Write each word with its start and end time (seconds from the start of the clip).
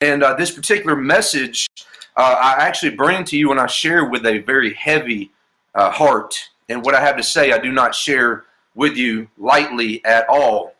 And 0.00 0.22
uh, 0.22 0.34
this 0.34 0.50
particular 0.50 0.96
message 0.96 1.66
uh, 2.16 2.36
I 2.40 2.52
actually 2.58 2.96
bring 2.96 3.24
to 3.24 3.36
you 3.36 3.50
and 3.50 3.60
I 3.60 3.66
share 3.66 4.04
with 4.04 4.26
a 4.26 4.38
very 4.38 4.74
heavy 4.74 5.30
uh, 5.74 5.90
heart. 5.90 6.34
And 6.68 6.84
what 6.84 6.94
I 6.94 7.00
have 7.00 7.16
to 7.16 7.22
say, 7.22 7.52
I 7.52 7.58
do 7.58 7.72
not 7.72 7.94
share 7.94 8.44
with 8.74 8.96
you 8.96 9.28
lightly 9.38 10.04
at 10.04 10.28
all. 10.28 10.74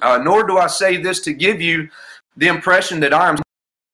Uh, 0.00 0.18
nor 0.22 0.46
do 0.46 0.58
I 0.58 0.66
say 0.66 0.96
this 0.96 1.20
to 1.22 1.32
give 1.32 1.60
you 1.60 1.88
the 2.36 2.46
impression 2.46 3.00
that 3.00 3.12
I 3.12 3.28
am 3.28 3.36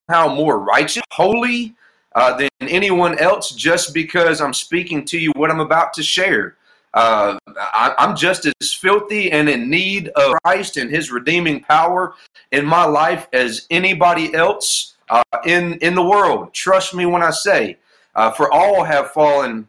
somehow 0.09 0.35
more 0.35 0.59
righteous, 0.59 1.03
holy 1.13 1.75
uh, 2.15 2.37
than 2.37 2.51
anyone 2.61 3.19
else 3.19 3.51
just 3.51 3.95
because 3.95 4.41
I'm 4.41 4.55
speaking 4.55 5.05
to 5.07 5.19
you 5.19 5.33
what 5.37 5.51
I'm 5.51 5.61
about 5.61 5.95
to 5.95 6.03
share. 6.03 6.57
Uh, 6.95 7.37
I, 7.57 7.93
am 7.99 8.15
just 8.15 8.47
as 8.47 8.73
filthy 8.73 9.33
and 9.33 9.49
in 9.49 9.69
need 9.69 10.09
of 10.11 10.37
Christ 10.45 10.77
and 10.77 10.89
His 10.89 11.11
redeeming 11.11 11.61
power 11.61 12.15
in 12.53 12.65
my 12.65 12.85
life 12.85 13.27
as 13.33 13.67
anybody 13.71 14.33
else 14.33 14.95
uh, 15.11 15.23
in 15.45 15.75
in 15.79 15.97
the 15.97 16.03
world. 16.03 16.55
Trust 16.55 16.95
me 16.95 17.05
when 17.05 17.23
I 17.23 17.31
say, 17.31 17.79
uh, 18.15 18.31
for 18.31 18.51
all 18.53 18.85
have 18.85 19.11
fallen, 19.11 19.69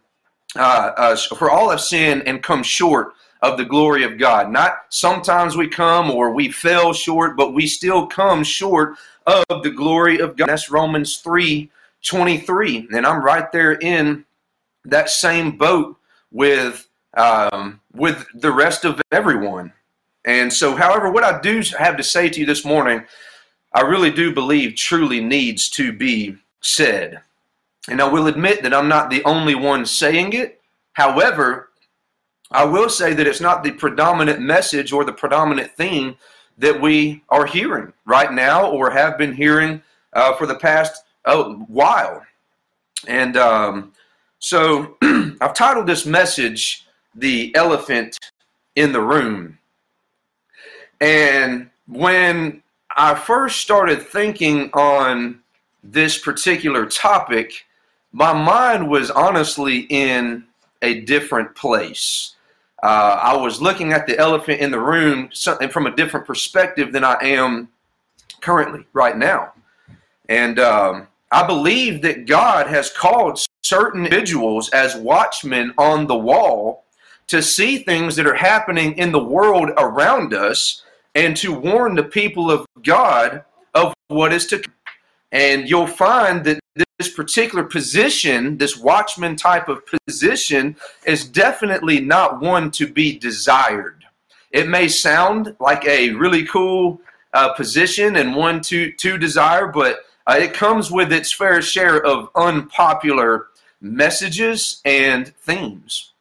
uh, 0.56 0.92
uh, 0.96 1.16
for 1.36 1.50
all 1.50 1.72
have 1.72 1.82
sinned 1.82 2.28
and 2.28 2.44
come 2.44 2.62
short 2.62 3.14
of 3.42 3.58
the 3.58 3.66
glory 3.66 4.04
of 4.04 4.20
God. 4.20 4.52
Not 4.52 4.86
sometimes 4.90 5.58
we 5.58 5.68
come 5.68 6.12
or 6.12 6.32
we 6.32 6.52
fell 6.52 6.94
short, 6.94 7.36
but 7.36 7.54
we 7.54 7.66
still 7.66 8.06
come 8.06 8.44
short 8.44 8.98
of 9.26 9.64
the 9.64 9.72
glory 9.72 10.20
of 10.20 10.38
God. 10.38 10.48
That's 10.48 10.70
Romans 10.70 11.18
three 11.18 11.72
twenty 12.04 12.38
three, 12.38 12.88
and 12.94 13.04
I'm 13.04 13.24
right 13.24 13.52
there 13.52 13.74
in 13.74 14.26
that 14.86 15.10
same 15.10 15.58
boat 15.58 15.98
with 16.32 16.88
um, 17.16 17.82
with 17.94 18.26
the 18.34 18.52
rest 18.52 18.86
of 18.86 19.02
everyone. 19.12 19.74
And 20.26 20.52
so, 20.52 20.76
however, 20.76 21.12
what 21.12 21.24
I 21.24 21.40
do 21.40 21.62
have 21.78 21.98
to 21.98 22.04
say 22.04 22.30
to 22.30 22.40
you 22.40 22.46
this 22.46 22.66
morning, 22.66 23.06
I 23.74 23.82
really 23.82 24.12
do 24.12 24.34
believe 24.34 24.76
truly 24.76 25.22
needs 25.22 25.70
to 25.72 25.94
be 25.94 26.38
said. 26.62 27.22
And 27.88 28.02
I 28.02 28.08
will 28.08 28.28
admit 28.28 28.64
that 28.64 28.74
I'm 28.74 28.88
not 28.88 29.10
the 29.10 29.24
only 29.24 29.54
one 29.54 29.86
saying 29.86 30.34
it. 30.34 30.62
However, 30.94 31.70
I 32.52 32.66
will 32.66 32.90
say 32.90 33.14
that 33.14 33.28
it's 33.28 33.42
not 33.42 33.64
the 33.64 33.72
predominant 33.72 34.40
message 34.40 34.92
or 34.92 35.04
the 35.04 35.14
predominant 35.14 35.72
theme 35.72 36.16
that 36.58 36.82
we 36.82 37.24
are 37.30 37.46
hearing 37.46 37.94
right 38.06 38.32
now 38.32 38.70
or 38.70 38.92
have 38.92 39.18
been 39.18 39.34
hearing 39.34 39.82
uh, 40.14 40.34
for 40.36 40.48
the 40.48 40.56
past 40.56 41.04
uh, 41.26 41.44
while. 41.44 42.24
And 43.08 43.36
um, 43.38 43.94
so 44.40 44.98
I've 45.02 45.54
titled 45.54 45.88
this 45.88 46.06
message 46.06 46.85
the 47.16 47.56
elephant 47.56 48.18
in 48.76 48.92
the 48.92 49.02
room. 49.02 49.58
And 51.02 51.70
when 51.88 52.62
I 52.96 53.16
first 53.16 53.62
started 53.62 54.02
thinking 54.02 54.70
on 54.74 55.40
this 55.84 56.18
particular 56.18 56.86
topic, 56.86 57.66
my 58.12 58.34
mind 58.34 58.90
was 58.90 59.12
honestly 59.12 59.80
in 59.90 60.46
a 60.82 61.02
different 61.02 61.56
place. 61.56 62.36
Uh, 62.84 63.20
I 63.22 63.36
was 63.38 63.62
looking 63.62 63.94
at 63.94 64.08
the 64.08 64.18
elephant 64.18 64.62
in 64.62 64.72
the 64.72 64.80
room 64.80 65.30
something 65.34 65.70
from 65.70 65.88
a 65.88 65.96
different 65.96 66.26
perspective 66.26 66.92
than 66.92 67.04
I 67.04 67.18
am 67.22 67.70
currently, 68.42 68.86
right 68.94 69.18
now. 69.18 69.54
And 70.30 70.60
um, 70.60 71.08
I 71.32 71.46
believe 71.46 72.02
that 72.04 72.26
God 72.26 72.68
has 72.68 72.92
called 72.92 73.44
certain 73.64 74.06
individuals 74.06 74.70
as 74.70 74.96
watchmen 74.96 75.74
on 75.78 76.08
the 76.08 76.18
wall 76.18 76.85
to 77.28 77.42
see 77.42 77.80
things 77.80 78.16
that 78.16 78.28
are 78.28 78.36
happening 78.36 78.98
in 78.98 79.12
the 79.12 79.24
world 79.24 79.70
around 79.78 80.34
us 80.34 80.84
and 81.16 81.36
to 81.38 81.54
warn 81.54 81.96
the 81.96 82.04
people 82.04 82.52
of 82.52 82.66
God 82.84 83.44
of 83.74 83.94
what 84.08 84.34
is 84.34 84.46
to 84.48 84.60
come. 84.60 84.74
And 85.32 85.70
you'll 85.70 85.88
find 85.88 86.46
that 86.46 86.60
this 86.98 87.10
particular 87.14 87.64
position, 87.64 88.58
this 88.58 88.78
watchman 88.78 89.36
type 89.36 89.68
of 89.68 89.84
position, 89.86 90.78
is 91.06 91.26
definitely 91.26 92.00
not 92.00 92.40
one 92.42 92.72
to 92.72 92.88
be 92.88 93.18
desired. 93.18 94.06
It 94.52 94.70
may 94.70 94.88
sound 94.88 95.56
like 95.60 95.86
a 95.86 96.12
really 96.12 96.46
cool 96.46 97.02
uh, 97.34 97.54
position 97.54 98.16
and 98.16 98.36
one 98.36 98.62
to, 98.62 98.92
to 98.94 99.18
desire, 99.18 99.68
but 99.68 100.06
uh, 100.28 100.38
it 100.40 100.54
comes 100.54 100.90
with 100.90 101.12
its 101.12 101.34
fair 101.34 101.62
share 101.62 102.02
of 102.06 102.30
unpopular 102.36 103.48
messages 103.82 104.82
and 104.86 105.28
themes. 105.36 106.14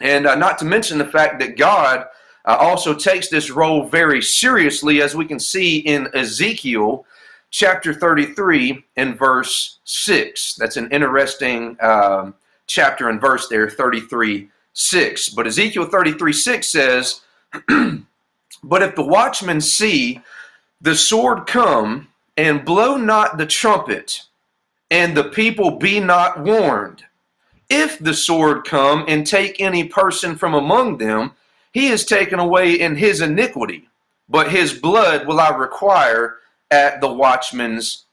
And 0.00 0.26
uh, 0.26 0.34
not 0.34 0.58
to 0.58 0.64
mention 0.64 0.98
the 0.98 1.04
fact 1.04 1.38
that 1.40 1.56
God 1.56 2.06
uh, 2.44 2.56
also 2.58 2.94
takes 2.94 3.28
this 3.28 3.50
role 3.50 3.84
very 3.84 4.20
seriously, 4.20 5.00
as 5.00 5.14
we 5.14 5.24
can 5.24 5.40
see 5.40 5.78
in 5.78 6.08
Ezekiel 6.14 7.06
chapter 7.50 7.94
33 7.94 8.84
and 8.96 9.18
verse 9.18 9.78
6. 9.84 10.56
That's 10.56 10.76
an 10.76 10.90
interesting 10.90 11.76
um, 11.80 12.34
chapter 12.66 13.08
and 13.08 13.20
verse 13.20 13.48
there, 13.48 13.70
33 13.70 14.48
6. 14.72 15.28
But 15.30 15.46
Ezekiel 15.46 15.86
33 15.86 16.32
6 16.32 16.68
says, 16.68 17.20
But 18.64 18.82
if 18.82 18.94
the 18.96 19.04
watchmen 19.04 19.60
see 19.60 20.20
the 20.80 20.96
sword 20.96 21.46
come 21.46 22.08
and 22.36 22.64
blow 22.64 22.96
not 22.96 23.38
the 23.38 23.46
trumpet, 23.46 24.22
and 24.90 25.16
the 25.16 25.24
people 25.24 25.78
be 25.78 26.00
not 26.00 26.40
warned, 26.40 27.04
if 27.68 27.98
the 27.98 28.14
sword 28.14 28.64
come 28.64 29.04
and 29.08 29.26
take 29.26 29.60
any 29.60 29.84
person 29.84 30.36
from 30.36 30.54
among 30.54 30.98
them, 30.98 31.32
he 31.72 31.88
is 31.88 32.04
taken 32.04 32.38
away 32.38 32.74
in 32.74 32.96
his 32.96 33.20
iniquity, 33.20 33.88
but 34.28 34.50
his 34.50 34.72
blood 34.72 35.26
will 35.26 35.40
I 35.40 35.50
require 35.50 36.38
at 36.70 37.00
the 37.00 37.12
watchman's 37.12 38.04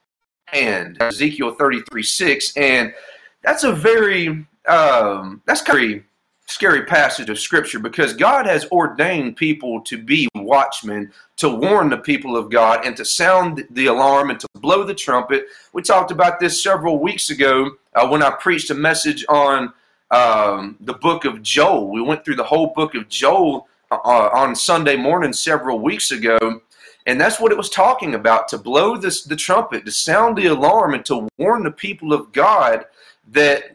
hand. 0.46 0.98
Ezekiel 1.00 1.54
33 1.54 2.02
6. 2.02 2.56
And 2.56 2.94
that's 3.42 3.64
a 3.64 3.72
very, 3.72 4.46
um, 4.66 5.42
that's 5.46 5.62
kind 5.62 5.94
of 5.94 6.02
scary 6.46 6.84
passage 6.84 7.30
of 7.30 7.38
scripture 7.38 7.78
because 7.78 8.12
God 8.14 8.46
has 8.46 8.66
ordained 8.70 9.36
people 9.36 9.80
to 9.82 9.96
be 9.96 10.28
watchmen, 10.34 11.12
to 11.36 11.48
warn 11.48 11.88
the 11.88 11.96
people 11.96 12.36
of 12.36 12.50
God, 12.50 12.84
and 12.84 12.96
to 12.96 13.04
sound 13.04 13.64
the 13.70 13.86
alarm 13.86 14.30
and 14.30 14.40
to 14.40 14.48
blow 14.56 14.84
the 14.84 14.94
trumpet. 14.94 15.46
We 15.72 15.82
talked 15.82 16.10
about 16.10 16.40
this 16.40 16.62
several 16.62 16.98
weeks 16.98 17.30
ago 17.30 17.76
uh, 17.94 18.08
when 18.08 18.22
I 18.22 18.30
preached 18.30 18.70
a 18.70 18.74
message 18.74 19.24
on 19.28 19.72
um, 20.10 20.76
the 20.80 20.94
book 20.94 21.24
of 21.24 21.42
Joel. 21.42 21.90
We 21.90 22.02
went 22.02 22.24
through 22.24 22.36
the 22.36 22.44
whole 22.44 22.68
book 22.68 22.94
of 22.94 23.08
Joel 23.08 23.66
uh, 23.90 23.96
on 24.32 24.54
Sunday 24.54 24.96
morning 24.96 25.32
several 25.32 25.78
weeks 25.78 26.10
ago. 26.10 26.60
And 27.06 27.20
that's 27.20 27.40
what 27.40 27.50
it 27.50 27.58
was 27.58 27.68
talking 27.68 28.14
about 28.14 28.46
to 28.48 28.58
blow 28.58 28.96
this, 28.96 29.24
the 29.24 29.36
trumpet, 29.36 29.84
to 29.84 29.90
sound 29.90 30.36
the 30.36 30.46
alarm, 30.46 30.94
and 30.94 31.04
to 31.06 31.28
warn 31.36 31.64
the 31.64 31.70
people 31.70 32.12
of 32.12 32.30
God 32.32 32.84
that 33.32 33.72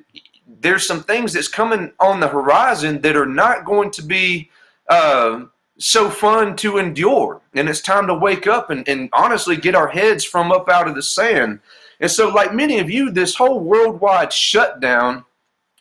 there's 0.62 0.88
some 0.88 1.04
things 1.04 1.34
that's 1.34 1.48
coming 1.50 1.92
on 2.00 2.20
the 2.20 2.28
horizon 2.28 3.02
that 3.02 3.18
are 3.18 3.26
not 3.26 3.66
going 3.66 3.92
to 3.92 4.02
be 4.02 4.50
uh, 4.88 5.44
so 5.78 6.10
fun 6.10 6.56
to 6.58 6.78
endure. 6.78 7.42
And 7.54 7.68
it's 7.68 7.82
time 7.82 8.08
to 8.08 8.14
wake 8.14 8.48
up 8.48 8.70
and, 8.70 8.88
and 8.88 9.10
honestly 9.12 9.58
get 9.58 9.76
our 9.76 9.90
heads 9.90 10.24
from 10.24 10.52
up 10.52 10.70
out 10.70 10.88
of 10.88 10.96
the 10.96 11.04
sand. 11.04 11.60
And 12.00 12.12
so, 12.12 12.30
like 12.30 12.54
many 12.54 12.80
of 12.80 12.90
you, 12.90 13.12
this 13.12 13.36
whole 13.36 13.60
worldwide 13.60 14.32
shutdown 14.32 15.26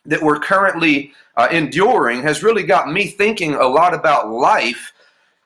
that 0.05 0.21
we're 0.21 0.39
currently 0.39 1.13
uh, 1.35 1.47
enduring 1.51 2.23
has 2.23 2.43
really 2.43 2.63
got 2.63 2.91
me 2.91 3.07
thinking 3.07 3.53
a 3.53 3.67
lot 3.67 3.93
about 3.93 4.29
life 4.29 4.93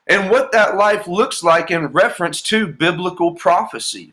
and 0.06 0.30
what 0.30 0.52
that 0.52 0.76
life 0.76 1.06
looks 1.06 1.42
like 1.42 1.70
in 1.70 1.86
reference 1.88 2.40
to 2.42 2.66
biblical 2.66 3.34
prophecy. 3.34 4.12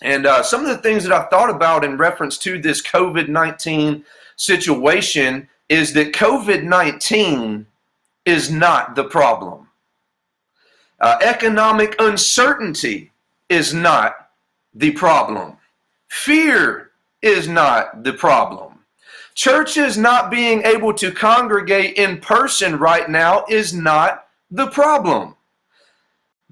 And 0.00 0.26
uh, 0.26 0.42
some 0.42 0.62
of 0.62 0.68
the 0.68 0.78
things 0.78 1.04
that 1.04 1.12
I 1.12 1.28
thought 1.28 1.50
about 1.50 1.84
in 1.84 1.96
reference 1.96 2.38
to 2.38 2.60
this 2.60 2.82
COVID 2.82 3.28
19 3.28 4.04
situation 4.36 5.48
is 5.68 5.92
that 5.94 6.12
COVID 6.12 6.64
19 6.64 7.66
is 8.24 8.50
not 8.50 8.94
the 8.94 9.04
problem. 9.04 9.68
Uh, 11.00 11.18
economic 11.22 11.96
uncertainty 11.98 13.10
is 13.48 13.74
not 13.74 14.30
the 14.74 14.92
problem. 14.92 15.56
Fear 16.12 16.90
is 17.22 17.48
not 17.48 18.04
the 18.04 18.12
problem. 18.12 18.80
Churches 19.34 19.96
not 19.96 20.30
being 20.30 20.62
able 20.62 20.92
to 20.92 21.10
congregate 21.10 21.96
in 21.96 22.20
person 22.20 22.78
right 22.78 23.08
now 23.08 23.46
is 23.48 23.72
not 23.72 24.26
the 24.50 24.66
problem. 24.66 25.34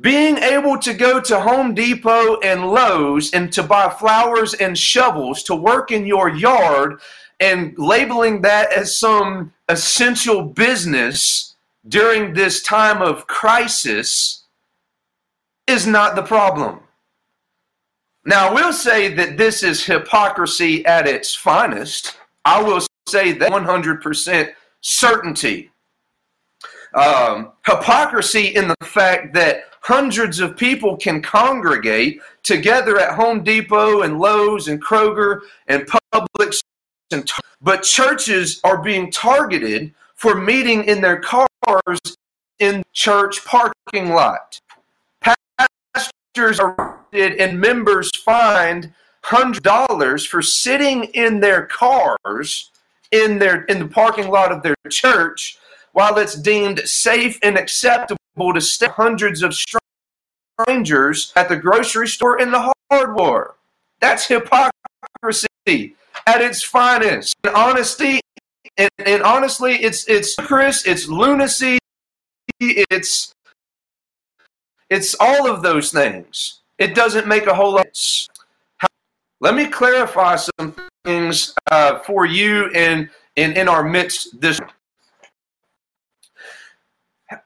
Being 0.00 0.38
able 0.38 0.78
to 0.78 0.94
go 0.94 1.20
to 1.20 1.40
Home 1.40 1.74
Depot 1.74 2.40
and 2.40 2.70
Lowe's 2.70 3.32
and 3.32 3.52
to 3.52 3.62
buy 3.62 3.90
flowers 3.90 4.54
and 4.54 4.76
shovels 4.76 5.42
to 5.42 5.54
work 5.54 5.92
in 5.92 6.06
your 6.06 6.30
yard 6.30 6.98
and 7.38 7.74
labeling 7.78 8.40
that 8.40 8.72
as 8.72 8.96
some 8.96 9.52
essential 9.68 10.42
business 10.42 11.54
during 11.86 12.32
this 12.32 12.62
time 12.62 13.02
of 13.02 13.26
crisis 13.26 14.44
is 15.66 15.86
not 15.86 16.16
the 16.16 16.22
problem. 16.22 16.80
Now, 18.24 18.48
I 18.48 18.52
will 18.52 18.72
say 18.72 19.12
that 19.14 19.38
this 19.38 19.62
is 19.62 19.84
hypocrisy 19.84 20.84
at 20.84 21.06
its 21.06 21.34
finest. 21.34 22.16
I 22.44 22.62
will 22.62 22.80
say 23.08 23.32
that 23.32 23.50
100% 23.50 24.52
certainty. 24.80 25.70
Um, 26.94 27.52
hypocrisy 27.64 28.48
in 28.48 28.68
the 28.68 28.76
fact 28.84 29.32
that 29.34 29.64
hundreds 29.80 30.40
of 30.40 30.56
people 30.56 30.96
can 30.96 31.22
congregate 31.22 32.20
together 32.42 32.98
at 32.98 33.14
Home 33.14 33.42
Depot 33.42 34.02
and 34.02 34.18
Lowe's 34.18 34.68
and 34.68 34.82
Kroger 34.82 35.40
and 35.68 35.86
Publix. 35.86 36.60
And 37.12 37.30
but 37.60 37.82
churches 37.82 38.60
are 38.64 38.82
being 38.82 39.10
targeted 39.10 39.94
for 40.14 40.34
meeting 40.34 40.84
in 40.84 41.00
their 41.00 41.20
cars 41.20 41.98
in 42.58 42.82
church 42.92 43.44
parking 43.44 44.10
lot. 44.10 44.60
Pastors 45.20 46.60
are 46.60 46.99
and 47.12 47.60
members 47.60 48.10
fined 48.24 48.92
hundred 49.22 49.62
dollars 49.62 50.24
for 50.24 50.40
sitting 50.42 51.04
in 51.04 51.40
their 51.40 51.66
cars 51.66 52.70
in 53.12 53.38
their 53.38 53.64
in 53.64 53.78
the 53.78 53.88
parking 53.88 54.28
lot 54.28 54.52
of 54.52 54.62
their 54.62 54.76
church 54.88 55.58
while 55.92 56.18
it's 56.18 56.34
deemed 56.34 56.78
safe 56.80 57.38
and 57.42 57.58
acceptable 57.58 58.54
to 58.54 58.60
stay 58.60 58.86
hundreds 58.88 59.42
of 59.42 59.54
strangers 59.54 61.32
at 61.36 61.48
the 61.48 61.56
grocery 61.56 62.06
store 62.06 62.40
in 62.40 62.50
the 62.50 62.72
hardware. 62.90 63.54
That's 64.00 64.26
hypocrisy 64.26 65.96
at 66.26 66.40
its 66.40 66.62
finest. 66.62 67.34
And 67.44 67.54
honesty 67.54 68.20
and, 68.76 68.90
and 69.04 69.22
honestly, 69.22 69.74
it's 69.74 70.08
it's 70.08 70.34
Chris, 70.36 70.86
it's 70.86 71.06
lunacy, 71.08 71.78
it's 72.60 73.34
it's 74.88 75.14
all 75.20 75.50
of 75.50 75.62
those 75.62 75.92
things. 75.92 76.59
It 76.80 76.94
doesn't 76.94 77.28
make 77.28 77.46
a 77.46 77.54
whole 77.54 77.74
lot. 77.74 77.86
Let 79.38 79.54
me 79.54 79.66
clarify 79.66 80.36
some 80.36 80.74
things 81.04 81.54
uh, 81.70 81.98
for 82.00 82.24
you 82.24 82.70
and 82.74 83.10
in, 83.36 83.52
in 83.52 83.68
our 83.68 83.84
midst 83.84 84.40
this. 84.40 84.58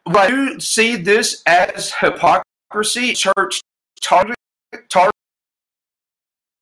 I 0.06 0.28
do 0.28 0.60
see 0.60 0.96
this 0.96 1.42
as 1.46 1.92
hypocrisy, 2.00 3.12
church 3.12 3.60
target, 4.00 4.36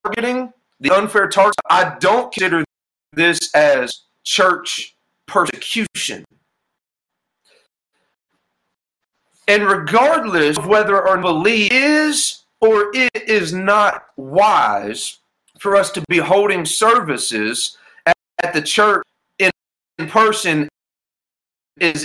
targeting, 0.04 0.52
the 0.80 0.94
unfair 0.94 1.28
target. 1.28 1.54
I 1.68 1.96
don't 2.00 2.32
consider 2.32 2.64
this 3.12 3.54
as 3.54 4.00
church 4.24 4.96
persecution. 5.26 6.24
And 9.46 9.64
regardless 9.64 10.56
of 10.56 10.66
whether 10.66 11.06
our 11.06 11.18
belief 11.18 11.70
is 11.70 12.41
or 12.62 12.90
it 12.94 13.28
is 13.28 13.52
not 13.52 14.06
wise 14.16 15.18
for 15.58 15.76
us 15.76 15.90
to 15.90 16.02
be 16.08 16.18
holding 16.18 16.64
services 16.64 17.76
at, 18.06 18.16
at 18.42 18.54
the 18.54 18.62
church 18.62 19.04
in, 19.38 19.50
in 19.98 20.08
person 20.08 20.68
is 21.78 22.04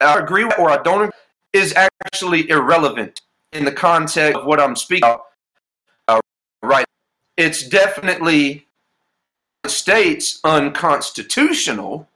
I 0.00 0.18
agree 0.18 0.44
or 0.44 0.70
I 0.70 0.80
don't 0.82 1.12
is 1.52 1.74
actually 1.74 2.48
irrelevant 2.50 3.22
in 3.52 3.64
the 3.64 3.72
context 3.72 4.38
of 4.38 4.46
what 4.46 4.60
I'm 4.60 4.76
speaking 4.76 5.08
about 5.08 5.24
uh, 6.06 6.20
right. 6.62 6.86
It's 7.36 7.66
definitely 7.66 8.66
states 9.66 10.40
unconstitutional 10.44 12.08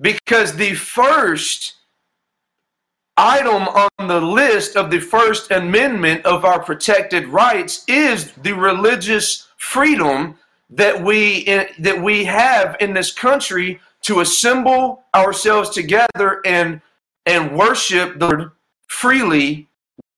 because 0.00 0.54
the 0.54 0.74
first 0.74 1.74
item 3.18 3.68
on 3.68 4.08
the 4.08 4.20
list 4.20 4.76
of 4.76 4.90
the 4.90 5.00
First 5.00 5.50
Amendment 5.50 6.24
of 6.24 6.44
our 6.44 6.62
protected 6.62 7.26
rights 7.26 7.84
is 7.88 8.32
the 8.32 8.52
religious 8.52 9.48
freedom 9.56 10.38
that 10.70 11.02
we 11.02 11.44
that 11.78 12.00
we 12.00 12.24
have 12.24 12.76
in 12.80 12.94
this 12.94 13.12
country 13.12 13.80
to 14.02 14.20
assemble 14.20 15.04
ourselves 15.14 15.70
together 15.70 16.40
and 16.44 16.80
and 17.26 17.56
worship 17.56 18.18
the 18.18 18.26
Lord 18.26 18.50
freely 18.86 19.68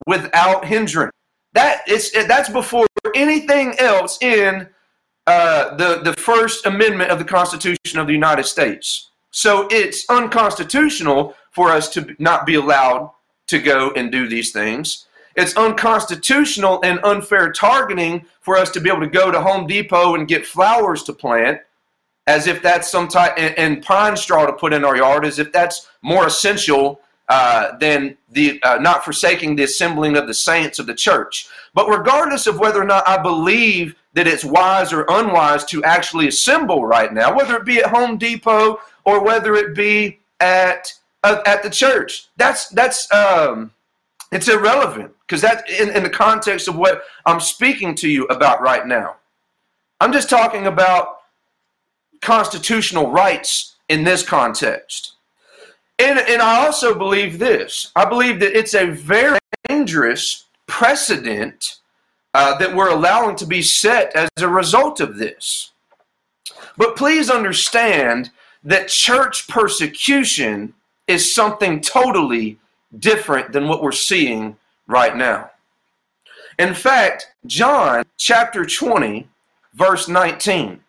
without 0.06 0.66
hindrance. 0.66 1.12
That 1.54 1.88
is 1.88 2.12
that's 2.12 2.50
before 2.50 2.86
anything 3.14 3.78
else 3.78 4.18
in 4.22 4.68
uh, 5.26 5.74
the 5.76 6.00
the 6.02 6.12
First 6.14 6.66
Amendment 6.66 7.10
of 7.10 7.18
the 7.18 7.24
Constitution 7.24 7.98
of 7.98 8.06
the 8.06 8.12
United 8.12 8.44
States. 8.44 9.10
So 9.30 9.68
it's 9.70 10.04
unconstitutional 10.10 11.34
for 11.50 11.70
us 11.70 11.88
to 11.90 12.14
not 12.18 12.46
be 12.46 12.54
allowed 12.54 13.12
to 13.48 13.58
go 13.58 13.90
and 13.92 14.12
do 14.12 14.28
these 14.28 14.52
things. 14.52 15.06
It's 15.36 15.56
unconstitutional 15.56 16.80
and 16.82 17.00
unfair 17.04 17.52
targeting 17.52 18.26
for 18.40 18.56
us 18.56 18.70
to 18.70 18.80
be 18.80 18.90
able 18.90 19.00
to 19.00 19.06
go 19.06 19.30
to 19.30 19.40
Home 19.40 19.66
Depot 19.66 20.14
and 20.14 20.28
get 20.28 20.46
flowers 20.46 21.02
to 21.04 21.12
plant 21.12 21.60
as 22.26 22.46
if 22.46 22.62
that's 22.62 22.90
some 22.90 23.08
type, 23.08 23.34
and, 23.36 23.58
and 23.58 23.82
pine 23.82 24.16
straw 24.16 24.46
to 24.46 24.52
put 24.52 24.72
in 24.72 24.84
our 24.84 24.96
yard, 24.96 25.24
as 25.24 25.38
if 25.38 25.50
that's 25.52 25.88
more 26.02 26.26
essential 26.26 27.00
uh, 27.28 27.76
than 27.78 28.16
the 28.30 28.62
uh, 28.62 28.76
not 28.76 29.04
forsaking 29.04 29.56
the 29.56 29.62
assembling 29.62 30.16
of 30.16 30.26
the 30.26 30.34
saints 30.34 30.78
of 30.78 30.86
the 30.86 30.94
church. 30.94 31.48
But 31.74 31.88
regardless 31.88 32.46
of 32.46 32.58
whether 32.58 32.80
or 32.80 32.84
not 32.84 33.08
I 33.08 33.18
believe 33.18 33.94
that 34.14 34.26
it's 34.26 34.44
wise 34.44 34.92
or 34.92 35.06
unwise 35.08 35.64
to 35.66 35.82
actually 35.84 36.28
assemble 36.28 36.84
right 36.84 37.12
now, 37.12 37.34
whether 37.34 37.56
it 37.56 37.64
be 37.64 37.78
at 37.78 37.90
Home 37.90 38.18
Depot 38.18 38.80
or 39.04 39.24
whether 39.24 39.54
it 39.54 39.74
be 39.74 40.18
at 40.40 40.92
at 41.22 41.62
the 41.62 41.70
church. 41.70 42.28
That's 42.36 42.68
that's 42.68 43.10
um, 43.12 43.72
it's 44.32 44.48
irrelevant 44.48 45.12
because 45.26 45.42
that 45.42 45.68
in, 45.68 45.90
in 45.90 46.02
the 46.02 46.10
context 46.10 46.68
of 46.68 46.76
what 46.76 47.02
I'm 47.26 47.40
speaking 47.40 47.94
to 47.96 48.08
you 48.08 48.24
about 48.26 48.60
right 48.60 48.86
now. 48.86 49.16
I'm 50.00 50.12
just 50.12 50.30
talking 50.30 50.66
about 50.66 51.18
constitutional 52.22 53.10
rights 53.10 53.76
in 53.88 54.04
this 54.04 54.22
context. 54.22 55.12
And, 55.98 56.18
and 56.18 56.40
I 56.40 56.64
also 56.64 56.94
believe 56.94 57.38
this. 57.38 57.92
I 57.94 58.06
believe 58.06 58.40
that 58.40 58.56
it's 58.56 58.72
a 58.72 58.86
very 58.86 59.38
dangerous 59.68 60.46
precedent 60.66 61.78
uh, 62.32 62.56
that 62.56 62.74
we're 62.74 62.88
allowing 62.88 63.36
to 63.36 63.46
be 63.46 63.60
set 63.60 64.14
as 64.16 64.30
a 64.38 64.48
result 64.48 65.00
of 65.00 65.18
this. 65.18 65.72
But 66.78 66.96
please 66.96 67.28
understand 67.28 68.30
that 68.64 68.88
church 68.88 69.48
persecution 69.48 70.74
is 71.06 71.34
something 71.34 71.80
totally 71.80 72.58
different 72.98 73.52
than 73.52 73.68
what 73.68 73.82
we're 73.82 73.92
seeing 73.92 74.56
right 74.86 75.16
now. 75.16 75.50
In 76.58 76.74
fact, 76.74 77.32
John 77.46 78.04
chapter 78.18 78.64
20, 78.64 79.28
verse 79.74 80.08
19. 80.08 80.80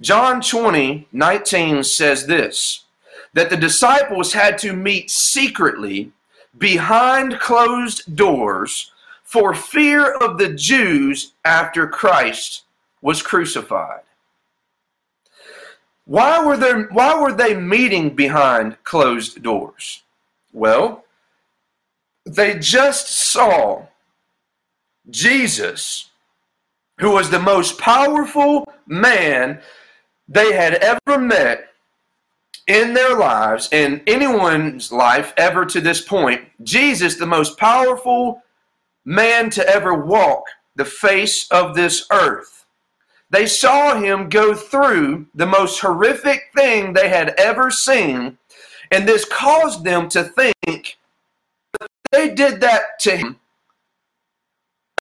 John 0.00 0.40
20, 0.40 1.08
19 1.12 1.84
says 1.84 2.26
this 2.26 2.84
that 3.34 3.50
the 3.50 3.56
disciples 3.56 4.32
had 4.32 4.56
to 4.58 4.72
meet 4.72 5.10
secretly 5.10 6.10
behind 6.56 7.38
closed 7.38 8.16
doors 8.16 8.90
for 9.22 9.52
fear 9.54 10.14
of 10.14 10.38
the 10.38 10.54
Jews 10.54 11.32
after 11.44 11.86
Christ 11.86 12.62
was 13.02 13.20
crucified. 13.20 14.00
Why 16.08 16.42
were 16.42 16.56
they, 16.56 16.72
why 16.72 17.20
were 17.20 17.34
they 17.34 17.54
meeting 17.54 18.16
behind 18.16 18.82
closed 18.82 19.42
doors? 19.42 20.02
Well, 20.54 21.04
they 22.24 22.58
just 22.58 23.10
saw 23.10 23.88
Jesus, 25.10 26.08
who 26.98 27.10
was 27.10 27.28
the 27.28 27.38
most 27.38 27.78
powerful 27.78 28.66
man 28.86 29.60
they 30.26 30.54
had 30.54 30.76
ever 30.76 31.18
met 31.18 31.68
in 32.66 32.94
their 32.94 33.14
lives, 33.14 33.68
in 33.70 34.00
anyone's 34.06 34.90
life 34.90 35.34
ever 35.36 35.66
to 35.66 35.78
this 35.78 36.00
point. 36.00 36.40
Jesus, 36.62 37.16
the 37.16 37.26
most 37.26 37.58
powerful 37.58 38.42
man 39.04 39.50
to 39.50 39.68
ever 39.68 39.92
walk 39.92 40.44
the 40.74 40.86
face 40.86 41.46
of 41.50 41.74
this 41.74 42.06
earth 42.10 42.57
they 43.30 43.46
saw 43.46 43.94
him 43.94 44.28
go 44.28 44.54
through 44.54 45.26
the 45.34 45.46
most 45.46 45.80
horrific 45.80 46.50
thing 46.56 46.92
they 46.92 47.08
had 47.08 47.34
ever 47.38 47.70
seen, 47.70 48.38
and 48.90 49.06
this 49.06 49.24
caused 49.24 49.84
them 49.84 50.08
to 50.10 50.24
think 50.24 50.96
they 52.10 52.34
did 52.34 52.60
that 52.60 52.98
to 53.00 53.16
him. 53.16 53.40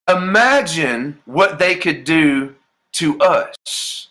Imagine 0.10 1.20
what 1.26 1.60
they 1.60 1.76
could 1.76 2.04
do 2.04 2.56
to 2.94 3.20
us. 3.20 4.10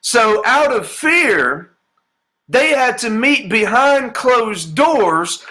So, 0.00 0.42
out 0.44 0.72
of 0.72 0.88
fear, 0.88 1.70
they 2.48 2.70
had 2.70 2.98
to 2.98 3.10
meet 3.10 3.48
behind 3.48 4.14
closed 4.14 4.74
doors 4.74 5.44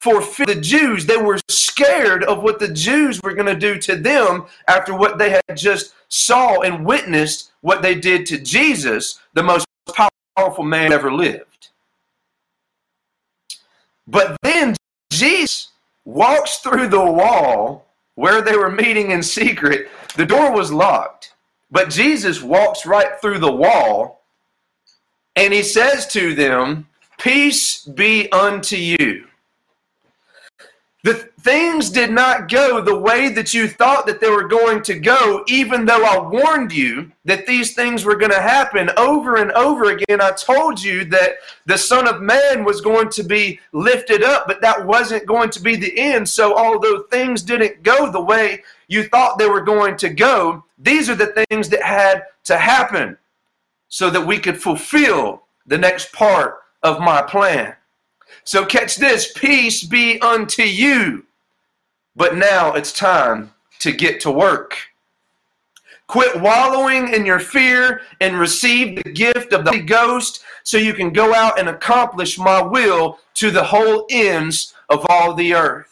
for 0.00 0.20
the 0.44 0.60
Jews. 0.60 1.06
They 1.06 1.16
were 1.16 1.38
scared 1.84 2.24
of 2.24 2.42
what 2.42 2.58
the 2.58 2.68
Jews 2.68 3.20
were 3.22 3.34
going 3.34 3.46
to 3.46 3.58
do 3.58 3.78
to 3.78 3.96
them 3.96 4.46
after 4.68 4.94
what 4.94 5.18
they 5.18 5.30
had 5.30 5.56
just 5.56 5.94
saw 6.08 6.60
and 6.60 6.84
witnessed 6.84 7.52
what 7.60 7.82
they 7.82 7.94
did 7.94 8.26
to 8.26 8.38
Jesus, 8.38 9.18
the 9.34 9.42
most 9.42 9.66
powerful 10.36 10.64
man 10.64 10.92
ever 10.92 11.12
lived. 11.12 11.68
But 14.06 14.36
then 14.42 14.76
Jesus 15.10 15.68
walks 16.04 16.58
through 16.58 16.88
the 16.88 17.04
wall 17.04 17.86
where 18.14 18.42
they 18.42 18.56
were 18.56 18.70
meeting 18.70 19.10
in 19.10 19.22
secret. 19.22 19.88
The 20.16 20.26
door 20.26 20.52
was 20.52 20.72
locked, 20.72 21.34
but 21.70 21.90
Jesus 21.90 22.42
walks 22.42 22.84
right 22.84 23.20
through 23.20 23.38
the 23.38 23.52
wall 23.52 24.22
and 25.36 25.52
he 25.52 25.62
says 25.62 26.06
to 26.08 26.34
them, 26.34 26.88
Peace 27.18 27.84
be 27.84 28.30
unto 28.32 28.76
you. 28.76 29.26
The 31.04 31.14
things 31.40 31.90
did 31.90 32.12
not 32.12 32.48
go 32.48 32.80
the 32.80 32.96
way 32.96 33.28
that 33.30 33.52
you 33.52 33.66
thought 33.66 34.06
that 34.06 34.20
they 34.20 34.30
were 34.30 34.46
going 34.46 34.82
to 34.84 34.94
go, 34.94 35.42
even 35.48 35.84
though 35.84 36.04
I 36.04 36.28
warned 36.28 36.72
you 36.72 37.10
that 37.24 37.44
these 37.44 37.74
things 37.74 38.04
were 38.04 38.14
going 38.14 38.30
to 38.30 38.40
happen 38.40 38.88
over 38.96 39.34
and 39.36 39.50
over 39.52 39.90
again. 39.90 40.20
I 40.20 40.30
told 40.30 40.80
you 40.80 41.04
that 41.06 41.38
the 41.66 41.76
Son 41.76 42.06
of 42.06 42.22
Man 42.22 42.64
was 42.64 42.80
going 42.80 43.08
to 43.10 43.24
be 43.24 43.58
lifted 43.72 44.22
up, 44.22 44.46
but 44.46 44.60
that 44.60 44.86
wasn't 44.86 45.26
going 45.26 45.50
to 45.50 45.60
be 45.60 45.74
the 45.74 45.98
end. 45.98 46.28
So, 46.28 46.56
although 46.56 47.02
things 47.10 47.42
didn't 47.42 47.82
go 47.82 48.10
the 48.10 48.22
way 48.22 48.62
you 48.86 49.02
thought 49.02 49.38
they 49.38 49.48
were 49.48 49.60
going 49.60 49.96
to 49.96 50.08
go, 50.08 50.64
these 50.78 51.10
are 51.10 51.16
the 51.16 51.44
things 51.48 51.68
that 51.70 51.82
had 51.82 52.26
to 52.44 52.58
happen 52.58 53.18
so 53.88 54.08
that 54.08 54.24
we 54.24 54.38
could 54.38 54.62
fulfill 54.62 55.42
the 55.66 55.78
next 55.78 56.12
part 56.12 56.60
of 56.84 57.00
my 57.00 57.22
plan. 57.22 57.74
So 58.44 58.64
catch 58.64 58.96
this 58.96 59.32
peace 59.32 59.84
be 59.84 60.20
unto 60.20 60.62
you. 60.62 61.24
But 62.16 62.36
now 62.36 62.74
it's 62.74 62.92
time 62.92 63.52
to 63.80 63.92
get 63.92 64.20
to 64.20 64.30
work. 64.30 64.76
Quit 66.06 66.40
wallowing 66.40 67.14
in 67.14 67.24
your 67.24 67.40
fear 67.40 68.02
and 68.20 68.38
receive 68.38 68.96
the 68.96 69.10
gift 69.10 69.52
of 69.52 69.64
the 69.64 69.70
Holy 69.70 69.82
Ghost 69.82 70.44
so 70.62 70.76
you 70.76 70.92
can 70.92 71.10
go 71.10 71.32
out 71.32 71.58
and 71.58 71.68
accomplish 71.68 72.38
my 72.38 72.60
will 72.60 73.18
to 73.34 73.50
the 73.50 73.64
whole 73.64 74.06
ends 74.10 74.74
of 74.90 75.06
all 75.08 75.34
the 75.34 75.54
earth. 75.54 75.88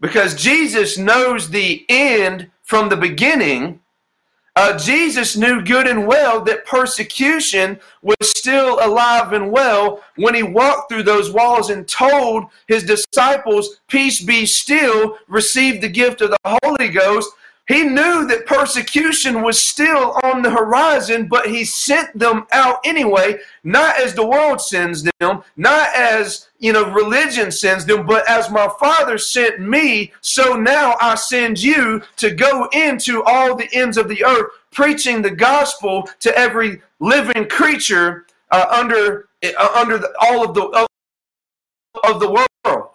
Because 0.00 0.34
Jesus 0.34 0.98
knows 0.98 1.48
the 1.48 1.86
end 1.88 2.50
from 2.62 2.88
the 2.88 2.96
beginning 2.96 3.80
uh, 4.56 4.78
Jesus 4.78 5.36
knew 5.36 5.62
good 5.62 5.88
and 5.88 6.06
well 6.06 6.40
that 6.42 6.64
persecution 6.64 7.78
was 8.02 8.16
still 8.20 8.78
alive 8.84 9.32
and 9.32 9.50
well 9.50 10.02
when 10.16 10.34
he 10.34 10.44
walked 10.44 10.88
through 10.88 11.02
those 11.02 11.32
walls 11.32 11.70
and 11.70 11.88
told 11.88 12.44
his 12.68 12.84
disciples, 12.84 13.80
Peace 13.88 14.22
be 14.22 14.46
still, 14.46 15.18
receive 15.26 15.80
the 15.80 15.88
gift 15.88 16.20
of 16.20 16.30
the 16.30 16.58
Holy 16.62 16.88
Ghost. 16.88 17.28
He 17.66 17.82
knew 17.82 18.26
that 18.26 18.44
persecution 18.44 19.40
was 19.40 19.60
still 19.60 20.18
on 20.22 20.42
the 20.42 20.50
horizon, 20.50 21.28
but 21.28 21.46
he 21.46 21.64
sent 21.64 22.18
them 22.18 22.46
out 22.52 22.80
anyway, 22.84 23.38
not 23.62 23.98
as 23.98 24.14
the 24.14 24.26
world 24.26 24.60
sends 24.60 25.02
them, 25.18 25.42
not 25.56 25.88
as, 25.94 26.48
you 26.58 26.74
know, 26.74 26.92
religion 26.92 27.50
sends 27.50 27.86
them, 27.86 28.04
but 28.04 28.28
as 28.28 28.50
my 28.50 28.68
Father 28.78 29.16
sent 29.16 29.60
me, 29.60 30.12
so 30.20 30.54
now 30.54 30.96
I 31.00 31.14
send 31.14 31.62
you 31.62 32.02
to 32.16 32.30
go 32.32 32.68
into 32.74 33.22
all 33.22 33.56
the 33.56 33.68
ends 33.72 33.96
of 33.96 34.08
the 34.08 34.22
earth, 34.24 34.50
preaching 34.70 35.22
the 35.22 35.30
gospel 35.30 36.06
to 36.20 36.36
every 36.36 36.82
living 37.00 37.48
creature 37.48 38.26
uh, 38.50 38.66
under 38.70 39.28
uh, 39.42 39.68
under 39.74 39.98
the, 39.98 40.12
all 40.20 40.44
of 40.44 40.54
the 40.54 40.62
of, 40.62 40.86
of 42.04 42.20
the 42.20 42.30
world 42.30 42.93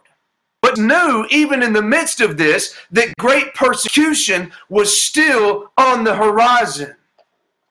but 0.70 0.78
knew 0.78 1.26
even 1.32 1.64
in 1.64 1.74
the 1.74 1.82
midst 1.82 2.22
of 2.22 2.38
this 2.38 2.76
that 2.92 3.16
great 3.18 3.54
persecution 3.56 4.52
was 4.70 5.02
still 5.02 5.72
on 5.78 6.04
the 6.04 6.16
horizon. 6.16 6.96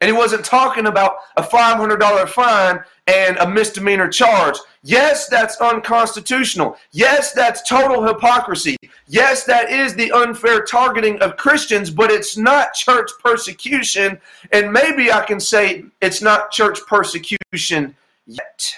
And 0.00 0.08
he 0.08 0.16
wasn't 0.16 0.44
talking 0.44 0.86
about 0.86 1.16
a 1.36 1.42
$500 1.42 2.28
fine 2.28 2.80
and 3.08 3.36
a 3.38 3.48
misdemeanor 3.48 4.08
charge. 4.08 4.56
Yes, 4.82 5.28
that's 5.28 5.60
unconstitutional. 5.60 6.76
Yes, 6.92 7.32
that's 7.32 7.68
total 7.68 8.04
hypocrisy. 8.04 8.76
Yes, 9.06 9.44
that 9.44 9.70
is 9.70 9.94
the 9.94 10.12
unfair 10.12 10.64
targeting 10.64 11.20
of 11.20 11.36
Christians, 11.36 11.90
but 11.90 12.10
it's 12.10 12.36
not 12.36 12.74
church 12.74 13.10
persecution. 13.22 14.20
And 14.52 14.72
maybe 14.72 15.10
I 15.10 15.24
can 15.24 15.40
say 15.40 15.84
it's 16.00 16.22
not 16.22 16.52
church 16.52 16.78
persecution 16.86 17.96
yet. 18.26 18.74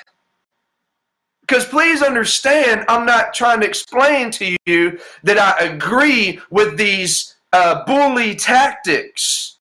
Because 1.51 1.67
please 1.67 2.01
understand, 2.01 2.85
I'm 2.87 3.05
not 3.05 3.35
trying 3.35 3.59
to 3.63 3.67
explain 3.67 4.31
to 4.31 4.57
you 4.67 5.01
that 5.25 5.37
I 5.37 5.65
agree 5.65 6.39
with 6.49 6.77
these 6.77 7.35
uh, 7.53 7.85
bully 7.87 8.37
tactics 8.37 9.57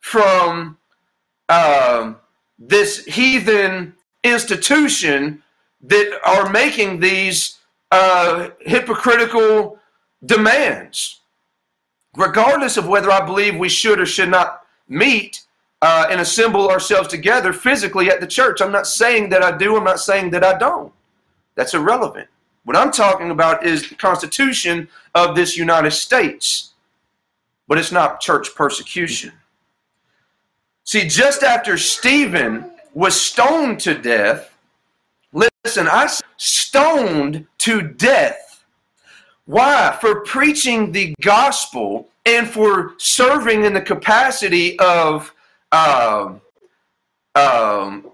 from 0.00 0.78
uh, 1.50 2.14
this 2.58 3.04
heathen 3.04 3.92
institution 4.22 5.42
that 5.82 6.20
are 6.24 6.48
making 6.48 7.00
these 7.00 7.58
uh, 7.90 8.48
hypocritical 8.60 9.78
demands. 10.24 11.20
Regardless 12.16 12.78
of 12.78 12.88
whether 12.88 13.10
I 13.10 13.26
believe 13.26 13.58
we 13.58 13.68
should 13.68 14.00
or 14.00 14.06
should 14.06 14.30
not 14.30 14.62
meet 14.88 15.42
uh, 15.84 16.06
and 16.08 16.18
assemble 16.18 16.70
ourselves 16.70 17.08
together 17.08 17.52
physically 17.52 18.08
at 18.08 18.18
the 18.18 18.26
church. 18.26 18.62
I'm 18.62 18.72
not 18.72 18.86
saying 18.86 19.28
that 19.28 19.42
I 19.42 19.54
do, 19.54 19.76
I'm 19.76 19.84
not 19.84 20.00
saying 20.00 20.30
that 20.30 20.42
I 20.42 20.56
don't. 20.56 20.90
That's 21.56 21.74
irrelevant. 21.74 22.26
What 22.64 22.74
I'm 22.74 22.90
talking 22.90 23.30
about 23.30 23.66
is 23.66 23.86
the 23.86 23.94
Constitution 23.94 24.88
of 25.14 25.36
this 25.36 25.58
United 25.58 25.90
States, 25.90 26.72
but 27.68 27.76
it's 27.76 27.92
not 27.92 28.22
church 28.22 28.54
persecution. 28.54 29.32
See, 30.84 31.06
just 31.06 31.42
after 31.42 31.76
Stephen 31.76 32.70
was 32.94 33.20
stoned 33.20 33.78
to 33.80 33.92
death, 33.94 34.56
listen, 35.34 35.86
I 35.86 36.08
stoned 36.38 37.46
to 37.58 37.82
death. 37.82 38.64
Why? 39.44 39.98
For 40.00 40.22
preaching 40.22 40.92
the 40.92 41.14
gospel 41.20 42.08
and 42.24 42.48
for 42.48 42.94
serving 42.96 43.64
in 43.64 43.74
the 43.74 43.82
capacity 43.82 44.78
of 44.78 45.33
um, 45.74 46.40
um, 47.34 48.10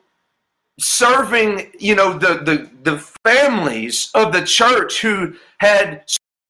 serving, 0.79 1.71
you 1.79 1.95
know, 1.95 2.19
the, 2.19 2.35
the, 2.43 2.71
the 2.83 2.99
families 3.25 4.11
of 4.15 4.33
the 4.33 4.43
church 4.43 5.03
who 5.03 5.35
had 5.59 6.05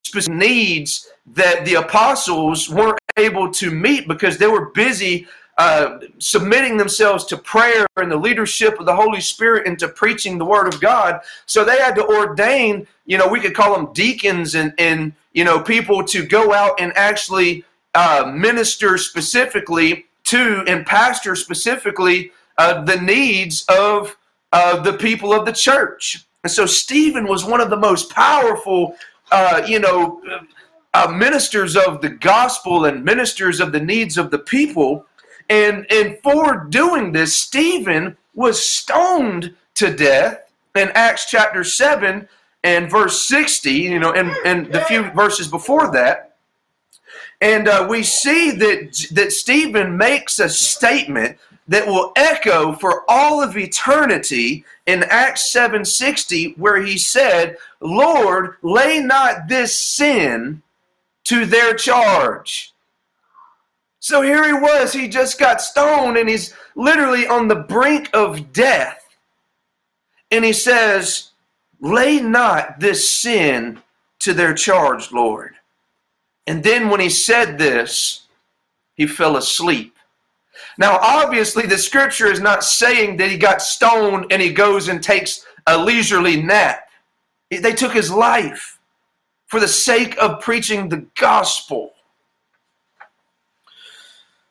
specific 0.05 0.33
needs 0.35 1.09
that 1.27 1.65
the 1.65 1.75
apostles 1.75 2.71
weren't 2.71 2.99
able 3.17 3.51
to 3.51 3.71
meet 3.71 4.07
because 4.07 4.39
they 4.39 4.47
were 4.47 4.67
busy 4.71 5.27
uh, 5.59 5.99
submitting 6.19 6.77
themselves 6.77 7.25
to 7.27 7.37
prayer 7.37 7.87
and 7.97 8.11
the 8.11 8.17
leadership 8.17 8.79
of 8.81 8.87
the 8.87 8.95
Holy 8.95 9.21
Spirit 9.21 9.67
and 9.67 9.79
to 9.79 9.89
preaching 9.89 10.39
the 10.39 10.45
Word 10.45 10.73
of 10.73 10.81
God. 10.81 11.21
So 11.47 11.65
they 11.65 11.79
had 11.79 11.95
to 11.97 12.07
ordain, 12.07 12.87
you 13.05 13.19
know, 13.19 13.29
we 13.29 13.41
could 13.41 13.55
call 13.55 13.75
them 13.75 13.93
deacons 13.93 14.55
and, 14.55 14.73
and 14.79 15.13
you 15.33 15.45
know, 15.45 15.61
people 15.61 16.03
to 16.05 16.25
go 16.25 16.55
out 16.55 16.81
and 16.81 16.93
actually 16.97 17.65
uh, 17.95 18.33
minister 18.35 18.97
specifically 18.97 20.07
to 20.31 20.65
and 20.67 20.87
pastor 20.87 21.35
specifically 21.35 22.33
uh, 22.59 22.83
the 22.83 23.01
needs 23.01 23.65
of 23.69 24.17
uh, 24.53 24.81
the 24.81 24.95
people 24.95 25.33
of 25.33 25.45
the 25.45 25.53
church. 25.53 26.27
And 26.45 26.51
so 26.51 26.67
Stephen 26.67 27.27
was 27.27 27.45
one 27.45 27.61
of 27.61 27.71
the 27.71 27.77
most 27.77 28.11
powerful, 28.11 28.97
uh, 29.31 29.63
you 29.67 29.79
know, 29.79 30.21
uh, 30.95 31.09
ministers 31.09 31.77
of 31.77 32.01
the 32.01 32.09
gospel 32.09 32.85
and 32.85 33.05
ministers 33.05 33.61
of 33.61 33.73
the 33.73 33.81
needs 33.81 34.17
of 34.19 34.31
the 34.31 34.39
people. 34.39 35.07
And, 35.49 35.87
and 35.91 36.19
for 36.23 36.65
doing 36.69 37.13
this, 37.13 37.37
Stephen 37.37 38.17
was 38.35 38.65
stoned 38.65 39.55
to 39.75 39.95
death 39.95 40.51
in 40.75 40.91
Acts 40.95 41.27
chapter 41.29 41.65
7 41.65 42.29
and 42.63 42.91
verse 42.91 43.27
60, 43.27 43.71
you 43.73 43.99
know, 43.99 44.13
and, 44.13 44.31
and 44.45 44.73
the 44.73 44.81
few 44.83 45.11
verses 45.11 45.49
before 45.49 45.91
that. 45.93 46.30
And 47.41 47.69
uh, 47.69 47.87
we 47.89 48.03
see 48.03 48.51
that, 48.51 49.07
that 49.13 49.33
Stephen 49.33 49.97
makes 49.97 50.39
a 50.39 50.49
statement 50.49 51.39
that 51.69 51.87
will 51.87 52.13
echo 52.17 52.73
for 52.73 53.05
all 53.09 53.43
of 53.43 53.57
eternity 53.57 54.65
in 54.87 55.05
Acts 55.05 55.53
7:60 55.55 56.59
where 56.59 56.83
he 56.83 56.99
said, 56.99 57.57
"Lord, 57.81 58.57
lay 58.61 58.99
not 58.99 59.49
this 59.49 59.79
sin 59.79 60.63
to 61.25 61.47
their 61.47 61.75
charge." 61.75 62.75
So 64.01 64.23
here 64.23 64.45
he 64.45 64.53
was, 64.53 64.93
he 64.93 65.07
just 65.09 65.39
got 65.39 65.61
stoned 65.61 66.17
and 66.17 66.29
he's 66.29 66.55
literally 66.75 67.27
on 67.27 67.49
the 67.49 67.55
brink 67.55 68.11
of 68.13 68.53
death. 68.53 69.17
And 70.33 70.45
he 70.45 70.53
says, 70.53 71.31
"Lay 71.81 72.21
not 72.21 72.81
this 72.81 73.11
sin 73.11 73.81
to 74.19 74.35
their 74.35 74.55
charge, 74.55 75.13
Lord." 75.13 75.60
And 76.47 76.63
then 76.63 76.89
when 76.89 77.01
he 77.01 77.11
said 77.11 77.59
this, 77.59 78.27
he 78.95 79.07
fell 79.07 79.37
asleep. 79.37 79.97
Now, 80.79 80.99
obviously, 81.01 81.67
the 81.67 81.79
scripture 81.79 82.27
is 82.27 82.41
not 82.41 82.65
saying 82.65 83.17
that 83.19 83.31
he 83.31 83.37
got 83.37 83.63
stoned 83.63 84.27
and 84.31 84.41
he 84.41 84.53
goes 84.53 84.89
and 84.89 85.03
takes 85.03 85.45
a 85.67 85.77
leisurely 85.77 86.43
nap. 86.43 86.89
They 87.51 87.73
took 87.73 87.93
his 87.93 88.11
life 88.11 88.79
for 89.47 89.61
the 89.61 89.69
sake 89.69 90.17
of 90.19 90.41
preaching 90.41 90.89
the 90.89 91.07
gospel. 91.19 91.93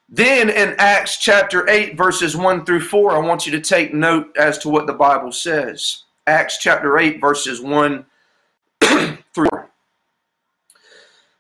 Then 0.10 0.50
in 0.50 0.76
Acts 0.80 1.18
chapter 1.18 1.70
8, 1.70 1.96
verses 1.96 2.36
1 2.36 2.66
through 2.66 2.82
4, 2.82 3.12
I 3.12 3.20
want 3.20 3.46
you 3.46 3.52
to 3.54 3.62
take 3.62 3.94
note 3.94 4.36
as 4.36 4.58
to 4.60 4.70
what 4.70 4.88
the 4.88 4.94
Bible 4.94 5.32
says. 5.32 6.04
Acts 6.26 6.58
chapter 6.58 6.98
8, 6.98 7.22
verses 7.22 7.62
1 7.62 8.06
through 8.82 9.18
4. 9.34 9.70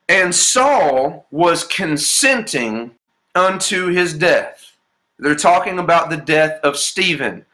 And 0.09 0.33
Saul 0.33 1.27
was 1.29 1.63
consenting 1.63 2.95
unto 3.35 3.87
his 3.89 4.15
death. 4.15 4.75
They're 5.19 5.35
talking 5.35 5.77
about 5.77 6.09
the 6.09 6.17
death 6.17 6.59
of 6.63 6.77
Stephen. 6.77 7.45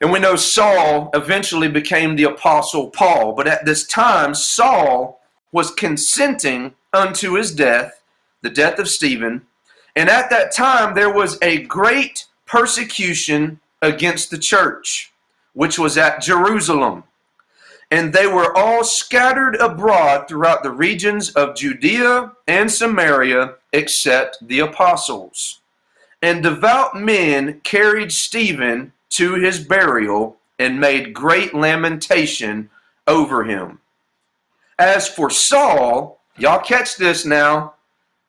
And 0.00 0.12
we 0.12 0.20
know 0.20 0.36
Saul 0.36 1.10
eventually 1.12 1.68
became 1.68 2.14
the 2.14 2.24
apostle 2.24 2.90
Paul, 2.90 3.34
but 3.34 3.48
at 3.48 3.64
this 3.64 3.84
time, 3.84 4.36
Saul 4.36 5.20
was 5.50 5.72
consenting 5.72 6.74
unto 6.92 7.34
his 7.34 7.52
death, 7.52 8.00
the 8.40 8.50
death 8.50 8.78
of 8.78 8.88
Stephen. 8.88 9.42
And 9.96 10.08
at 10.08 10.30
that 10.30 10.54
time, 10.54 10.94
there 10.94 11.12
was 11.12 11.38
a 11.42 11.64
great 11.64 12.26
persecution 12.46 13.58
against 13.82 14.30
the 14.30 14.38
church, 14.38 15.12
which 15.54 15.76
was 15.76 15.98
at 15.98 16.22
Jerusalem. 16.22 17.02
And 17.90 18.12
they 18.12 18.26
were 18.26 18.56
all 18.56 18.84
scattered 18.84 19.56
abroad 19.56 20.28
throughout 20.28 20.62
the 20.62 20.70
regions 20.70 21.30
of 21.30 21.56
Judea 21.56 22.32
and 22.46 22.70
Samaria, 22.70 23.54
except 23.72 24.46
the 24.46 24.60
apostles. 24.60 25.60
And 26.22 26.42
devout 26.42 27.00
men 27.00 27.60
carried 27.62 28.12
Stephen 28.12 28.92
to 29.10 29.34
his 29.34 29.58
burial 29.58 30.36
and 30.58 30.78
made 30.78 31.14
great 31.14 31.54
lamentation 31.54 32.70
over 33.06 33.44
him. 33.44 33.80
As 34.78 35.08
for 35.08 35.30
Saul, 35.30 36.20
y'all 36.36 36.60
catch 36.60 36.96
this 36.96 37.24
now. 37.24 37.74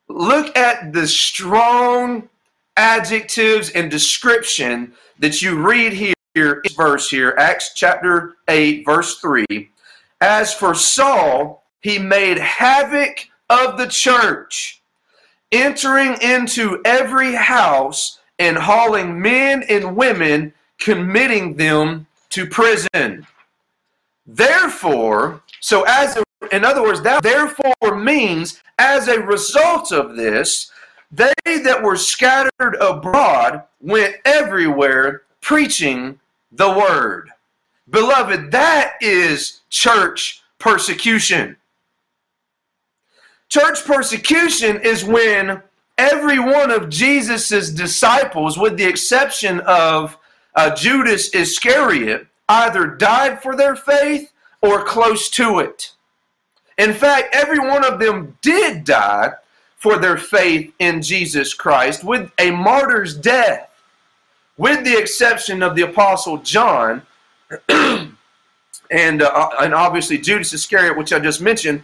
Look 0.08 0.58
at 0.58 0.92
the 0.92 1.08
strong 1.08 2.30
adjectives 2.76 3.70
and 3.70 3.92
description 3.92 4.94
that 5.20 5.42
you 5.42 5.62
read 5.62 5.94
here 5.94 6.14
here, 6.34 6.62
verse 6.76 7.10
here, 7.10 7.36
Acts 7.38 7.74
chapter 7.76 8.36
8, 8.48 8.86
verse 8.86 9.20
3. 9.20 9.46
As 10.22 10.54
for 10.54 10.74
Saul, 10.74 11.64
he 11.82 11.98
made 11.98 12.38
havoc 12.38 13.28
of 13.50 13.78
the 13.78 13.88
church, 13.88 14.82
entering 15.52 16.16
into 16.22 16.82
every 16.86 17.34
house 17.34 18.20
and 18.40 18.58
hauling 18.58 19.22
men 19.22 19.64
and 19.68 19.96
women, 19.96 20.54
committing 20.80 21.56
them 21.58 22.08
to 22.30 22.48
prison. 22.48 23.28
Therefore, 24.26 25.44
so 25.60 25.84
as 25.84 26.18
a, 26.18 26.24
in 26.56 26.64
other 26.64 26.82
words, 26.82 27.02
that 27.02 27.24
therefore 27.24 27.96
means 27.98 28.62
as 28.80 29.08
a 29.08 29.20
result 29.20 29.92
of 29.92 30.16
this, 30.16 30.72
they 31.12 31.34
that 31.46 31.84
were 31.84 31.98
scattered 31.98 32.78
abroad 32.80 33.64
went 33.82 34.16
everywhere 34.24 35.24
preaching 35.42 36.20
the 36.52 36.70
word. 36.70 37.30
Beloved, 37.90 38.52
that 38.52 38.94
is 39.02 39.62
church 39.70 40.42
persecution. 40.60 41.58
Church 43.50 43.84
persecution 43.84 44.80
is 44.82 45.04
when 45.04 45.62
every 45.98 46.40
one 46.40 46.72
of 46.72 46.90
Jesus's 46.90 47.74
disciples, 47.74 48.58
with 48.58 48.78
the 48.78 48.86
exception 48.86 49.60
of 49.62 50.18
uh, 50.56 50.74
Judas 50.76 51.34
Iscariot, 51.34 52.28
either 52.48 52.88
died 52.88 53.42
for 53.42 53.56
their 53.56 53.76
faith 53.76 54.32
or 54.62 54.84
close 54.84 55.30
to 55.32 55.60
it. 55.60 55.92
In 56.78 56.94
fact, 56.94 57.36
every 57.36 57.60
one 57.60 57.86
of 57.86 58.00
them 58.00 58.38
did 58.42 58.84
die 58.84 59.34
for 59.78 59.98
their 59.98 60.18
faith 60.18 60.74
in 60.80 61.02
Jesus 61.02 61.54
Christ 61.54 62.04
with 62.04 62.32
a 62.38 62.52
martyr's 62.52 63.18
death 63.18 63.71
with 64.62 64.84
the 64.84 64.96
exception 64.96 65.64
of 65.64 65.76
the 65.76 65.82
Apostle 65.82 66.38
John 66.38 67.02
and, 67.70 68.14
uh, 68.92 69.50
and 69.60 69.74
obviously 69.74 70.20
Judas 70.20 70.54
Iscariot, 70.54 70.96
which 70.96 71.12
I 71.12 71.18
just 71.18 71.42
mentioned. 71.42 71.82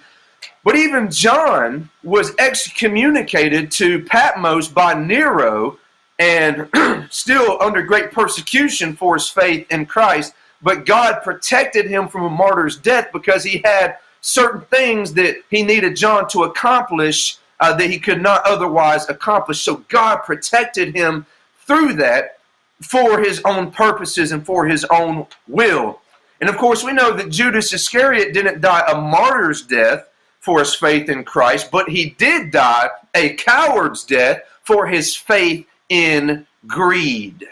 But 0.64 0.76
even 0.76 1.10
John 1.10 1.90
was 2.04 2.36
excommunicated 2.38 3.72
to 3.72 4.04
Patmos 4.04 4.68
by 4.68 4.94
Nero 4.94 5.80
and 6.20 6.70
still 7.10 7.58
under 7.64 7.82
great 7.82 8.12
persecution 8.12 8.96
for 8.96 9.16
his 9.16 9.28
faith 9.28 9.66
in 9.72 9.88
Christ. 9.88 10.36
But 10.62 10.86
God 10.86 11.24
protected 11.24 11.88
him 11.88 12.08
from 12.08 12.26
a 12.26 12.30
martyr's 12.30 12.78
death 12.78 13.08
because 13.12 13.44
he 13.44 13.60
had 13.66 13.98
certain 14.22 14.62
things 14.62 15.14
that 15.14 15.38
he 15.50 15.64
needed 15.64 15.96
John 15.96 16.30
to 16.30 16.44
accomplish 16.44 17.40
uh, 17.60 17.74
that 17.74 17.90
he 17.90 17.98
could 17.98 18.22
not 18.22 18.46
otherwise 18.46 19.10
accomplish. 19.10 19.62
So 19.62 19.78
God 19.90 20.18
protected 20.18 20.96
him 20.96 21.26
through 21.66 21.94
that 21.94 22.37
for 22.82 23.20
his 23.20 23.42
own 23.46 23.72
purposes 23.72 24.32
and 24.32 24.46
for 24.46 24.68
his 24.68 24.86
own 24.86 25.26
will. 25.48 26.02
And 26.40 26.50
of 26.50 26.58
course, 26.58 26.84
we 26.84 26.94
know 26.94 27.12
that 27.14 27.30
Judas 27.30 27.74
Iscariot 27.74 28.34
didn't 28.34 28.62
die 28.62 28.84
a 28.88 29.00
martyr's 29.00 29.64
death 29.64 30.08
for 30.40 30.60
his 30.60 30.76
faith 30.76 31.10
in 31.10 31.24
Christ, 31.24 31.72
but 31.72 31.90
he 31.90 32.12
did 32.12 32.52
die 32.52 32.90
a 33.16 33.34
coward's 33.34 34.04
death 34.04 34.42
for 34.64 34.88
his 34.88 35.16
faith 35.16 35.66
in 35.90 36.46
greed. 36.68 37.48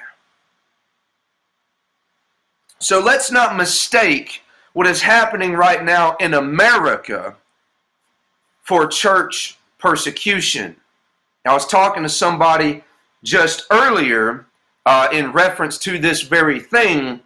So 2.79 2.99
let's 2.99 3.31
not 3.31 3.55
mistake 3.55 4.43
what 4.73 4.85
is 4.85 5.01
happening 5.01 5.53
right 5.53 5.83
now 5.83 6.15
in 6.17 6.33
America 6.33 7.35
for 8.61 8.85
church 8.87 9.57
persecution. 9.79 10.75
I 11.45 11.53
was 11.53 11.67
talking 11.67 12.03
to 12.03 12.09
somebody 12.09 12.83
just 13.23 13.65
earlier 13.71 14.45
uh, 14.85 15.07
in 15.11 15.31
reference 15.31 15.77
to 15.79 15.97
this 15.97 16.21
very 16.21 16.59
thing 16.59 17.19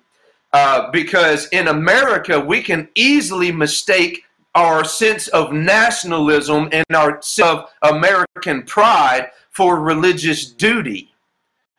uh, 0.53 0.89
because 0.91 1.47
in 1.49 1.67
America 1.67 2.39
we 2.39 2.61
can 2.61 2.87
easily 2.95 3.51
mistake 3.51 4.23
our 4.55 4.83
sense 4.83 5.27
of 5.29 5.53
nationalism 5.53 6.69
and 6.71 6.85
our 6.93 7.21
sense 7.21 7.47
of 7.47 7.69
American 7.83 8.63
pride 8.63 9.29
for 9.51 9.79
religious 9.79 10.51
duty. 10.51 11.11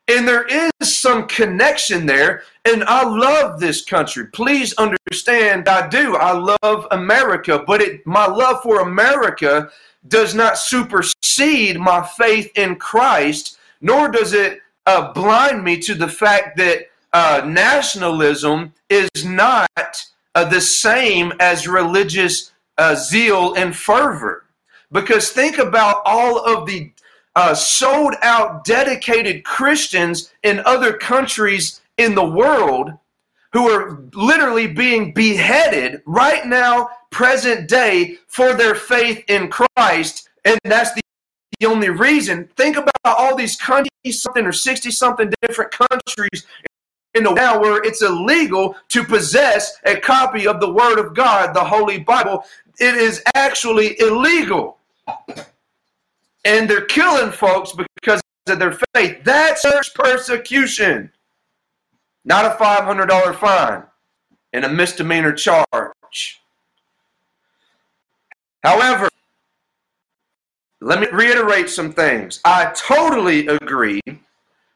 And 0.09 0.27
there 0.27 0.47
is 0.47 0.99
some 0.99 1.29
connection 1.29 2.05
there. 2.05 2.43
And 2.65 2.83
I 2.85 3.05
love 3.05 3.61
this 3.61 3.85
country. 3.85 4.27
Please 4.27 4.75
understand, 4.75 5.69
I 5.69 5.89
do. 5.89 6.17
I 6.17 6.33
love 6.33 6.87
America. 6.91 7.63
But 7.65 7.81
it, 7.81 8.05
my 8.07 8.27
love 8.27 8.63
for 8.63 8.81
America 8.81 9.71
does 10.09 10.35
not 10.35 10.59
supersede 10.59 11.79
my 11.79 12.05
faith 12.19 12.51
in 12.57 12.77
Christ, 12.77 13.59
nor 13.81 14.09
does 14.09 14.33
it 14.33 14.61
uh, 14.91 15.13
blind 15.13 15.63
me 15.63 15.79
to 15.79 15.95
the 15.95 16.09
fact 16.09 16.57
that 16.57 16.91
uh, 17.13 17.43
nationalism 17.47 18.73
is 18.89 19.25
not 19.25 20.05
uh, 20.35 20.45
the 20.45 20.61
same 20.61 21.33
as 21.39 21.69
religious 21.69 22.51
uh, 22.77 22.97
zeal 22.97 23.55
and 23.55 23.77
fervor. 23.77 24.47
Because 24.91 25.31
think 25.31 25.59
about 25.59 26.03
all 26.05 26.45
of 26.45 26.67
the 26.67 26.91
uh, 27.37 27.55
sold 27.55 28.17
out, 28.23 28.65
dedicated 28.65 29.45
Christians 29.45 30.33
in 30.43 30.61
other 30.67 30.93
countries 30.93 31.81
in 31.97 32.17
the 32.17 32.29
world 32.29 32.91
who 33.53 33.69
are 33.69 34.03
literally 34.15 34.67
being 34.67 35.13
beheaded 35.13 36.03
right 36.05 36.45
now, 36.47 36.91
present 37.11 37.69
day, 37.69 38.19
for 38.27 38.55
their 38.55 38.75
faith 38.75 39.23
in 39.29 39.49
Christ. 39.49 40.29
And 40.45 40.59
that's 40.65 40.93
the 40.95 41.03
the 41.61 41.67
only 41.67 41.91
reason. 41.91 42.49
Think 42.57 42.77
about 42.77 42.91
all 43.05 43.37
these 43.37 43.57
20 43.59 43.89
something 44.11 44.47
or 44.47 44.53
60 44.53 44.91
something 44.91 45.33
different 45.43 45.71
countries 45.71 46.47
in 47.15 47.25
the 47.25 47.33
now 47.33 47.61
where 47.61 47.83
it's 47.85 48.03
illegal 48.03 48.77
to 48.89 49.05
possess 49.05 49.77
a 49.85 49.97
copy 49.97 50.47
of 50.47 50.59
the 50.59 50.73
Word 50.73 50.99
of 50.99 51.15
God, 51.15 51.55
the 51.55 51.63
Holy 51.63 51.99
Bible. 51.99 52.45
It 52.79 52.95
is 52.95 53.23
actually 53.35 54.01
illegal. 54.01 54.79
And 56.45 56.69
they're 56.69 56.87
killing 56.87 57.31
folks 57.31 57.73
because 57.73 58.23
of 58.49 58.59
their 58.59 58.79
faith. 58.95 59.23
That's 59.23 59.63
church 59.63 59.93
persecution. 59.95 61.13
Not 62.25 62.47
a 62.47 62.57
$500 62.63 63.35
fine 63.37 63.83
and 64.55 64.65
a 64.65 64.69
misdemeanor 64.69 65.33
charge. 65.33 66.41
However, 68.63 69.10
let 70.81 71.01
me 71.01 71.09
reiterate 71.13 71.69
some 71.69 71.93
things. 71.93 72.41
I 72.45 72.73
totally 72.75 73.47
agree 73.47 74.01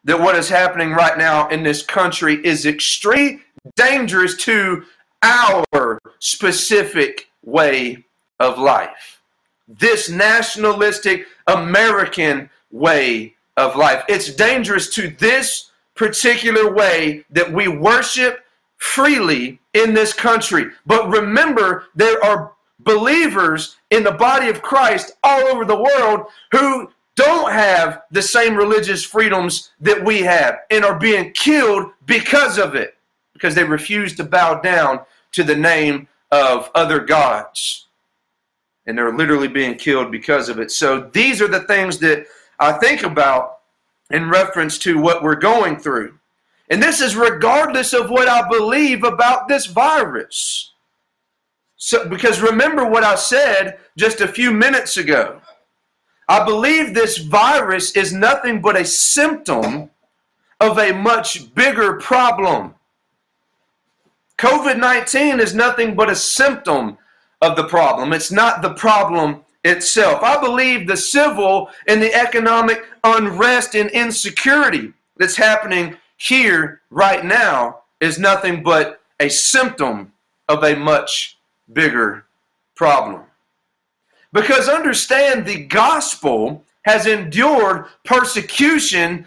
that 0.04 0.20
what 0.20 0.36
is 0.36 0.48
happening 0.48 0.90
right 0.90 1.16
now 1.16 1.48
in 1.48 1.62
this 1.62 1.82
country 1.82 2.34
is 2.44 2.66
extremely 2.66 3.40
dangerous 3.76 4.36
to 4.36 4.84
our 5.22 5.98
specific 6.18 7.28
way 7.42 8.04
of 8.38 8.58
life. 8.58 9.22
This 9.66 10.10
nationalistic 10.10 11.26
American 11.46 12.50
way 12.70 13.34
of 13.56 13.76
life. 13.76 14.04
It's 14.08 14.34
dangerous 14.34 14.92
to 14.94 15.08
this 15.08 15.70
particular 15.94 16.72
way 16.72 17.24
that 17.30 17.50
we 17.50 17.68
worship 17.68 18.44
freely 18.76 19.60
in 19.72 19.94
this 19.94 20.12
country. 20.12 20.66
But 20.84 21.08
remember, 21.08 21.86
there 21.94 22.22
are 22.22 22.52
believers 22.80 23.76
in 23.90 24.02
the 24.02 24.12
body 24.12 24.48
of 24.48 24.62
Christ 24.62 25.12
all 25.22 25.46
over 25.46 25.64
the 25.64 25.80
world 25.80 26.26
who 26.52 26.90
don't 27.16 27.52
have 27.52 28.02
the 28.10 28.22
same 28.22 28.56
religious 28.56 29.04
freedoms 29.04 29.70
that 29.80 30.04
we 30.04 30.20
have 30.22 30.58
and 30.70 30.84
are 30.84 30.98
being 30.98 31.32
killed 31.32 31.92
because 32.06 32.58
of 32.58 32.74
it, 32.74 32.96
because 33.32 33.54
they 33.54 33.64
refuse 33.64 34.16
to 34.16 34.24
bow 34.24 34.60
down 34.60 35.00
to 35.32 35.44
the 35.44 35.54
name 35.54 36.08
of 36.32 36.70
other 36.74 37.00
gods. 37.00 37.86
And 38.86 38.98
they're 38.98 39.16
literally 39.16 39.48
being 39.48 39.76
killed 39.76 40.10
because 40.10 40.48
of 40.48 40.58
it. 40.58 40.70
So 40.70 41.08
these 41.12 41.40
are 41.40 41.48
the 41.48 41.60
things 41.60 41.98
that 41.98 42.26
I 42.58 42.72
think 42.72 43.02
about 43.02 43.60
in 44.10 44.28
reference 44.28 44.76
to 44.78 44.98
what 44.98 45.22
we're 45.22 45.36
going 45.36 45.76
through. 45.76 46.18
And 46.68 46.82
this 46.82 47.00
is 47.00 47.16
regardless 47.16 47.92
of 47.92 48.10
what 48.10 48.28
I 48.28 48.48
believe 48.48 49.04
about 49.04 49.48
this 49.48 49.66
virus. 49.66 50.72
So, 51.84 52.08
because 52.08 52.40
remember 52.40 52.86
what 52.86 53.04
I 53.04 53.14
said 53.14 53.76
just 53.94 54.22
a 54.22 54.26
few 54.26 54.50
minutes 54.50 54.96
ago. 54.96 55.42
I 56.26 56.42
believe 56.42 56.94
this 56.94 57.18
virus 57.18 57.94
is 57.94 58.10
nothing 58.10 58.62
but 58.62 58.74
a 58.74 58.86
symptom 58.86 59.90
of 60.62 60.78
a 60.78 60.92
much 60.92 61.54
bigger 61.54 62.00
problem. 62.00 62.74
COVID 64.38 64.78
19 64.78 65.40
is 65.40 65.54
nothing 65.54 65.94
but 65.94 66.08
a 66.08 66.16
symptom 66.16 66.96
of 67.42 67.54
the 67.54 67.68
problem. 67.68 68.14
It's 68.14 68.32
not 68.32 68.62
the 68.62 68.72
problem 68.72 69.44
itself. 69.62 70.22
I 70.22 70.40
believe 70.40 70.86
the 70.86 70.96
civil 70.96 71.68
and 71.86 72.00
the 72.00 72.14
economic 72.14 72.82
unrest 73.04 73.74
and 73.74 73.90
insecurity 73.90 74.94
that's 75.18 75.36
happening 75.36 75.98
here 76.16 76.80
right 76.88 77.26
now 77.26 77.80
is 78.00 78.18
nothing 78.18 78.62
but 78.62 79.02
a 79.20 79.28
symptom 79.28 80.14
of 80.48 80.64
a 80.64 80.76
much 80.76 81.33
bigger 81.72 82.26
problem. 82.74 83.22
Because 84.32 84.68
understand 84.68 85.46
the 85.46 85.64
gospel 85.64 86.64
has 86.82 87.06
endured 87.06 87.86
persecution 88.04 89.26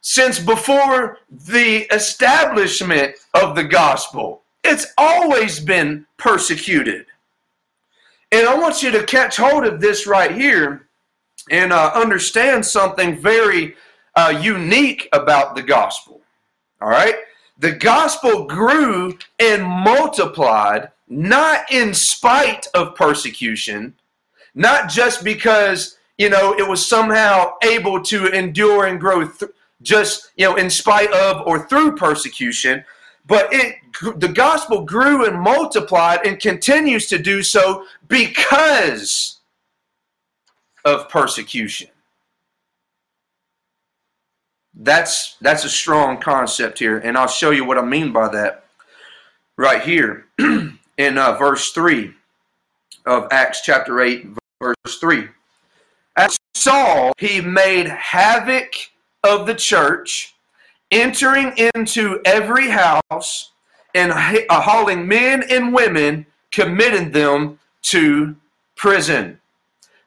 since 0.00 0.38
before 0.38 1.18
the 1.30 1.86
establishment 1.94 3.14
of 3.34 3.54
the 3.54 3.64
gospel. 3.64 4.42
It's 4.64 4.86
always 4.96 5.60
been 5.60 6.06
persecuted. 6.16 7.06
And 8.30 8.46
I 8.46 8.58
want 8.58 8.82
you 8.82 8.90
to 8.90 9.04
catch 9.04 9.36
hold 9.36 9.64
of 9.64 9.80
this 9.80 10.06
right 10.06 10.32
here 10.32 10.88
and 11.50 11.72
uh, 11.72 11.92
understand 11.94 12.64
something 12.64 13.16
very 13.16 13.74
uh, 14.14 14.38
unique 14.42 15.08
about 15.12 15.54
the 15.54 15.62
gospel. 15.62 16.20
All 16.80 16.88
right? 16.88 17.14
The 17.58 17.72
gospel 17.72 18.44
grew 18.44 19.18
and 19.38 19.64
multiplied 19.64 20.90
not 21.08 21.70
in 21.72 21.94
spite 21.94 22.66
of 22.74 22.94
persecution, 22.94 23.94
not 24.54 24.90
just 24.90 25.24
because, 25.24 25.96
you 26.18 26.28
know, 26.28 26.54
it 26.54 26.68
was 26.68 26.86
somehow 26.86 27.54
able 27.62 28.02
to 28.04 28.26
endure 28.26 28.86
and 28.86 29.00
grow 29.00 29.26
th- 29.26 29.52
just, 29.82 30.30
you 30.36 30.44
know, 30.44 30.56
in 30.56 30.68
spite 30.68 31.12
of 31.12 31.46
or 31.46 31.66
through 31.66 31.96
persecution, 31.96 32.84
but 33.26 33.48
it 33.52 33.76
the 34.16 34.28
gospel 34.28 34.84
grew 34.84 35.26
and 35.26 35.40
multiplied 35.40 36.24
and 36.24 36.40
continues 36.40 37.06
to 37.08 37.18
do 37.18 37.42
so 37.42 37.84
because 38.06 39.38
of 40.84 41.08
persecution. 41.08 41.88
That's 44.74 45.36
that's 45.40 45.64
a 45.64 45.68
strong 45.68 46.18
concept 46.18 46.78
here, 46.78 46.98
and 46.98 47.18
I'll 47.18 47.26
show 47.26 47.50
you 47.50 47.64
what 47.64 47.78
I 47.78 47.82
mean 47.82 48.12
by 48.12 48.28
that 48.28 48.64
right 49.56 49.82
here 49.82 50.26
in 50.98 51.16
uh, 51.16 51.32
verse 51.32 51.72
three 51.72 52.12
of 53.06 53.26
Acts 53.30 53.62
chapter 53.62 54.00
eight, 54.00 54.26
verse 54.60 54.98
three. 55.00 55.28
As 56.16 56.36
Saul, 56.54 57.12
he 57.18 57.40
made 57.40 57.86
havoc 57.86 58.74
of 59.24 59.46
the 59.46 59.54
church 59.54 60.34
entering 60.90 61.56
into 61.74 62.20
every 62.24 62.68
house 62.68 63.52
and 63.94 64.12
uh, 64.12 64.60
hauling 64.60 65.06
men 65.08 65.44
and 65.48 65.72
women, 65.72 66.26
committing 66.50 67.12
them 67.12 67.58
to 67.82 68.36
prison. 68.74 69.40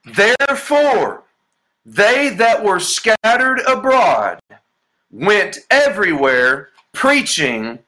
Therefore, 0.06 1.24
they 1.86 2.30
that 2.30 2.64
were 2.64 2.80
scattered 2.80 3.62
abroad 3.68 4.40
went 5.12 5.60
everywhere 5.70 6.70
preaching 6.94 7.80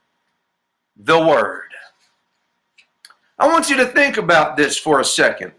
the 0.97 1.19
word. 1.19 1.72
I 3.39 3.47
want 3.47 3.69
you 3.69 3.77
to 3.77 3.87
think 3.87 4.17
about 4.17 4.57
this 4.57 4.77
for 4.77 4.99
a 4.99 5.05
second. 5.05 5.51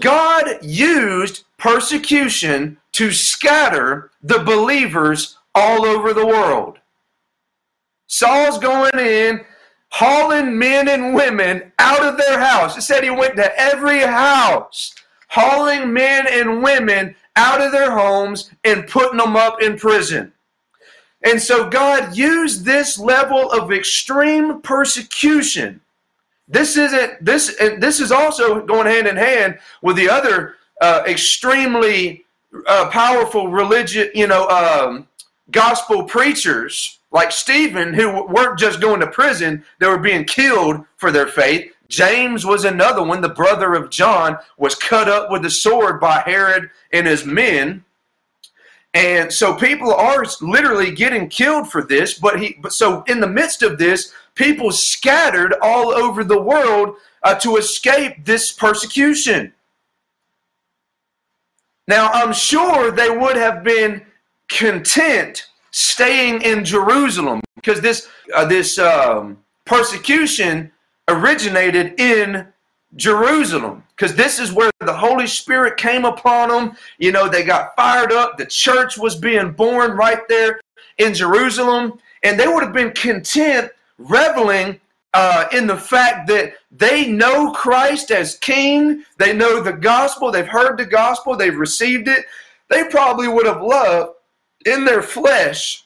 God 0.00 0.58
used 0.62 1.44
persecution 1.58 2.78
to 2.92 3.12
scatter 3.12 4.10
the 4.22 4.40
believers 4.40 5.38
all 5.54 5.84
over 5.84 6.12
the 6.12 6.26
world. 6.26 6.78
Saul's 8.06 8.58
going 8.58 8.98
in, 8.98 9.44
hauling 9.90 10.58
men 10.58 10.88
and 10.88 11.14
women 11.14 11.72
out 11.78 12.04
of 12.04 12.16
their 12.16 12.40
house. 12.40 12.76
It 12.76 12.82
said 12.82 13.04
he 13.04 13.10
went 13.10 13.36
to 13.36 13.58
every 13.58 14.00
house, 14.00 14.94
hauling 15.28 15.92
men 15.92 16.26
and 16.28 16.62
women 16.62 17.14
out 17.36 17.60
of 17.60 17.72
their 17.72 17.92
homes 17.92 18.50
and 18.64 18.88
putting 18.88 19.18
them 19.18 19.36
up 19.36 19.62
in 19.62 19.78
prison. 19.78 20.32
And 21.22 21.40
so 21.40 21.70
God 21.70 22.16
used 22.16 22.64
this 22.64 22.98
level 22.98 23.50
of 23.50 23.72
extreme 23.72 24.60
persecution. 24.60 25.80
This 26.46 26.76
isn't 26.76 27.24
this 27.24 27.56
this 27.56 28.00
is 28.00 28.12
also 28.12 28.64
going 28.64 28.86
hand 28.86 29.06
in 29.06 29.16
hand 29.16 29.58
with 29.82 29.96
the 29.96 30.08
other 30.08 30.56
uh, 30.80 31.02
extremely 31.06 32.24
uh, 32.66 32.88
powerful 32.90 33.48
religion, 33.48 34.10
you 34.14 34.26
know, 34.26 34.46
um, 34.48 35.08
gospel 35.50 36.04
preachers 36.04 36.98
like 37.10 37.30
Stephen, 37.30 37.94
who 37.94 38.26
weren't 38.26 38.58
just 38.58 38.80
going 38.80 39.00
to 39.00 39.06
prison, 39.06 39.64
they 39.78 39.86
were 39.86 39.98
being 39.98 40.24
killed 40.24 40.84
for 40.96 41.12
their 41.12 41.28
faith. 41.28 41.72
James 41.88 42.44
was 42.44 42.64
another 42.64 43.04
one, 43.04 43.20
the 43.20 43.28
brother 43.28 43.74
of 43.74 43.88
John, 43.88 44.36
was 44.58 44.74
cut 44.74 45.08
up 45.08 45.30
with 45.30 45.44
a 45.44 45.50
sword 45.50 46.00
by 46.00 46.22
Herod 46.26 46.70
and 46.92 47.06
his 47.06 47.24
men. 47.24 47.84
And 48.94 49.32
so 49.32 49.54
people 49.54 49.94
are 49.94 50.24
literally 50.40 50.90
getting 50.90 51.28
killed 51.28 51.70
for 51.70 51.82
this, 51.82 52.18
but 52.18 52.40
he 52.40 52.56
but 52.60 52.72
so 52.72 53.02
in 53.06 53.20
the 53.20 53.28
midst 53.28 53.62
of 53.62 53.78
this, 53.78 54.12
people 54.34 54.70
scattered 54.72 55.54
all 55.62 55.90
over 55.90 56.24
the 56.24 56.40
world 56.40 56.96
uh, 57.22 57.34
to 57.36 57.56
escape 57.56 58.24
this 58.24 58.52
persecution. 58.52 59.52
Now, 61.86 62.10
I'm 62.12 62.32
sure 62.32 62.90
they 62.90 63.10
would 63.10 63.36
have 63.36 63.62
been 63.62 64.02
content 64.48 65.46
staying 65.70 66.42
in 66.42 66.64
Jerusalem 66.64 67.40
because 67.56 67.80
this 67.80 68.08
uh, 68.34 68.44
this 68.44 68.78
um, 68.78 69.38
persecution 69.64 70.70
originated 71.08 71.98
in 72.00 72.46
Jerusalem 72.96 73.82
because 73.96 74.14
this 74.14 74.38
is 74.38 74.52
where 74.52 74.70
the 74.80 74.94
Holy 74.94 75.26
Spirit 75.26 75.76
came 75.76 76.04
upon 76.04 76.48
them. 76.48 76.76
You 76.98 77.12
know, 77.12 77.28
they 77.28 77.44
got 77.44 77.74
fired 77.76 78.12
up. 78.12 78.38
The 78.38 78.46
church 78.46 78.96
was 78.96 79.16
being 79.16 79.52
born 79.52 79.92
right 79.92 80.26
there 80.28 80.60
in 80.98 81.12
Jerusalem, 81.12 81.98
and 82.22 82.38
they 82.38 82.46
would 82.46 82.62
have 82.62 82.72
been 82.72 82.92
content 82.92 83.70
reveling 84.04 84.80
uh, 85.12 85.46
in 85.52 85.66
the 85.66 85.76
fact 85.76 86.26
that 86.26 86.54
they 86.70 87.06
know 87.06 87.52
Christ 87.52 88.10
as 88.10 88.36
King. 88.38 89.04
They 89.18 89.32
know 89.32 89.60
the 89.60 89.72
gospel. 89.72 90.30
They've 90.30 90.46
heard 90.46 90.76
the 90.76 90.86
gospel. 90.86 91.36
They've 91.36 91.56
received 91.56 92.08
it. 92.08 92.26
They 92.68 92.84
probably 92.84 93.28
would 93.28 93.46
have 93.46 93.62
loved 93.62 94.14
in 94.66 94.84
their 94.84 95.02
flesh 95.02 95.84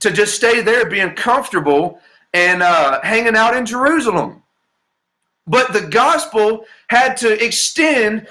to 0.00 0.10
just 0.10 0.36
stay 0.36 0.60
there 0.60 0.88
being 0.88 1.14
comfortable 1.14 2.00
and 2.32 2.62
uh, 2.62 3.00
hanging 3.02 3.36
out 3.36 3.56
in 3.56 3.66
Jerusalem. 3.66 4.42
But 5.46 5.72
the 5.72 5.82
gospel 5.82 6.64
had 6.88 7.16
to 7.18 7.44
extend 7.44 8.26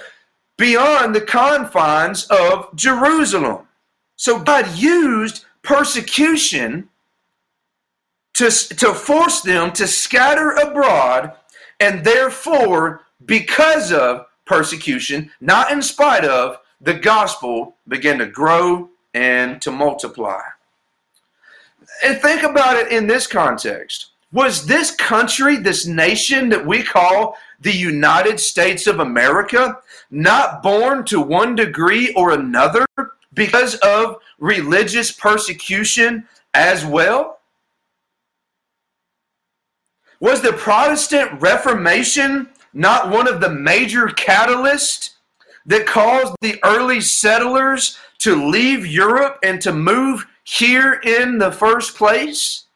beyond 0.58 1.15
the 1.15 1.21
confines 1.21 2.26
of 2.26 2.73
Jerusalem. 2.76 3.67
So 4.15 4.39
God 4.39 4.67
used 4.78 5.45
persecution 5.63 6.89
to, 8.34 8.50
to 8.50 8.93
force 8.93 9.41
them 9.41 9.72
to 9.74 9.88
scatter 9.88 10.52
abroad, 10.52 11.34
and 11.80 12.04
therefore, 12.04 13.02
because 13.26 13.91
of 13.91 14.26
persecution, 14.46 15.32
not 15.39 15.72
in 15.72 15.82
spite 15.82 16.26
of, 16.26 16.58
the 16.82 16.93
gospel 16.93 17.76
began 17.88 18.17
to 18.19 18.26
grow 18.26 18.89
and 19.13 19.62
to 19.62 19.72
multiply. 19.72 20.41
And 22.04 22.19
think 22.22 22.43
about 22.43 22.76
it 22.76 22.91
in 22.91 23.08
this 23.08 23.28
context. 23.28 24.08
Was 24.32 24.65
this 24.65 24.91
country, 24.91 25.58
this 25.58 25.86
nation 25.86 26.50
that 26.50 26.65
we 26.65 26.82
call 26.82 27.38
the 27.62 27.72
United 27.72 28.39
States 28.39 28.88
of 28.88 29.00
America, 29.00 29.78
not 30.10 30.63
born 30.63 31.06
to 31.06 31.22
one 31.22 31.56
degree 31.56 32.12
or 32.13 32.32
another 32.32 32.86
because 33.34 33.76
of 33.76 34.17
religious 34.39 35.12
persecution 35.12 36.28
as 36.54 36.84
well? 36.84 37.39
Was 40.23 40.39
the 40.39 40.53
Protestant 40.53 41.41
Reformation 41.41 42.47
not 42.73 43.09
one 43.09 43.27
of 43.27 43.41
the 43.41 43.49
major 43.49 44.07
catalysts 44.07 45.15
that 45.65 45.86
caused 45.86 46.33
the 46.39 46.62
early 46.63 47.01
settlers 47.01 47.99
to 48.19 48.47
leave 48.47 48.88
Europe 48.88 49.38
and 49.43 49.59
to 49.59 49.73
move 49.73 50.25
here 50.45 50.93
in 50.93 51.39
the 51.39 51.51
first 51.51 51.97
place? 51.97 52.67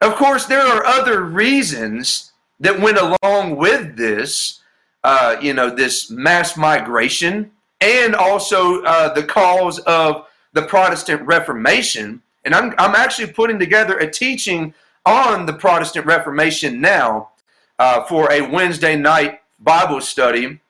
Of 0.00 0.14
course, 0.14 0.46
there 0.46 0.66
are 0.66 0.86
other 0.86 1.22
reasons 1.22 2.32
that 2.58 2.80
went 2.80 2.96
along 2.96 3.56
with 3.56 3.94
this, 3.98 4.60
uh, 5.02 5.36
you 5.42 5.52
know, 5.52 5.68
this 5.68 6.10
mass 6.10 6.56
migration, 6.56 7.50
and 7.82 8.14
also 8.14 8.82
uh, 8.84 9.12
the 9.12 9.24
cause 9.24 9.78
of 9.80 10.26
the 10.54 10.62
Protestant 10.62 11.20
Reformation. 11.26 12.22
And 12.46 12.54
I'm, 12.54 12.72
I'm 12.78 12.94
actually 12.94 13.30
putting 13.30 13.58
together 13.58 13.98
a 13.98 14.10
teaching 14.10 14.72
on 15.06 15.46
the 15.46 15.52
Protestant 15.52 16.06
Reformation 16.06 16.80
now 16.80 17.30
uh, 17.78 18.04
for 18.04 18.30
a 18.32 18.40
Wednesday 18.42 18.96
night 18.96 19.40
Bible 19.58 20.00
study. 20.00 20.60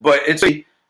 But 0.00 0.20
it's 0.26 0.44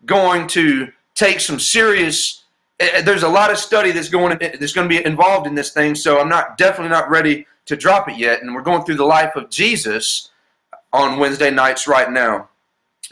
going 0.04 0.46
to 0.48 0.92
take 1.14 1.40
some 1.40 1.61
serious. 1.61 2.42
Eh, 2.80 2.88
eh, 2.94 3.02
there's 3.02 3.22
a 3.22 3.28
lot 3.28 3.50
of 3.50 3.59
study 3.59 3.92
that's 3.92 4.09
going 4.09 4.37
that's 4.38 4.72
going 4.72 4.88
to 4.88 4.98
be 4.98 5.04
involved 5.04 5.46
in 5.46 5.54
this 5.54 5.70
thing. 5.72 5.94
So 5.94 6.20
I'm 6.20 6.28
not 6.28 6.59
definitely 6.59 6.90
not 6.90 7.09
ready 7.09 7.46
to 7.66 7.76
drop 7.76 8.09
it 8.09 8.18
yet. 8.18 8.42
And 8.42 8.54
we're 8.54 8.62
going 8.62 8.85
through 8.85 8.96
the 8.96 9.04
life 9.04 9.37
of 9.37 9.50
Jesus 9.50 10.30
on 10.92 11.18
Wednesday 11.18 11.50
nights 11.50 11.87
right 11.87 12.11
now. 12.11 12.48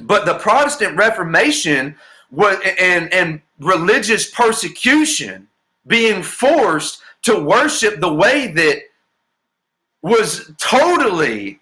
But 0.01 0.27
the 0.27 0.35
Protestant 0.35 0.97
Reformation 0.97 1.97
was 2.31 2.57
and 2.79 3.13
and 3.13 3.41
religious 3.61 4.29
persecution 4.29 5.49
being 5.87 6.23
forced 6.23 7.01
to 7.23 7.39
worship 7.39 8.01
the 8.01 8.13
way 8.13 8.49
that 8.49 8.83
was 10.03 10.51
totally 10.59 11.61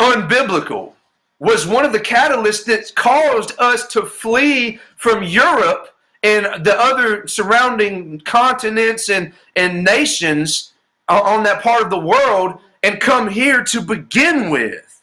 unbiblical 0.00 0.92
was 1.38 1.66
one 1.66 1.84
of 1.84 1.92
the 1.92 2.00
catalysts 2.00 2.64
that 2.64 2.94
caused 2.94 3.52
us 3.58 3.86
to 3.88 4.02
flee 4.02 4.78
from 4.96 5.22
Europe 5.22 5.94
and 6.22 6.64
the 6.64 6.74
other 6.80 7.26
surrounding 7.26 8.18
continents 8.20 9.10
and, 9.10 9.32
and 9.54 9.84
nations 9.84 10.72
on 11.08 11.42
that 11.44 11.62
part 11.62 11.82
of 11.82 11.90
the 11.90 11.98
world 11.98 12.58
and 12.82 13.00
come 13.00 13.28
here 13.28 13.62
to 13.62 13.80
begin 13.82 14.50
with. 14.50 15.02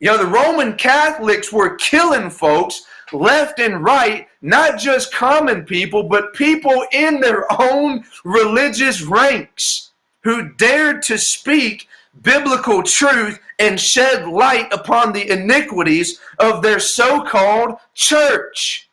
You 0.00 0.08
know, 0.08 0.18
the 0.18 0.26
Roman 0.26 0.76
Catholics 0.76 1.52
were 1.52 1.76
killing 1.76 2.28
folks 2.28 2.82
left 3.12 3.60
and 3.60 3.84
right, 3.84 4.26
not 4.42 4.78
just 4.78 5.12
common 5.12 5.64
people, 5.64 6.02
but 6.02 6.34
people 6.34 6.84
in 6.92 7.20
their 7.20 7.44
own 7.60 8.04
religious 8.24 9.02
ranks 9.02 9.89
who 10.22 10.52
dared 10.54 11.02
to 11.02 11.18
speak 11.18 11.88
biblical 12.22 12.82
truth 12.82 13.38
and 13.58 13.80
shed 13.80 14.26
light 14.26 14.72
upon 14.72 15.12
the 15.12 15.30
iniquities 15.30 16.18
of 16.38 16.62
their 16.62 16.80
so 16.80 17.22
called 17.22 17.76
church. 17.94 18.88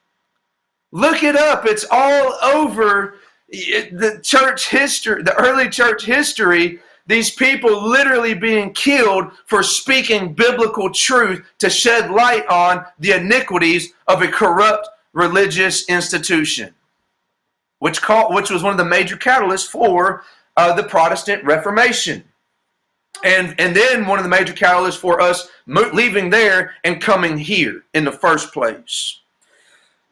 Look 0.91 1.23
it 1.23 1.35
up, 1.35 1.65
it's 1.65 1.85
all 1.89 2.33
over 2.43 3.15
the 3.49 4.19
church 4.23 4.69
history, 4.69 5.23
the 5.23 5.35
early 5.35 5.69
church 5.69 6.05
history. 6.05 6.79
These 7.07 7.31
people 7.31 7.89
literally 7.89 8.33
being 8.33 8.73
killed 8.73 9.31
for 9.45 9.63
speaking 9.63 10.33
biblical 10.33 10.91
truth 10.91 11.45
to 11.59 11.69
shed 11.69 12.11
light 12.11 12.45
on 12.47 12.85
the 12.99 13.13
iniquities 13.13 13.93
of 14.07 14.21
a 14.21 14.27
corrupt 14.27 14.89
religious 15.13 15.87
institution, 15.87 16.73
which, 17.79 18.01
called, 18.01 18.35
which 18.35 18.49
was 18.49 18.61
one 18.61 18.73
of 18.73 18.77
the 18.77 18.85
major 18.85 19.15
catalysts 19.15 19.69
for 19.69 20.23
uh, 20.57 20.73
the 20.73 20.83
Protestant 20.83 21.43
Reformation. 21.45 22.23
And, 23.23 23.55
and 23.59 23.75
then 23.75 24.05
one 24.05 24.19
of 24.19 24.23
the 24.23 24.29
major 24.29 24.53
catalysts 24.53 24.97
for 24.97 25.21
us 25.21 25.47
leaving 25.65 26.29
there 26.29 26.73
and 26.83 27.01
coming 27.01 27.37
here 27.37 27.83
in 27.93 28.03
the 28.03 28.11
first 28.11 28.53
place. 28.53 29.21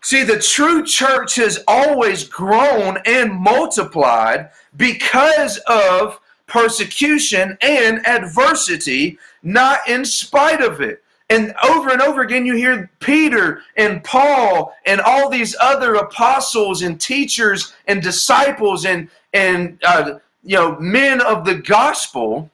See, 0.01 0.23
the 0.23 0.39
true 0.39 0.85
church 0.85 1.35
has 1.35 1.63
always 1.67 2.23
grown 2.23 2.99
and 3.05 3.33
multiplied 3.33 4.51
because 4.77 5.57
of 5.67 6.19
persecution 6.47 7.57
and 7.61 8.05
adversity, 8.07 9.17
not 9.41 9.79
in 9.87 10.05
spite 10.05 10.61
of 10.61 10.79
it. 10.79 11.03
And 11.31 11.55
over 11.67 11.89
and 11.89 12.03
over 12.03 12.21
again, 12.21 12.45
you 12.45 12.55
hear 12.55 12.89
Peter 12.99 13.61
and 13.77 14.03
Paul 14.03 14.75
and 14.85 15.01
all 15.01 15.27
these 15.27 15.55
other 15.59 15.95
apostles 15.95 16.83
and 16.83 17.01
teachers 17.01 17.73
and 17.87 17.99
disciples 17.99 18.85
and, 18.85 19.09
and 19.33 19.79
uh, 19.83 20.19
you 20.45 20.55
know, 20.55 20.79
men 20.79 21.21
of 21.21 21.43
the 21.43 21.55
gospel 21.55 22.49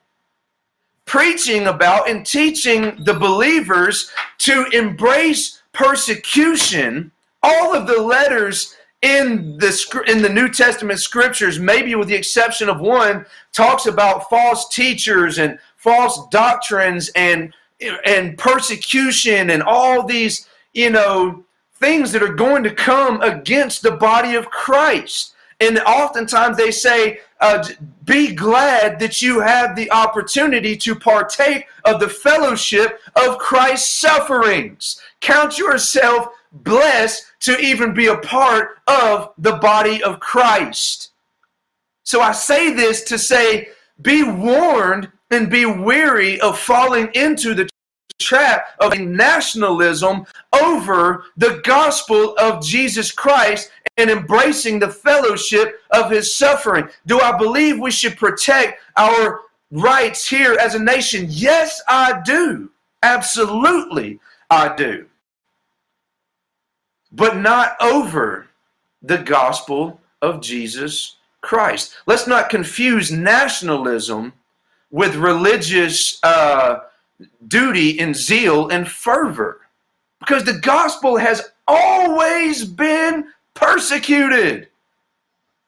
preaching 1.05 1.67
about 1.67 2.09
and 2.09 2.25
teaching 2.25 3.03
the 3.03 3.13
believers 3.13 4.09
to 4.37 4.65
embrace 4.71 5.61
persecution. 5.73 7.11
All 7.43 7.75
of 7.75 7.87
the 7.87 8.01
letters 8.01 8.75
in 9.01 9.57
the 9.57 10.03
in 10.07 10.21
the 10.21 10.29
New 10.29 10.47
Testament 10.47 10.99
scriptures, 10.99 11.59
maybe 11.59 11.95
with 11.95 12.07
the 12.07 12.15
exception 12.15 12.69
of 12.69 12.79
one, 12.79 13.25
talks 13.51 13.87
about 13.87 14.29
false 14.29 14.73
teachers 14.73 15.37
and 15.37 15.59
false 15.75 16.27
doctrines 16.29 17.09
and 17.15 17.53
and 18.05 18.37
persecution 18.37 19.49
and 19.49 19.63
all 19.63 20.05
these, 20.05 20.47
you 20.73 20.91
know, 20.91 21.43
things 21.73 22.11
that 22.11 22.21
are 22.23 22.33
going 22.33 22.63
to 22.63 22.73
come 22.73 23.21
against 23.21 23.81
the 23.81 23.91
body 23.91 24.35
of 24.35 24.49
Christ. 24.49 25.33
And 25.61 25.79
oftentimes 25.81 26.57
they 26.57 26.71
say, 26.71 27.19
uh, 27.39 27.63
be 28.03 28.33
glad 28.33 28.99
that 28.99 29.21
you 29.21 29.39
have 29.39 29.75
the 29.75 29.91
opportunity 29.91 30.75
to 30.77 30.95
partake 30.95 31.67
of 31.85 31.99
the 31.99 32.09
fellowship 32.09 32.99
of 33.15 33.37
Christ's 33.37 33.93
sufferings. 33.93 34.99
Count 35.21 35.59
yourself 35.59 36.29
blessed 36.51 37.25
to 37.41 37.59
even 37.59 37.93
be 37.93 38.07
a 38.07 38.17
part 38.17 38.79
of 38.87 39.33
the 39.37 39.53
body 39.53 40.01
of 40.03 40.19
Christ. 40.19 41.11
So 42.03 42.21
I 42.21 42.31
say 42.31 42.73
this 42.73 43.03
to 43.03 43.19
say, 43.19 43.69
be 44.01 44.23
warned 44.23 45.11
and 45.29 45.49
be 45.49 45.65
weary 45.65 46.41
of 46.41 46.57
falling 46.57 47.09
into 47.13 47.53
the 47.53 47.69
trap 48.19 48.67
of 48.79 48.97
nationalism 48.97 50.25
over 50.61 51.25
the 51.37 51.61
gospel 51.63 52.35
of 52.37 52.63
Jesus 52.63 53.11
Christ 53.11 53.71
and 54.01 54.09
embracing 54.09 54.79
the 54.79 54.89
fellowship 54.89 55.79
of 55.91 56.09
his 56.09 56.35
suffering. 56.35 56.89
Do 57.05 57.19
I 57.19 57.37
believe 57.37 57.79
we 57.79 57.91
should 57.91 58.17
protect 58.17 58.81
our 58.97 59.41
rights 59.71 60.27
here 60.27 60.57
as 60.59 60.75
a 60.75 60.83
nation? 60.83 61.27
Yes, 61.29 61.81
I 61.87 62.21
do. 62.25 62.71
Absolutely, 63.03 64.19
I 64.49 64.75
do. 64.75 65.05
But 67.11 67.37
not 67.37 67.75
over 67.81 68.47
the 69.01 69.17
gospel 69.17 69.99
of 70.21 70.41
Jesus 70.41 71.17
Christ. 71.41 71.93
Let's 72.05 72.27
not 72.27 72.49
confuse 72.49 73.11
nationalism 73.11 74.33
with 74.91 75.15
religious 75.15 76.19
uh, 76.23 76.79
duty 77.47 77.99
and 77.99 78.15
zeal 78.15 78.69
and 78.69 78.87
fervor. 78.87 79.61
Because 80.19 80.43
the 80.43 80.59
gospel 80.59 81.17
has 81.17 81.51
always 81.67 82.63
been 82.63 83.25
persecuted. 83.53 84.69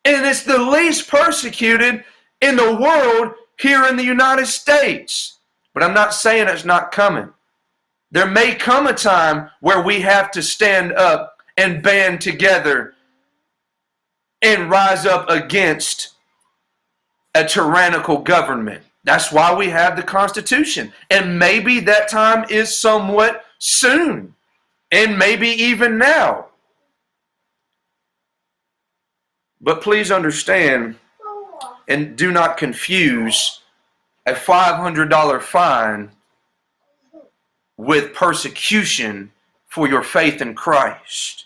And 0.05 0.25
it's 0.25 0.43
the 0.43 0.57
least 0.57 1.09
persecuted 1.09 2.03
in 2.41 2.55
the 2.55 2.75
world 2.75 3.33
here 3.59 3.85
in 3.85 3.95
the 3.95 4.03
United 4.03 4.47
States. 4.47 5.39
But 5.73 5.83
I'm 5.83 5.93
not 5.93 6.13
saying 6.13 6.47
it's 6.47 6.65
not 6.65 6.91
coming. 6.91 7.29
There 8.11 8.27
may 8.27 8.53
come 8.53 8.85
a 8.85 8.93
time 8.93 9.49
where 9.61 9.81
we 9.81 10.01
have 10.01 10.29
to 10.31 10.43
stand 10.43 10.93
up 10.93 11.37
and 11.57 11.81
band 11.81 12.21
together 12.21 12.93
and 14.41 14.69
rise 14.69 15.05
up 15.05 15.29
against 15.29 16.09
a 17.33 17.45
tyrannical 17.45 18.19
government. 18.19 18.83
That's 19.03 19.31
why 19.31 19.53
we 19.55 19.69
have 19.69 19.95
the 19.95 20.03
Constitution. 20.03 20.93
And 21.09 21.39
maybe 21.39 21.79
that 21.81 22.07
time 22.07 22.45
is 22.49 22.77
somewhat 22.77 23.45
soon, 23.59 24.35
and 24.91 25.17
maybe 25.17 25.47
even 25.47 25.97
now. 25.97 26.47
But 29.63 29.81
please 29.81 30.11
understand 30.11 30.97
and 31.87 32.17
do 32.17 32.31
not 32.31 32.57
confuse 32.57 33.61
a 34.25 34.33
$500 34.33 35.41
fine 35.41 36.11
with 37.77 38.13
persecution 38.13 39.31
for 39.67 39.87
your 39.87 40.03
faith 40.03 40.41
in 40.41 40.53
Christ. 40.53 41.45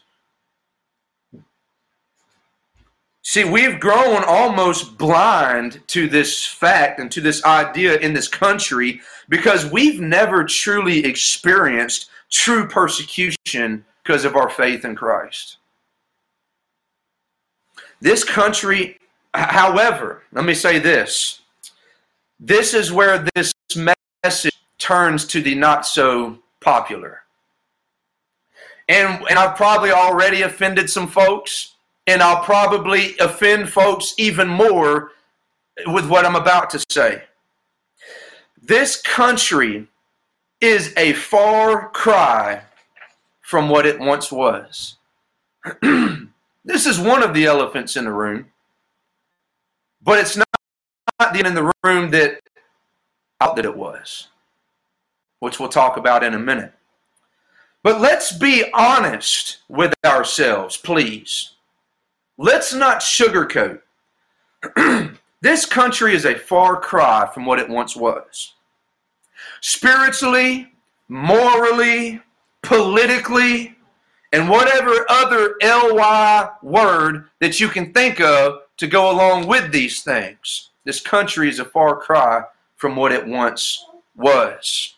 See, 3.21 3.43
we've 3.43 3.79
grown 3.79 4.23
almost 4.23 4.97
blind 4.97 5.81
to 5.87 6.07
this 6.07 6.43
fact 6.43 6.99
and 6.99 7.11
to 7.11 7.21
this 7.21 7.43
idea 7.43 7.97
in 7.97 8.13
this 8.13 8.27
country 8.27 9.01
because 9.29 9.69
we've 9.69 9.99
never 9.99 10.43
truly 10.43 11.05
experienced 11.05 12.09
true 12.31 12.67
persecution 12.67 13.85
because 14.03 14.25
of 14.25 14.35
our 14.35 14.49
faith 14.49 14.85
in 14.85 14.95
Christ. 14.95 15.57
This 17.99 18.23
country, 18.23 18.97
however, 19.33 20.23
let 20.31 20.45
me 20.45 20.53
say 20.53 20.79
this 20.79 21.41
this 22.39 22.73
is 22.73 22.91
where 22.91 23.25
this 23.33 23.51
message 23.75 24.53
turns 24.77 25.25
to 25.25 25.41
the 25.41 25.55
not 25.55 25.85
so 25.85 26.39
popular. 26.61 27.23
And, 28.87 29.23
and 29.29 29.39
I've 29.39 29.57
probably 29.57 29.91
already 29.91 30.43
offended 30.43 30.89
some 30.89 31.07
folks, 31.07 31.73
and 32.05 32.21
I'll 32.21 32.43
probably 32.43 33.17
offend 33.17 33.69
folks 33.69 34.13
even 34.17 34.47
more 34.47 35.11
with 35.87 36.07
what 36.07 36.25
I'm 36.25 36.35
about 36.35 36.69
to 36.71 36.85
say. 36.89 37.23
This 38.61 39.01
country 39.01 39.87
is 40.61 40.93
a 40.95 41.13
far 41.13 41.89
cry 41.89 42.61
from 43.41 43.69
what 43.69 43.85
it 43.85 43.99
once 43.99 44.31
was. 44.31 44.97
This 46.67 46.85
is 46.85 46.99
one 46.99 47.23
of 47.23 47.33
the 47.33 47.45
elephants 47.45 47.95
in 47.95 48.03
the 48.03 48.11
room. 48.11 48.47
but 50.03 50.19
it's 50.19 50.35
not, 50.35 50.47
not 51.17 51.33
the 51.33 51.45
in 51.45 51.55
the 51.55 51.73
room 51.83 52.11
that 52.11 52.41
thought 53.39 53.55
that 53.55 53.63
it 53.65 53.75
was, 53.77 54.27
which 55.39 55.59
we'll 55.61 55.69
talk 55.69 55.95
about 55.95 56.25
in 56.25 56.33
a 56.33 56.39
minute. 56.39 56.73
But 57.83 58.01
let's 58.01 58.33
be 58.33 58.65
honest 58.73 59.59
with 59.69 59.93
ourselves, 60.05 60.75
please. 60.75 61.51
Let's 62.37 62.73
not 62.73 62.99
sugarcoat. 62.99 63.79
this 65.41 65.65
country 65.65 66.15
is 66.15 66.25
a 66.25 66.35
far 66.35 66.81
cry 66.81 67.29
from 67.33 67.45
what 67.45 67.59
it 67.59 67.69
once 67.69 67.95
was. 67.95 68.55
Spiritually, 69.61 70.73
morally, 71.07 72.21
politically, 72.61 73.76
and 74.37 74.47
whatever 74.47 75.03
other 75.09 75.55
ly 75.63 76.47
word 76.61 77.25
that 77.39 77.59
you 77.59 77.67
can 77.67 77.91
think 77.91 78.21
of 78.21 78.59
to 78.77 78.85
go 78.85 79.09
along 79.09 79.47
with 79.47 79.71
these 79.71 80.03
things. 80.03 80.69
This 80.83 81.01
country 81.01 81.49
is 81.49 81.57
a 81.57 81.65
far 81.65 81.95
cry 81.95 82.43
from 82.75 82.95
what 82.95 83.11
it 83.11 83.25
once 83.25 83.83
was. 84.15 84.93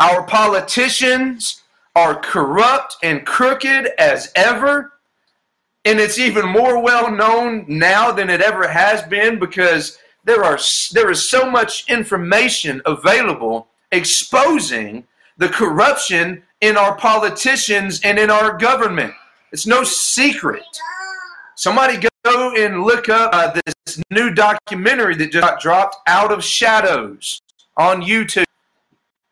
Our 0.00 0.22
politicians 0.22 1.60
are 1.94 2.18
corrupt 2.18 2.96
and 3.02 3.26
crooked 3.26 3.90
as 3.98 4.32
ever. 4.34 4.94
And 5.84 6.00
it's 6.00 6.18
even 6.18 6.48
more 6.48 6.82
well 6.82 7.10
known 7.10 7.66
now 7.68 8.12
than 8.12 8.30
it 8.30 8.40
ever 8.40 8.66
has 8.66 9.02
been 9.02 9.38
because 9.38 9.98
there 10.24 10.42
are 10.42 10.58
there 10.92 11.10
is 11.10 11.28
so 11.28 11.50
much 11.50 11.90
information 11.90 12.80
available 12.86 13.68
exposing 13.92 15.04
the 15.36 15.50
corruption 15.50 16.42
in 16.64 16.78
our 16.78 16.96
politicians 16.96 18.00
and 18.04 18.18
in 18.18 18.30
our 18.30 18.56
government. 18.56 19.12
It's 19.52 19.66
no 19.66 19.84
secret. 19.84 20.64
Somebody 21.56 22.08
go 22.24 22.54
and 22.56 22.84
look 22.84 23.10
up 23.10 23.34
uh, 23.34 23.60
this 23.66 24.02
new 24.10 24.32
documentary 24.32 25.14
that 25.16 25.30
just 25.30 25.46
got 25.46 25.60
dropped, 25.60 25.96
Out 26.06 26.32
of 26.32 26.42
Shadows, 26.42 27.42
on 27.76 28.00
YouTube. 28.00 28.46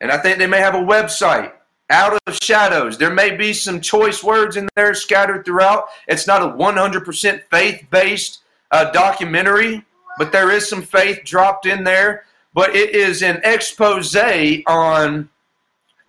And 0.03 0.13
I 0.13 0.19
think 0.19 0.37
they 0.37 0.47
may 0.47 0.59
have 0.59 0.75
a 0.75 0.79
website, 0.79 1.53
Out 1.89 2.21
of 2.27 2.37
Shadows. 2.37 2.99
There 2.99 3.11
may 3.11 3.35
be 3.35 3.55
some 3.55 3.81
choice 3.81 4.23
words 4.23 4.59
in 4.59 4.69
there 4.77 4.93
scattered 4.93 5.47
throughout. 5.47 5.87
It's 6.09 6.27
not 6.27 6.43
a 6.43 6.49
100% 6.49 7.43
faith 7.51 7.87
based 7.91 8.41
uh, 8.73 8.91
documentary, 8.91 9.87
but 10.19 10.33
there 10.33 10.51
is 10.51 10.69
some 10.69 10.83
faith 10.83 11.21
dropped 11.25 11.65
in 11.65 11.83
there. 11.83 12.25
But 12.53 12.77
it 12.77 12.95
is 12.95 13.23
an 13.23 13.41
expose 13.43 14.15
on 14.15 15.31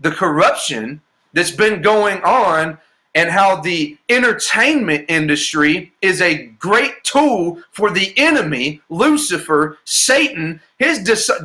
the 0.01 0.12
corruption 0.12 1.01
that's 1.33 1.51
been 1.51 1.81
going 1.81 2.21
on 2.23 2.77
and 3.15 3.29
how 3.29 3.61
the 3.61 3.97
entertainment 4.09 5.05
industry 5.07 5.93
is 6.01 6.21
a 6.21 6.47
great 6.59 7.03
tool 7.03 7.61
for 7.71 7.91
the 7.91 8.13
enemy, 8.17 8.81
Lucifer, 8.89 9.77
Satan. 9.85 10.59
His 10.79 10.99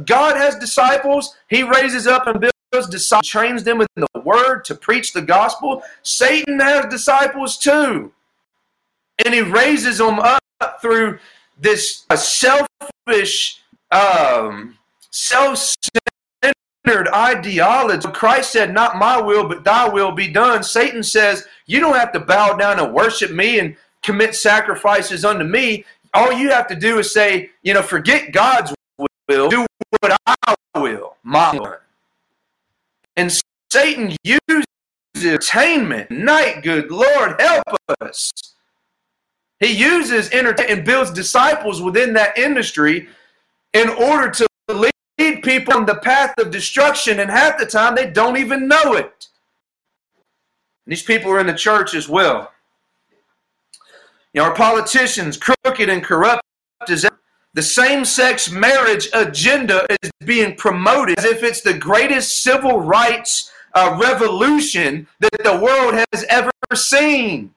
God 0.07 0.37
has 0.37 0.57
disciples. 0.57 1.37
He 1.49 1.63
raises 1.63 2.07
up 2.07 2.27
and 2.27 2.41
builds 2.41 2.89
disciples, 2.89 3.29
trains 3.29 3.65
them 3.65 3.81
in 3.83 3.87
the 3.97 4.21
word 4.21 4.65
to 4.65 4.75
preach 4.75 5.13
the 5.13 5.23
gospel. 5.23 5.83
Satan 6.03 6.59
has 6.61 6.87
disciples 6.87 7.59
too, 7.59 8.13
and 9.25 9.35
he 9.35 9.43
raises 9.43 9.99
them 9.99 10.19
up 10.19 10.43
through 10.81 11.19
this 11.61 12.07
selfish, 12.15 13.61
um, 13.91 14.79
self 15.11 15.59
ideology. 17.15 18.09
Christ 18.09 18.53
said, 18.53 18.73
Not 18.73 18.97
my 18.97 19.21
will, 19.21 19.49
but 19.49 19.65
thy 19.65 19.89
will 19.89 20.13
be 20.13 20.29
done. 20.29 20.63
Satan 20.63 21.03
says, 21.03 21.47
You 21.67 21.81
don't 21.81 21.97
have 21.97 22.13
to 22.13 22.21
bow 22.21 22.55
down 22.55 22.81
and 22.81 22.93
worship 22.93 23.31
me 23.31 23.59
and 23.59 23.77
commit 24.03 24.35
sacrifices 24.35 25.25
unto 25.25 25.45
me. 25.45 25.85
All 26.15 26.33
you 26.33 26.51
have 26.51 26.67
to 26.69 26.75
do 26.75 26.99
is 26.99 27.13
say, 27.13 27.51
You 27.63 27.75
know, 27.75 27.83
forget 27.83 28.33
God's 28.33 28.75
will, 29.29 29.49
do 29.49 29.67
what 30.01 30.19
I 30.27 30.55
will, 30.77 31.17
my 31.23 31.53
will. 31.53 31.77
And 33.17 33.33
Satan 33.71 34.17
uses 34.25 34.65
entertainment. 35.17 36.11
Night, 36.11 36.63
good 36.63 36.91
Lord, 36.91 37.41
help 37.41 37.65
us. 38.01 38.31
He 39.61 39.73
uses 39.73 40.31
entertainment 40.31 40.79
and 40.79 40.87
builds 40.87 41.11
disciples 41.11 41.83
within 41.83 42.13
that 42.15 42.39
industry 42.39 43.09
in 43.75 43.89
order 43.89 44.31
to 44.31 44.47
people 45.49 45.73
on 45.73 45.87
the 45.87 45.95
path 45.95 46.35
of 46.39 46.51
destruction, 46.51 47.21
and 47.21 47.31
half 47.31 47.59
the 47.59 47.65
time 47.65 47.95
they 47.95 48.11
don't 48.11 48.37
even 48.37 48.69
know 48.69 48.93
it. 48.93 49.29
These 50.87 51.03
people 51.03 51.31
are 51.31 51.41
in 51.41 51.47
the 51.47 51.55
church 51.55 51.95
as 51.95 52.07
well. 52.07 52.53
You 54.35 54.43
know, 54.43 54.49
our 54.49 54.55
politicians, 54.55 55.39
crooked 55.39 55.89
and 55.89 56.05
corrupt 56.05 56.43
as 56.87 57.07
the 57.55 57.63
same 57.63 58.05
sex 58.05 58.51
marriage 58.51 59.09
agenda 59.15 59.87
is 60.03 60.11
being 60.23 60.55
promoted 60.55 61.19
as 61.19 61.25
if 61.25 61.43
it's 61.43 61.63
the 61.63 61.73
greatest 61.73 62.43
civil 62.43 62.81
rights 62.81 63.51
uh, 63.75 63.99
revolution 63.99 65.07
that 65.21 65.43
the 65.43 65.57
world 65.57 65.95
has 66.13 66.25
ever 66.29 66.51
seen. 66.75 67.55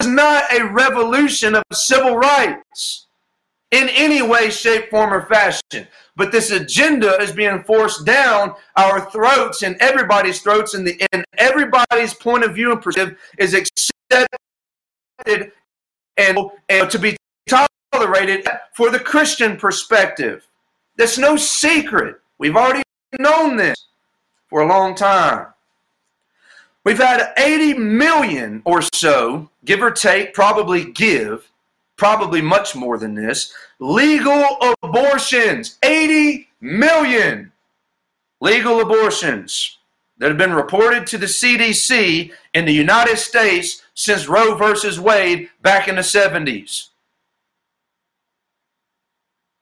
It's 0.00 0.08
not 0.08 0.52
a 0.52 0.64
revolution 0.64 1.54
of 1.54 1.62
civil 1.72 2.16
rights 2.16 3.05
in 3.70 3.88
any 3.90 4.22
way, 4.22 4.50
shape, 4.50 4.90
form, 4.90 5.12
or 5.12 5.26
fashion. 5.26 5.86
But 6.14 6.32
this 6.32 6.50
agenda 6.50 7.20
is 7.20 7.32
being 7.32 7.62
forced 7.64 8.06
down 8.06 8.54
our 8.76 9.10
throats 9.10 9.62
and 9.62 9.76
everybody's 9.80 10.40
throats, 10.40 10.74
and, 10.74 10.86
the, 10.86 11.00
and 11.12 11.24
everybody's 11.36 12.14
point 12.14 12.44
of 12.44 12.54
view 12.54 12.72
and 12.72 12.80
perspective 12.80 13.18
is 13.38 13.54
accepted 13.54 14.28
and, 15.26 15.50
and 16.68 16.90
to 16.90 16.98
be 16.98 17.16
tolerated 17.48 18.46
for 18.74 18.90
the 18.90 18.98
Christian 19.00 19.56
perspective. 19.56 20.46
That's 20.96 21.18
no 21.18 21.36
secret. 21.36 22.20
We've 22.38 22.56
already 22.56 22.82
known 23.18 23.56
this 23.56 23.76
for 24.48 24.62
a 24.62 24.68
long 24.68 24.94
time. 24.94 25.48
We've 26.84 26.98
had 26.98 27.32
80 27.36 27.74
million 27.74 28.62
or 28.64 28.80
so, 28.94 29.50
give 29.64 29.82
or 29.82 29.90
take, 29.90 30.34
probably 30.34 30.84
give, 30.92 31.50
probably 31.96 32.40
much 32.40 32.74
more 32.74 32.98
than 32.98 33.14
this. 33.14 33.52
Legal 33.78 34.56
abortions, 34.82 35.78
80 35.82 36.48
million 36.60 37.52
legal 38.40 38.80
abortions 38.80 39.78
that 40.18 40.28
have 40.28 40.38
been 40.38 40.52
reported 40.52 41.06
to 41.06 41.18
the 41.18 41.26
CDC 41.26 42.32
in 42.54 42.64
the 42.64 42.72
United 42.72 43.18
States 43.18 43.82
since 43.94 44.28
Roe 44.28 44.54
versus 44.54 45.00
Wade 45.00 45.50
back 45.62 45.88
in 45.88 45.96
the 45.96 46.02
70s. 46.02 46.88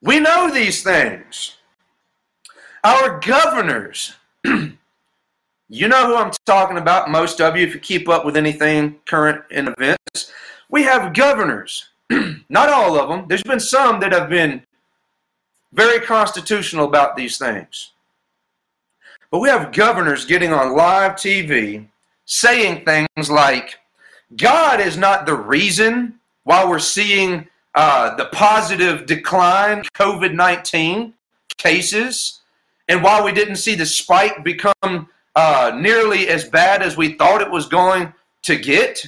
We 0.03 0.21
know 0.21 0.51
these 0.53 0.83
things. 0.83 1.57
Our 2.85 3.19
governors, 3.21 4.15
you 4.45 5.89
know 5.89 6.07
who 6.07 6.17
I'm 6.17 6.33
talking 6.45 6.77
about, 6.77 7.11
most 7.11 7.41
of 7.41 7.57
you, 7.57 7.67
if 7.67 7.75
you 7.75 7.81
keep 7.81 8.09
up 8.09 8.25
with 8.25 8.37
anything 8.37 9.01
current 9.07 9.43
in 9.51 9.69
events. 9.69 10.31
We 10.69 10.83
have 10.83 11.15
governors 11.15 11.89
Not 12.49 12.69
all 12.69 12.99
of 12.99 13.09
them. 13.09 13.27
There's 13.29 13.43
been 13.43 13.61
some 13.61 14.01
that 14.01 14.13
have 14.13 14.29
been 14.29 14.63
very 15.73 16.01
constitutional 16.01 16.87
about 16.87 17.17
these 17.17 17.39
things. 17.39 17.93
But 19.31 19.41
we 19.41 19.49
have 19.49 19.73
governors 19.73 20.25
getting 20.25 20.53
on 20.53 20.77
live 20.77 21.13
TV 21.13 21.89
saying 22.25 22.85
things 22.85 23.31
like, 23.31 23.79
God 24.37 24.81
is 24.81 24.97
not 24.97 25.27
the 25.27 25.35
reason 25.35 26.15
why 26.45 26.65
we're 26.65 26.79
seeing 26.79 27.49
uh, 27.75 28.15
the 28.15 28.27
positive 28.27 29.07
decline 29.07 29.83
COVID 29.95 30.35
19 30.35 31.15
cases 31.59 32.41
and 32.89 33.03
why 33.03 33.23
we 33.23 33.33
didn't 33.33 33.57
see 33.57 33.75
the 33.75 33.87
spike 33.87 34.45
become 34.45 35.09
uh, 35.37 35.73
nearly 35.81 36.29
as 36.29 36.49
bad 36.49 36.83
as 36.83 36.97
we 36.97 37.15
thought 37.15 37.43
it 37.43 37.51
was 37.51 37.67
going 37.67 38.13
to 38.43 38.57
get. 38.57 39.05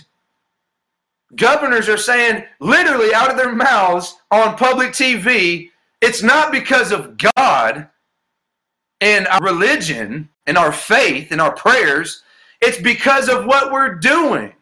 Governors 1.34 1.88
are 1.88 1.96
saying, 1.96 2.44
literally 2.60 3.12
out 3.12 3.30
of 3.30 3.36
their 3.36 3.54
mouths 3.54 4.16
on 4.30 4.56
public 4.56 4.92
TV, 4.92 5.70
it's 6.00 6.22
not 6.22 6.52
because 6.52 6.92
of 6.92 7.18
God 7.34 7.88
and 9.00 9.26
our 9.26 9.42
religion 9.42 10.28
and 10.46 10.56
our 10.56 10.72
faith 10.72 11.32
and 11.32 11.40
our 11.40 11.54
prayers. 11.54 12.22
It's 12.60 12.80
because 12.80 13.28
of 13.28 13.44
what 13.44 13.72
we're 13.72 13.96
doing 13.96 14.52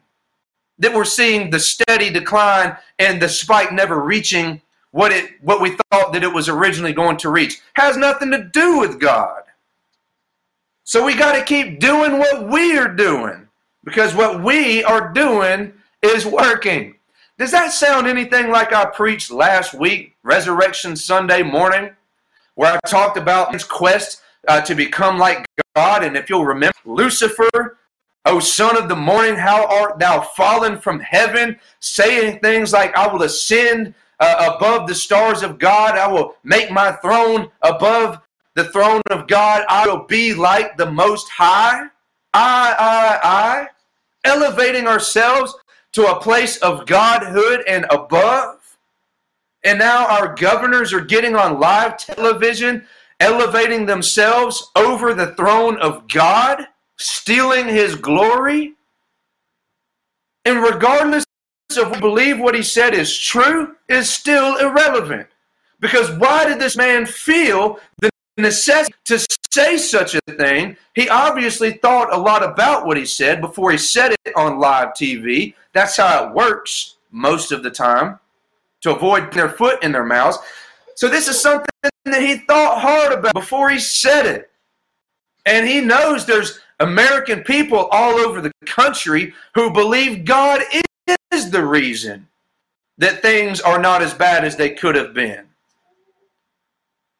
that 0.79 0.93
we're 0.93 1.05
seeing 1.05 1.49
the 1.49 1.59
steady 1.59 2.09
decline 2.09 2.75
and 2.99 3.21
the 3.21 3.29
spike 3.29 3.71
never 3.71 4.01
reaching 4.01 4.61
what 4.91 5.11
it 5.11 5.31
what 5.41 5.61
we 5.61 5.77
thought 5.91 6.13
that 6.13 6.23
it 6.23 6.33
was 6.33 6.49
originally 6.49 6.93
going 6.93 7.17
to 7.17 7.29
reach. 7.29 7.61
Has 7.73 7.97
nothing 7.97 8.31
to 8.31 8.43
do 8.43 8.79
with 8.79 8.99
God. 8.99 9.43
So 10.83 11.05
we 11.05 11.15
got 11.15 11.33
to 11.33 11.43
keep 11.43 11.79
doing 11.79 12.19
what 12.19 12.47
we 12.47 12.77
are 12.77 12.87
doing 12.87 13.47
because 13.83 14.13
what 14.15 14.43
we 14.43 14.83
are 14.83 15.11
doing 15.13 15.73
is 16.05 16.25
working. 16.25 16.95
Does 17.37 17.51
that 17.51 17.73
sound 17.73 18.07
anything 18.07 18.49
like 18.49 18.73
I 18.73 18.85
preached 18.85 19.29
last 19.29 19.73
week, 19.73 20.15
Resurrection 20.23 20.95
Sunday 20.95 21.43
morning, 21.43 21.91
where 22.55 22.73
I 22.73 22.87
talked 22.87 23.17
about 23.17 23.51
his 23.51 23.63
quest 23.63 24.21
uh, 24.47 24.61
to 24.61 24.75
become 24.75 25.17
like 25.17 25.45
God? 25.75 26.03
And 26.03 26.15
if 26.15 26.29
you'll 26.29 26.45
remember, 26.45 26.77
Lucifer, 26.85 27.77
O 28.25 28.39
son 28.39 28.77
of 28.77 28.87
the 28.87 28.95
morning, 28.95 29.35
how 29.35 29.67
art 29.67 29.99
thou 29.99 30.21
fallen 30.21 30.79
from 30.79 30.99
heaven, 30.99 31.59
saying 31.79 32.39
things 32.39 32.71
like, 32.71 32.95
I 32.95 33.07
will 33.07 33.23
ascend 33.23 33.93
uh, 34.19 34.53
above 34.55 34.87
the 34.87 34.95
stars 34.95 35.43
of 35.43 35.59
God. 35.59 35.97
I 35.97 36.07
will 36.07 36.35
make 36.43 36.71
my 36.71 36.93
throne 36.93 37.49
above 37.61 38.19
the 38.55 38.63
throne 38.65 39.01
of 39.11 39.27
God. 39.27 39.65
I 39.67 39.85
will 39.87 40.05
be 40.05 40.33
like 40.33 40.77
the 40.77 40.89
Most 40.89 41.29
High. 41.29 41.87
I, 42.33 42.75
I, 42.79 43.19
I. 43.21 43.67
Elevating 44.23 44.87
ourselves 44.87 45.53
to 45.95 46.11
a 46.11 46.19
place 46.19 46.57
of 46.57 46.85
godhood 46.85 47.63
and 47.67 47.85
above. 47.89 48.77
And 49.63 49.79
now 49.79 50.05
our 50.05 50.35
governors 50.35 50.91
are 50.91 51.01
getting 51.01 51.37
on 51.37 51.59
live 51.59 51.97
television, 51.97 52.85
elevating 53.21 53.85
themselves 53.85 54.71
over 54.75 55.13
the 55.13 55.33
throne 55.35 55.77
of 55.77 56.07
God, 56.09 56.67
stealing 56.97 57.67
his 57.67 57.95
glory. 57.95 58.73
And 60.43 60.61
regardless 60.61 61.23
of 61.77 61.91
we 61.91 61.99
believe 62.01 62.39
what 62.39 62.55
he 62.55 62.61
said 62.61 62.93
is 62.93 63.17
true, 63.17 63.75
is 63.87 64.09
still 64.09 64.57
irrelevant. 64.57 65.27
Because 65.79 66.11
why 66.11 66.45
did 66.45 66.59
this 66.59 66.75
man 66.75 67.05
feel 67.05 67.79
the 67.99 68.09
necessity 68.37 68.93
to 69.05 69.25
say 69.55 69.77
such 69.77 70.15
a 70.15 70.31
thing? 70.33 70.75
He 70.93 71.07
obviously 71.09 71.73
thought 71.73 72.13
a 72.13 72.17
lot 72.17 72.43
about 72.43 72.85
what 72.85 72.97
he 72.97 73.05
said 73.05 73.39
before 73.39 73.71
he 73.71 73.77
said 73.77 74.11
it 74.11 74.35
on 74.35 74.59
live 74.59 74.89
TV. 74.89 75.53
That's 75.73 75.97
how 75.97 76.27
it 76.27 76.35
works 76.35 76.97
most 77.11 77.51
of 77.51 77.63
the 77.63 77.71
time 77.71 78.19
to 78.81 78.93
avoid 78.93 79.31
their 79.31 79.49
foot 79.49 79.81
in 79.81 79.93
their 79.93 80.05
mouths. 80.05 80.37
So 80.95 81.07
this 81.07 81.27
is 81.27 81.41
something 81.41 81.69
that 82.03 82.21
he 82.21 82.37
thought 82.39 82.81
hard 82.81 83.13
about 83.13 83.33
before 83.33 83.69
he 83.69 83.79
said 83.79 84.25
it. 84.25 84.51
And 85.45 85.67
he 85.67 85.79
knows 85.79 86.25
there's 86.25 86.59
American 86.79 87.41
people 87.43 87.87
all 87.91 88.15
over 88.15 88.41
the 88.41 88.51
country 88.65 89.33
who 89.53 89.71
believe 89.71 90.25
God 90.25 90.61
is 91.31 91.49
the 91.49 91.65
reason 91.65 92.27
that 92.97 93.21
things 93.21 93.61
are 93.61 93.79
not 93.79 94.01
as 94.01 94.13
bad 94.13 94.43
as 94.43 94.55
they 94.55 94.71
could 94.71 94.95
have 94.95 95.13
been. 95.13 95.45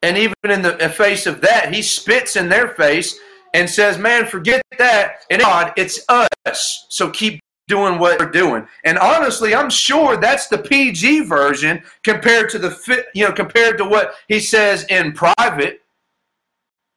And 0.06 0.20
even 0.20 0.36
in 0.52 0.62
the 0.62 0.90
face 0.90 1.26
of 1.26 1.42
that, 1.42 1.74
he 1.74 1.82
spits 1.82 2.36
in 2.36 2.48
their 2.48 2.68
face 2.68 3.20
and 3.56 3.68
says, 3.68 3.98
Man, 3.98 4.28
forget 4.28 4.62
that. 4.78 5.26
And 5.32 5.42
God, 5.42 5.74
it's 5.78 6.06
us. 6.10 6.86
So 6.90 7.10
keep 7.10 7.40
doing 7.68 7.98
what 7.98 8.20
we're 8.20 8.30
doing. 8.30 8.68
And 8.84 9.00
honestly, 9.00 9.56
I'm 9.56 9.72
sure 9.72 10.16
that's 10.16 10.48
the 10.48 10.60
PG 10.60 11.22
version 11.22 11.82
compared 12.04 12.52
to 12.52 12.60
the 12.60 13.04
you 13.16 13.26
know 13.26 13.32
compared 13.32 13.80
to 13.80 13.86
what 13.86 14.14
he 14.28 14.40
says 14.40 14.84
in 14.92 15.12
private. 15.12 15.82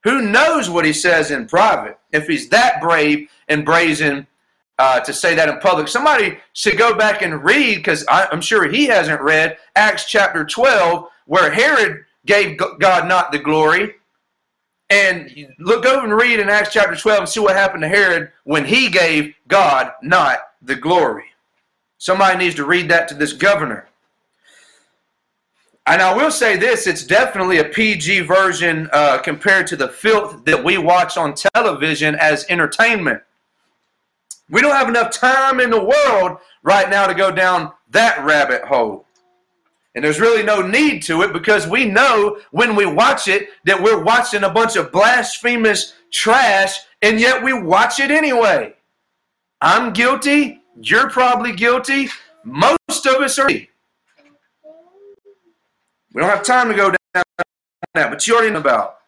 Who 0.05 0.21
knows 0.21 0.69
what 0.69 0.85
he 0.85 0.93
says 0.93 1.31
in 1.31 1.47
private? 1.47 1.99
If 2.13 2.27
he's 2.27 2.51
that 2.51 2.79
brave 2.79 3.31
and 3.49 3.65
brazen 3.65 4.27
uh, 4.79 5.01
to 5.01 5.15
say 5.15 5.35
that 5.35 5.49
in 5.49 5.61
public, 5.61 5.89
somebody 5.89 6.37
should 6.53 6.77
go 6.77 6.95
back 6.95 7.23
and 7.23 7.43
read 7.43 7.77
because 7.77 8.05
I'm 8.11 8.43
sure 8.43 8.69
he 8.69 8.85
hasn't 8.85 9.23
read 9.23 9.57
Acts 9.77 10.05
chapter 10.05 10.45
12, 10.45 11.09
where 11.25 11.51
Herod 11.51 12.05
gave 12.29 12.59
God 12.79 13.09
not 13.09 13.33
the 13.33 13.39
glory. 13.39 13.95
And 14.91 15.55
look 15.59 15.85
over 15.85 16.07
and 16.07 16.15
read 16.15 16.39
in 16.39 16.49
Acts 16.49 16.73
chapter 16.73 16.95
12 16.95 17.19
and 17.19 17.29
see 17.29 17.41
what 17.41 17.57
happened 17.57 17.83
to 17.83 17.89
Herod 17.89 18.31
when 18.45 18.65
he 18.65 18.89
gave 18.89 19.35
God 19.49 19.93
not 20.03 20.39
the 20.63 20.77
glory. 20.77 21.25
Somebody 21.99 22.39
needs 22.39 22.55
to 22.55 22.65
read 22.65 22.89
that 22.91 23.09
to 23.09 23.15
this 23.15 23.33
governor. 23.33 23.89
And 25.87 26.01
I 26.01 26.15
will 26.15 26.31
say 26.31 26.57
this 26.57 26.87
it's 26.87 27.05
definitely 27.05 27.59
a 27.59 27.65
PG 27.65 28.21
version 28.21 28.89
uh, 28.93 29.19
compared 29.19 29.67
to 29.69 29.77
the 29.77 29.89
filth 29.89 30.45
that 30.45 30.63
we 30.63 30.79
watch 30.79 31.17
on 31.17 31.35
television 31.35 32.15
as 32.15 32.47
entertainment. 32.49 33.23
We 34.51 34.63
don't 34.63 34.77
have 34.77 34.89
enough 34.89 35.11
time 35.11 35.61
in 35.61 35.71
the 35.71 35.83
world 35.83 36.39
right 36.63 36.89
now 36.89 37.07
to 37.07 37.15
go 37.15 37.31
down 37.31 37.73
that 37.91 38.23
rabbit 38.25 38.63
hole. 38.63 39.07
And 39.99 40.05
there's 40.05 40.21
really 40.21 40.45
no 40.45 40.63
need 40.63 41.03
to 41.07 41.23
it 41.23 41.33
because 41.33 41.67
we 41.67 41.85
know 41.85 42.39
when 42.53 42.77
we 42.77 42.87
watch 42.87 43.27
it 43.27 43.49
that 43.65 43.83
we're 43.83 44.01
watching 44.01 44.45
a 44.45 44.49
bunch 44.49 44.77
of 44.77 44.93
blasphemous 44.93 45.93
trash, 46.13 46.79
and 47.03 47.19
yet 47.19 47.43
we 47.43 47.53
watch 47.53 47.99
it 47.99 48.13
anyway. 48.13 48.75
I'm 49.61 49.93
guilty. 49.93 50.61
You're 50.81 51.11
probably 51.11 51.51
guilty. 51.51 52.11
Most 52.45 53.07
of 53.07 53.17
us 53.17 53.41
are. 53.41 53.49
We 53.49 53.67
don't 56.15 56.31
have 56.31 56.45
time 56.45 56.69
to 56.69 56.77
go 56.77 56.93
down 56.93 57.25
that, 57.95 58.09
but 58.09 58.25
you 58.25 58.37
already 58.37 58.53
know 58.53 58.61
about. 58.61 58.99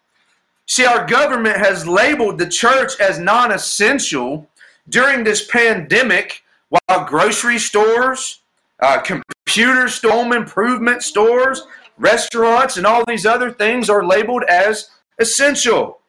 See, 0.66 0.86
our 0.86 1.06
government 1.06 1.58
has 1.58 1.86
labeled 1.86 2.38
the 2.38 2.48
church 2.48 2.98
as 2.98 3.20
non 3.20 3.52
essential 3.52 4.48
during 4.88 5.22
this 5.22 5.46
pandemic 5.46 6.42
while 6.68 7.04
grocery 7.04 7.60
stores, 7.60 8.39
uh, 8.80 9.00
computer 9.00 9.88
home 10.02 10.32
improvement 10.32 11.02
stores, 11.02 11.62
restaurants, 11.98 12.76
and 12.76 12.86
all 12.86 13.04
these 13.06 13.26
other 13.26 13.50
things 13.50 13.90
are 13.90 14.04
labeled 14.04 14.44
as 14.44 14.90
essential. 15.18 16.00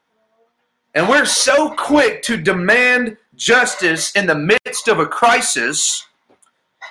And 0.93 1.07
we're 1.07 1.25
so 1.25 1.73
quick 1.75 2.21
to 2.23 2.37
demand 2.37 3.17
justice 3.35 4.11
in 4.11 4.27
the 4.27 4.35
midst 4.35 4.87
of 4.87 4.99
a 4.99 5.05
crisis 5.05 6.05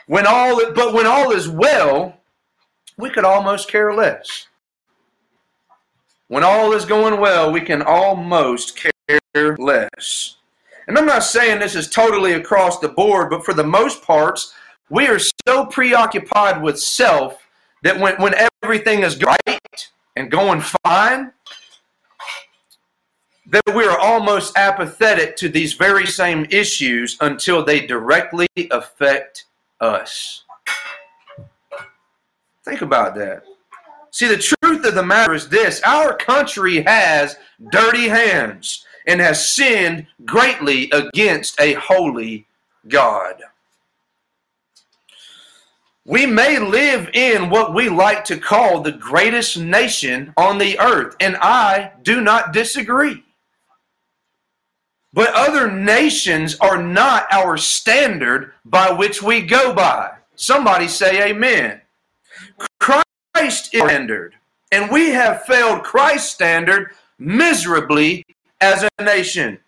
when 0.06 0.26
all 0.26 0.72
but 0.72 0.92
when 0.92 1.06
all 1.06 1.30
is 1.30 1.48
well 1.48 2.16
we 2.96 3.08
could 3.08 3.24
almost 3.24 3.68
care 3.68 3.94
less 3.94 4.48
when 6.26 6.42
all 6.42 6.72
is 6.72 6.84
going 6.84 7.20
well 7.20 7.52
we 7.52 7.60
can 7.60 7.82
almost 7.82 8.76
care 8.76 9.56
less 9.58 10.36
and 10.88 10.98
i'm 10.98 11.06
not 11.06 11.22
saying 11.22 11.60
this 11.60 11.76
is 11.76 11.88
totally 11.88 12.32
across 12.32 12.80
the 12.80 12.88
board 12.88 13.30
but 13.30 13.44
for 13.44 13.54
the 13.54 13.62
most 13.62 14.02
parts 14.02 14.52
we 14.90 15.06
are 15.06 15.20
so 15.46 15.64
preoccupied 15.66 16.62
with 16.62 16.78
self 16.78 17.46
that 17.82 17.98
when, 17.98 18.16
when 18.16 18.34
everything 18.62 19.02
is 19.02 19.22
right 19.22 19.90
and 20.16 20.30
going 20.30 20.60
fine 20.60 21.32
that 23.46 23.74
we 23.74 23.84
are 23.84 23.98
almost 23.98 24.56
apathetic 24.56 25.36
to 25.36 25.48
these 25.48 25.72
very 25.72 26.06
same 26.06 26.46
issues 26.50 27.16
until 27.20 27.64
they 27.64 27.84
directly 27.86 28.48
affect 28.70 29.46
us. 29.80 30.44
Think 32.64 32.82
about 32.82 33.14
that. 33.16 33.44
See, 34.12 34.28
the 34.28 34.36
truth 34.36 34.84
of 34.84 34.94
the 34.94 35.04
matter 35.04 35.34
is 35.34 35.48
this 35.48 35.80
our 35.82 36.16
country 36.16 36.82
has 36.82 37.36
dirty 37.70 38.08
hands 38.08 38.84
and 39.06 39.20
has 39.20 39.50
sinned 39.50 40.06
greatly 40.24 40.90
against 40.90 41.60
a 41.60 41.74
holy 41.74 42.46
God. 42.88 43.42
We 46.10 46.26
may 46.26 46.58
live 46.58 47.08
in 47.14 47.50
what 47.50 47.72
we 47.72 47.88
like 47.88 48.24
to 48.24 48.36
call 48.36 48.80
the 48.80 48.90
greatest 48.90 49.56
nation 49.56 50.34
on 50.36 50.58
the 50.58 50.76
earth, 50.80 51.14
and 51.20 51.36
I 51.36 51.92
do 52.02 52.20
not 52.20 52.52
disagree. 52.52 53.22
But 55.12 55.32
other 55.34 55.70
nations 55.70 56.56
are 56.60 56.82
not 56.82 57.32
our 57.32 57.56
standard 57.56 58.54
by 58.64 58.90
which 58.90 59.22
we 59.22 59.42
go 59.42 59.72
by. 59.72 60.10
Somebody 60.34 60.88
say 60.88 61.30
amen. 61.30 61.80
Christ 62.80 63.06
is 63.36 63.54
standard, 63.68 64.34
and 64.72 64.90
we 64.90 65.10
have 65.10 65.44
failed 65.44 65.84
Christ's 65.84 66.32
standard 66.32 66.90
miserably 67.20 68.26
as 68.60 68.84
a 68.98 69.04
nation. 69.04 69.60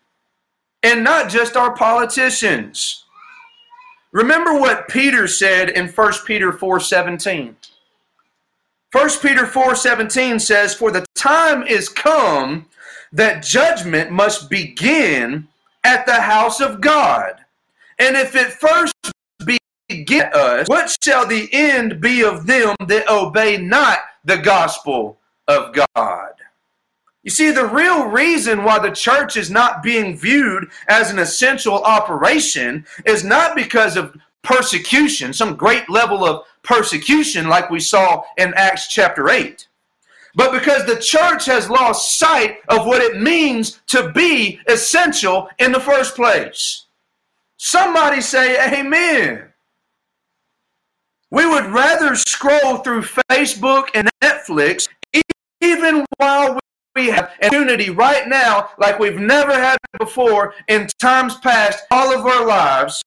And 0.83 1.05
not 1.05 1.29
just 1.29 1.55
our 1.55 1.73
politicians. 1.73 3.02
Remember 4.13 4.53
what 4.53 4.87
Peter 4.87 5.27
said 5.27 5.69
in 5.69 5.89
1 5.89 6.13
Peter 6.25 6.53
4:17. 6.53 7.55
1 8.91 9.09
Peter 9.21 9.45
4:17 9.45 10.39
says, 10.39 10.73
"For 10.73 10.91
the 10.91 11.05
time 11.15 11.63
is 11.63 11.89
come 11.89 12.67
that 13.11 13.43
judgment 13.43 14.11
must 14.11 14.49
begin 14.49 15.47
at 15.83 16.05
the 16.05 16.21
house 16.21 16.59
of 16.59 16.81
God. 16.81 17.45
And 17.99 18.17
if 18.17 18.35
it 18.35 18.53
first 18.53 18.93
begin 19.87 20.29
us, 20.33 20.67
what 20.67 20.95
shall 21.03 21.27
the 21.27 21.47
end 21.53 22.01
be 22.01 22.23
of 22.23 22.47
them 22.47 22.75
that 22.87 23.09
obey 23.09 23.57
not 23.57 23.99
the 24.25 24.37
gospel 24.37 25.19
of 25.47 25.75
God? 25.95 26.32
You 27.23 27.31
see, 27.31 27.51
the 27.51 27.65
real 27.65 28.05
reason 28.07 28.63
why 28.63 28.79
the 28.79 28.91
church 28.91 29.37
is 29.37 29.49
not 29.49 29.81
being 29.81 30.17
viewed 30.17 30.69
as 30.87 31.09
an 31.09 31.19
essential 31.19 31.81
operation 31.83 32.85
is 33.05 33.23
not 33.23 33.55
because 33.55 33.95
of 33.95 34.15
persecution, 34.41 35.33
some 35.33 35.55
great 35.55 35.89
level 35.89 36.25
of 36.25 36.45
persecution 36.63 37.47
like 37.47 37.69
we 37.69 37.79
saw 37.79 38.23
in 38.37 38.53
Acts 38.55 38.87
chapter 38.87 39.29
8 39.29 39.67
but 40.35 40.51
because 40.51 40.85
the 40.85 40.99
church 40.99 41.45
has 41.45 41.69
lost 41.69 42.17
sight 42.17 42.57
of 42.69 42.85
what 42.85 43.01
it 43.01 43.21
means 43.21 43.81
to 43.87 44.11
be 44.11 44.59
essential 44.67 45.47
in 45.59 45.71
the 45.71 45.79
first 45.79 46.15
place. 46.15 46.85
Somebody 47.57 48.21
say 48.21 48.79
amen. 48.79 49.49
We 51.29 51.45
would 51.45 51.65
rather 51.67 52.15
scroll 52.15 52.77
through 52.77 53.03
Facebook 53.03 53.89
and 53.93 54.09
Netflix 54.21 54.89
even 55.61 56.05
while 56.17 56.59
we 56.95 57.07
have 57.07 57.31
an 57.41 57.47
opportunity 57.47 57.89
right 57.89 58.27
now 58.27 58.69
like 58.77 58.99
we've 58.99 59.19
never 59.19 59.53
had 59.53 59.77
before 59.99 60.53
in 60.67 60.87
times 60.99 61.35
past 61.37 61.83
all 61.91 62.13
of 62.13 62.25
our 62.25 62.45
lives 62.45 63.01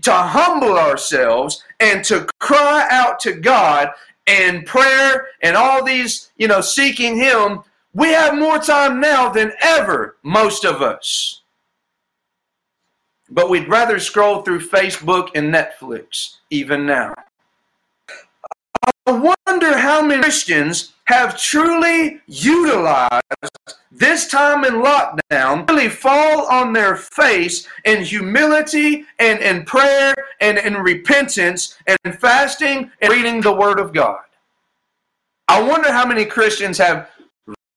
to 0.00 0.12
humble 0.12 0.78
ourselves 0.78 1.62
and 1.80 2.04
to 2.04 2.26
cry 2.40 2.86
out 2.90 3.20
to 3.20 3.34
God 3.34 3.90
and 4.26 4.66
prayer 4.66 5.28
and 5.42 5.56
all 5.56 5.84
these, 5.84 6.30
you 6.36 6.48
know, 6.48 6.60
seeking 6.60 7.16
Him, 7.16 7.62
we 7.92 8.08
have 8.08 8.38
more 8.38 8.58
time 8.58 9.00
now 9.00 9.28
than 9.28 9.52
ever, 9.60 10.16
most 10.22 10.64
of 10.64 10.80
us. 10.80 11.42
But 13.28 13.50
we'd 13.50 13.68
rather 13.68 13.98
scroll 13.98 14.42
through 14.42 14.60
Facebook 14.60 15.30
and 15.34 15.52
Netflix 15.52 16.36
even 16.50 16.86
now. 16.86 17.14
I 19.12 19.34
wonder 19.46 19.76
how 19.76 20.00
many 20.00 20.22
Christians 20.22 20.94
have 21.04 21.38
truly 21.38 22.22
utilized 22.26 23.22
this 23.90 24.26
time 24.26 24.64
in 24.64 24.82
lockdown, 24.82 25.68
really 25.68 25.90
fall 25.90 26.50
on 26.50 26.72
their 26.72 26.96
face 26.96 27.68
in 27.84 28.02
humility 28.02 29.04
and 29.18 29.38
in 29.40 29.66
prayer 29.66 30.14
and 30.40 30.56
in 30.56 30.76
repentance 30.76 31.76
and 31.86 32.18
fasting 32.18 32.90
and 33.02 33.12
reading 33.12 33.42
the 33.42 33.52
Word 33.52 33.78
of 33.78 33.92
God. 33.92 34.20
I 35.46 35.62
wonder 35.62 35.92
how 35.92 36.06
many 36.06 36.24
Christians 36.24 36.78
have 36.78 37.10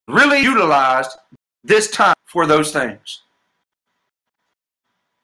really 0.08 0.40
utilized 0.40 1.18
this 1.66 1.92
time 1.92 2.16
for 2.24 2.48
those 2.48 2.72
things. 2.72 3.24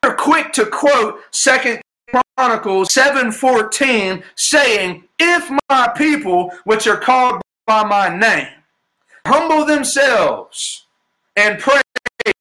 They're 0.04 0.14
quick 0.14 0.52
to 0.54 0.66
quote 0.66 1.22
Second 1.32 1.81
Chronicles 2.42 2.92
7:14 2.92 4.24
saying, 4.36 5.08
"If 5.20 5.52
my 5.70 5.90
people 5.96 6.52
which 6.64 6.88
are 6.88 6.98
called 6.98 7.40
by 7.68 7.84
my 7.84 8.10
name 8.10 8.48
humble 9.28 9.64
themselves 9.64 10.88
and 11.36 11.60
pray 11.60 11.84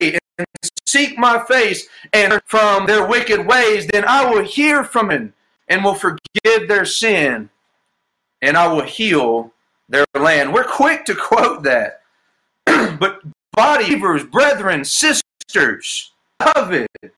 and 0.01 0.47
seek 0.87 1.19
my 1.19 1.45
face 1.45 1.87
and 2.15 2.41
from 2.47 2.87
their 2.87 3.05
wicked 3.05 3.45
ways, 3.45 3.89
then 3.89 4.07
I 4.07 4.25
will 4.25 4.43
hear 4.43 4.85
from 4.85 5.11
him 5.11 5.35
and 5.69 5.85
will 5.85 5.95
forgive 5.95 6.67
their 6.67 6.87
sin 6.87 7.51
and 8.41 8.57
I 8.57 8.69
will 8.69 8.87
heal 8.87 9.53
their 9.87 10.07
land." 10.15 10.55
We're 10.55 10.65
quick 10.65 11.05
to 11.05 11.15
quote 11.15 11.63
that. 11.65 12.01
but 12.65 13.21
believers, 13.53 14.25
brethren, 14.25 14.83
sisters, 14.87 16.13
it 16.41 17.13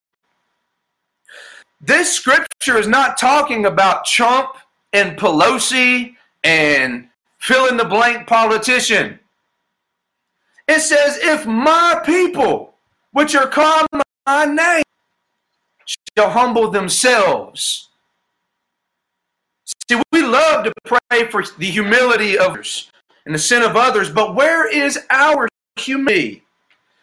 this 1.82 2.12
scripture 2.12 2.78
is 2.78 2.86
not 2.86 3.18
talking 3.18 3.66
about 3.66 4.04
Trump 4.04 4.56
and 4.92 5.18
Pelosi 5.18 6.14
and 6.44 7.08
fill 7.38 7.66
in 7.66 7.76
the 7.76 7.84
blank 7.84 8.28
politician. 8.28 9.18
It 10.68 10.80
says, 10.80 11.18
if 11.20 11.44
my 11.44 12.00
people, 12.06 12.74
which 13.10 13.34
are 13.34 13.48
called 13.48 13.88
my 14.26 14.44
name, 14.44 14.84
shall 16.16 16.30
humble 16.30 16.70
themselves. 16.70 17.88
See, 19.88 20.00
we 20.12 20.22
love 20.22 20.64
to 20.64 20.72
pray 20.84 21.28
for 21.30 21.42
the 21.58 21.66
humility 21.66 22.38
of 22.38 22.52
others 22.52 22.92
and 23.26 23.34
the 23.34 23.38
sin 23.38 23.62
of 23.62 23.74
others, 23.76 24.08
but 24.08 24.36
where 24.36 24.68
is 24.68 24.98
our 25.10 25.48
humility? 25.76 26.44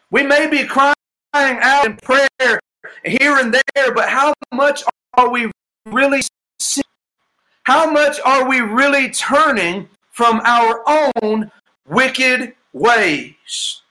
We 0.10 0.24
may 0.24 0.48
be 0.48 0.64
crying 0.64 0.96
out 1.34 1.86
in 1.86 1.98
prayer 1.98 2.60
here 3.06 3.38
and 3.38 3.54
there, 3.54 3.94
but 3.94 4.10
how 4.10 4.34
much 4.54 4.84
are 5.16 5.30
we 5.30 5.52
really 5.86 6.22
how 7.64 7.92
much 7.92 8.20
are 8.26 8.50
we 8.50 8.62
really 8.62 9.12
turning 9.12 9.90
from 10.10 10.42
our 10.44 10.84
own 10.88 11.52
wicked 11.88 12.56
ways? 12.74 13.82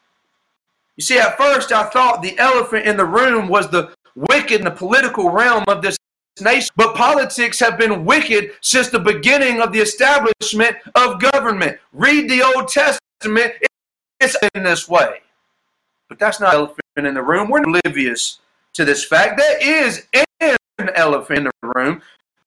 You 0.97 1.05
see, 1.05 1.19
at 1.19 1.37
first 1.37 1.71
I 1.71 1.85
thought 1.85 2.21
the 2.21 2.37
elephant 2.39 2.87
in 2.87 2.97
the 2.97 3.05
room 3.05 3.49
was 3.49 3.71
the 3.71 3.95
wicked 4.17 4.61
in 4.61 4.65
the 4.65 4.73
political 4.73 5.31
realm 5.31 5.63
of 5.69 5.81
this 5.81 5.97
nation, 6.41 6.71
but 6.75 6.97
politics 6.97 7.61
have 7.61 7.79
been 7.79 8.05
wicked 8.05 8.51
since 8.63 8.89
the 8.89 8.99
beginning 8.99 9.61
of 9.61 9.73
the 9.73 9.79
establishment 9.79 10.77
of 10.97 11.21
government. 11.21 11.79
Read 11.93 12.29
the 12.29 12.43
Old 12.43 12.67
Testament, 12.67 13.55
it's 14.19 14.37
in 14.55 14.65
this 14.65 14.89
way. 14.89 15.21
But 16.09 16.19
that's 16.19 16.41
not 16.41 16.55
elephant 16.55 16.81
in 16.97 17.15
the 17.15 17.23
room. 17.23 17.49
We're 17.49 17.63
oblivious 17.63 18.41
to 18.75 18.85
this 18.85 19.05
fact. 19.05 19.39
There 19.39 19.59
is 19.61 20.07
an 20.41 20.91
elephant 20.95 21.39
in 21.39 21.45
the 21.45 21.73
room 21.75 22.03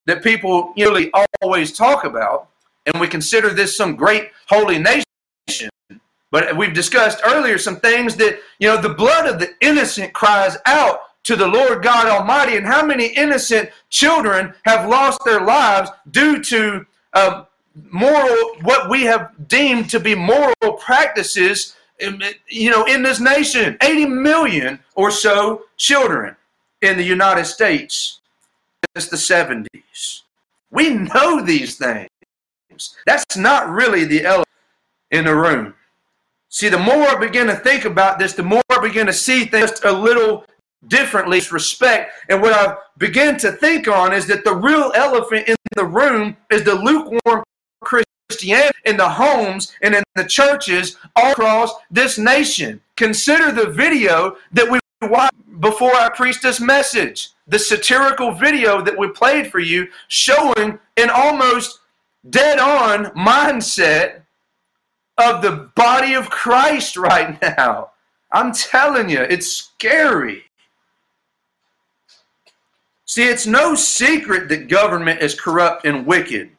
that 0.05 0.23
people 0.23 0.73
nearly 0.75 1.11
always 1.41 1.71
talk 1.71 2.05
about, 2.05 2.47
and 2.85 2.99
we 2.99 3.07
consider 3.07 3.49
this 3.49 3.75
some 3.75 3.95
great 3.95 4.31
holy 4.47 4.79
nation. 4.79 5.69
But 6.31 6.55
we've 6.55 6.73
discussed 6.73 7.21
earlier 7.25 7.57
some 7.57 7.75
things 7.75 8.15
that, 8.15 8.39
you 8.59 8.67
know, 8.67 8.81
the 8.81 8.93
blood 8.93 9.27
of 9.27 9.39
the 9.39 9.53
innocent 9.59 10.13
cries 10.13 10.57
out 10.65 11.01
to 11.23 11.35
the 11.35 11.47
Lord 11.47 11.83
God 11.83 12.07
Almighty, 12.07 12.55
and 12.57 12.65
how 12.65 12.83
many 12.85 13.07
innocent 13.07 13.69
children 13.89 14.53
have 14.65 14.89
lost 14.89 15.19
their 15.23 15.41
lives 15.41 15.91
due 16.09 16.41
to 16.43 16.85
uh, 17.13 17.43
moral, 17.91 18.35
what 18.61 18.89
we 18.89 19.03
have 19.03 19.31
deemed 19.47 19.89
to 19.91 19.99
be 19.99 20.15
moral 20.15 20.73
practices 20.79 21.75
you 22.47 22.69
know, 22.71 22.85
in 22.85 23.03
this 23.03 23.19
nation, 23.19 23.77
80 23.81 24.05
million 24.07 24.79
or 24.95 25.11
so 25.11 25.63
children 25.77 26.35
in 26.81 26.97
the 26.97 27.03
United 27.03 27.45
States 27.45 28.19
since 28.95 29.07
the 29.09 29.17
70s. 29.17 30.21
We 30.71 30.89
know 30.89 31.41
these 31.41 31.77
things. 31.77 32.09
That's 33.05 33.37
not 33.37 33.69
really 33.69 34.05
the 34.05 34.25
elephant 34.25 34.47
in 35.11 35.25
the 35.25 35.35
room. 35.35 35.75
See, 36.49 36.69
the 36.69 36.79
more 36.79 37.07
I 37.07 37.15
begin 37.19 37.47
to 37.47 37.55
think 37.55 37.85
about 37.85 38.19
this, 38.19 38.33
the 38.33 38.43
more 38.43 38.63
I 38.69 38.79
begin 38.81 39.05
to 39.07 39.13
see 39.13 39.45
things 39.45 39.71
a 39.83 39.91
little 39.91 40.45
differently, 40.87 41.41
respect. 41.51 42.11
And 42.29 42.41
what 42.41 42.53
I 42.53 42.75
begin 42.97 43.37
to 43.37 43.51
think 43.51 43.87
on 43.87 44.13
is 44.13 44.27
that 44.27 44.43
the 44.43 44.55
real 44.55 44.91
elephant 44.95 45.47
in 45.47 45.55
the 45.75 45.85
room 45.85 46.35
is 46.49 46.63
the 46.63 46.75
lukewarm 46.75 47.43
Christianity 48.31 48.77
in 48.85 48.95
the 48.95 49.09
homes 49.09 49.73
and 49.81 49.93
in 49.93 50.03
the 50.15 50.23
churches 50.23 50.95
all 51.17 51.33
across 51.33 51.73
this 51.91 52.17
nation. 52.17 52.79
Consider 52.95 53.51
the 53.51 53.69
video 53.69 54.37
that 54.53 54.71
we 54.71 54.79
watched 55.01 55.35
before 55.59 55.93
I 55.93 56.07
preached 56.07 56.41
this 56.41 56.61
message. 56.61 57.31
The 57.47 57.59
satirical 57.59 58.31
video 58.31 58.81
that 58.83 58.97
we 58.97 59.09
played 59.09 59.51
for 59.51 59.59
you 59.59 59.89
showing 60.07 60.79
an 60.95 61.09
almost 61.09 61.79
dead 62.29 62.57
on 62.57 63.07
mindset 63.07 64.21
of 65.17 65.41
the 65.41 65.69
body 65.75 66.13
of 66.13 66.29
Christ 66.29 66.95
right 66.95 67.37
now. 67.41 67.89
I'm 68.31 68.53
telling 68.53 69.09
you, 69.09 69.19
it's 69.19 69.51
scary. 69.51 70.43
See, 73.03 73.27
it's 73.27 73.45
no 73.45 73.75
secret 73.75 74.47
that 74.47 74.69
government 74.69 75.21
is 75.21 75.37
corrupt 75.37 75.83
and 75.83 76.05
wicked. 76.05 76.51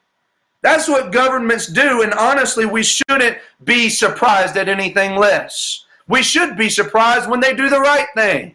That's 0.63 0.89
what 0.89 1.13
governments 1.13 1.67
do, 1.67 2.03
and 2.03 2.15
honestly, 2.15 2.67
we 2.67 2.85
shouldn't 2.85 3.39
be 3.65 3.89
surprised 3.89 4.57
at 4.57 4.69
anything 4.69 5.17
less. 5.17 5.85
We 6.07 6.23
should 6.23 6.57
be 6.57 6.71
surprised 6.71 7.29
when 7.29 7.41
they 7.41 7.55
do 7.55 7.69
the 7.69 7.81
right 7.81 8.07
thing. 8.15 8.55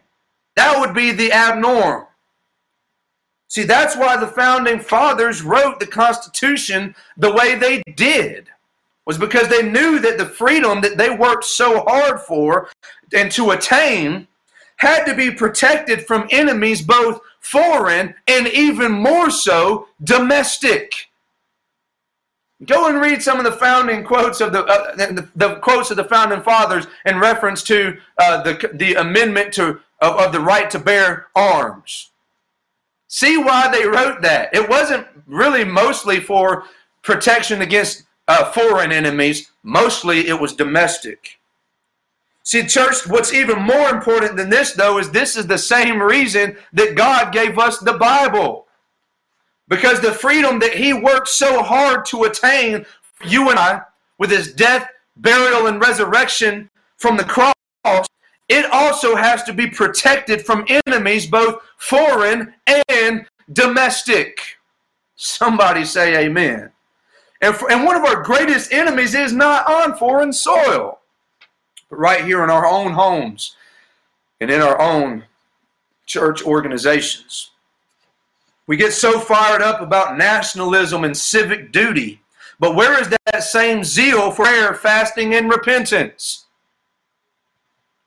That 0.56 0.80
would 0.80 0.94
be 0.94 1.12
the 1.12 1.30
abnorm. 1.30 2.06
See, 3.48 3.64
that's 3.64 3.96
why 3.96 4.16
the 4.16 4.26
founding 4.26 4.80
fathers 4.80 5.42
wrote 5.42 5.80
the 5.80 5.86
Constitution 5.86 6.94
the 7.16 7.32
way 7.32 7.54
they 7.54 7.82
did, 7.94 8.48
was 9.06 9.18
because 9.18 9.48
they 9.48 9.62
knew 9.62 9.98
that 10.00 10.18
the 10.18 10.26
freedom 10.26 10.80
that 10.82 10.98
they 10.98 11.10
worked 11.10 11.44
so 11.44 11.84
hard 11.86 12.20
for 12.20 12.68
and 13.14 13.30
to 13.32 13.50
attain 13.50 14.26
had 14.76 15.04
to 15.04 15.14
be 15.14 15.30
protected 15.30 16.06
from 16.06 16.28
enemies, 16.30 16.82
both 16.82 17.20
foreign 17.40 18.14
and 18.26 18.48
even 18.48 18.92
more 18.92 19.30
so 19.30 19.88
domestic. 20.04 20.92
Go 22.66 22.88
and 22.88 23.00
read 23.00 23.22
some 23.22 23.38
of 23.38 23.44
the 23.44 23.52
founding 23.52 24.02
quotes 24.04 24.40
of 24.40 24.52
the, 24.52 24.64
uh, 24.64 24.96
the, 24.96 25.28
the, 25.36 25.54
quotes 25.56 25.90
of 25.90 25.96
the 25.96 26.04
founding 26.04 26.42
fathers 26.42 26.88
in 27.06 27.18
reference 27.18 27.62
to 27.64 27.98
uh, 28.18 28.42
the, 28.42 28.70
the 28.74 28.94
amendment 28.94 29.54
to, 29.54 29.80
of, 30.00 30.16
of 30.16 30.32
the 30.32 30.40
right 30.40 30.68
to 30.70 30.78
bear 30.78 31.28
arms. 31.36 32.10
See 33.06 33.38
why 33.38 33.68
they 33.68 33.86
wrote 33.86 34.22
that. 34.22 34.52
It 34.52 34.68
wasn't 34.68 35.06
really 35.26 35.64
mostly 35.64 36.18
for 36.18 36.64
protection 37.02 37.62
against 37.62 38.02
uh, 38.26 38.50
foreign 38.52 38.92
enemies, 38.92 39.50
mostly 39.62 40.28
it 40.28 40.38
was 40.38 40.52
domestic. 40.52 41.38
See, 42.42 42.66
church, 42.66 43.06
what's 43.06 43.32
even 43.32 43.62
more 43.62 43.90
important 43.90 44.36
than 44.36 44.50
this, 44.50 44.72
though, 44.72 44.98
is 44.98 45.10
this 45.10 45.36
is 45.36 45.46
the 45.46 45.58
same 45.58 46.02
reason 46.02 46.56
that 46.72 46.94
God 46.94 47.32
gave 47.32 47.58
us 47.58 47.78
the 47.78 47.94
Bible. 47.94 48.66
Because 49.68 50.00
the 50.00 50.12
freedom 50.12 50.58
that 50.60 50.74
he 50.74 50.92
worked 50.92 51.28
so 51.28 51.62
hard 51.62 52.06
to 52.06 52.24
attain, 52.24 52.86
you 53.24 53.50
and 53.50 53.58
I, 53.58 53.82
with 54.18 54.30
his 54.30 54.52
death, 54.54 54.88
burial, 55.16 55.66
and 55.66 55.80
resurrection 55.80 56.70
from 56.96 57.16
the 57.16 57.24
cross, 57.24 57.54
it 58.48 58.64
also 58.72 59.14
has 59.14 59.42
to 59.44 59.52
be 59.52 59.66
protected 59.66 60.44
from 60.44 60.64
enemies, 60.86 61.26
both 61.26 61.62
foreign 61.76 62.54
and 62.88 63.26
domestic. 63.52 64.40
Somebody 65.16 65.84
say 65.84 66.24
amen. 66.24 66.70
And, 67.40 67.54
for, 67.54 67.70
and 67.70 67.84
one 67.84 67.96
of 67.96 68.04
our 68.04 68.22
greatest 68.22 68.72
enemies 68.72 69.14
is 69.14 69.32
not 69.32 69.68
on 69.70 69.96
foreign 69.96 70.32
soil, 70.32 70.98
but 71.90 71.98
right 71.98 72.24
here 72.24 72.42
in 72.42 72.50
our 72.50 72.66
own 72.66 72.92
homes 72.92 73.54
and 74.40 74.50
in 74.50 74.60
our 74.60 74.80
own 74.80 75.24
church 76.06 76.42
organizations. 76.42 77.50
We 78.68 78.76
get 78.76 78.92
so 78.92 79.18
fired 79.18 79.62
up 79.62 79.80
about 79.80 80.18
nationalism 80.18 81.02
and 81.02 81.16
civic 81.16 81.72
duty. 81.72 82.20
But 82.60 82.74
where 82.74 83.00
is 83.00 83.08
that 83.08 83.42
same 83.42 83.82
zeal 83.82 84.30
for 84.30 84.44
prayer, 84.44 84.74
fasting, 84.74 85.34
and 85.34 85.48
repentance? 85.48 86.44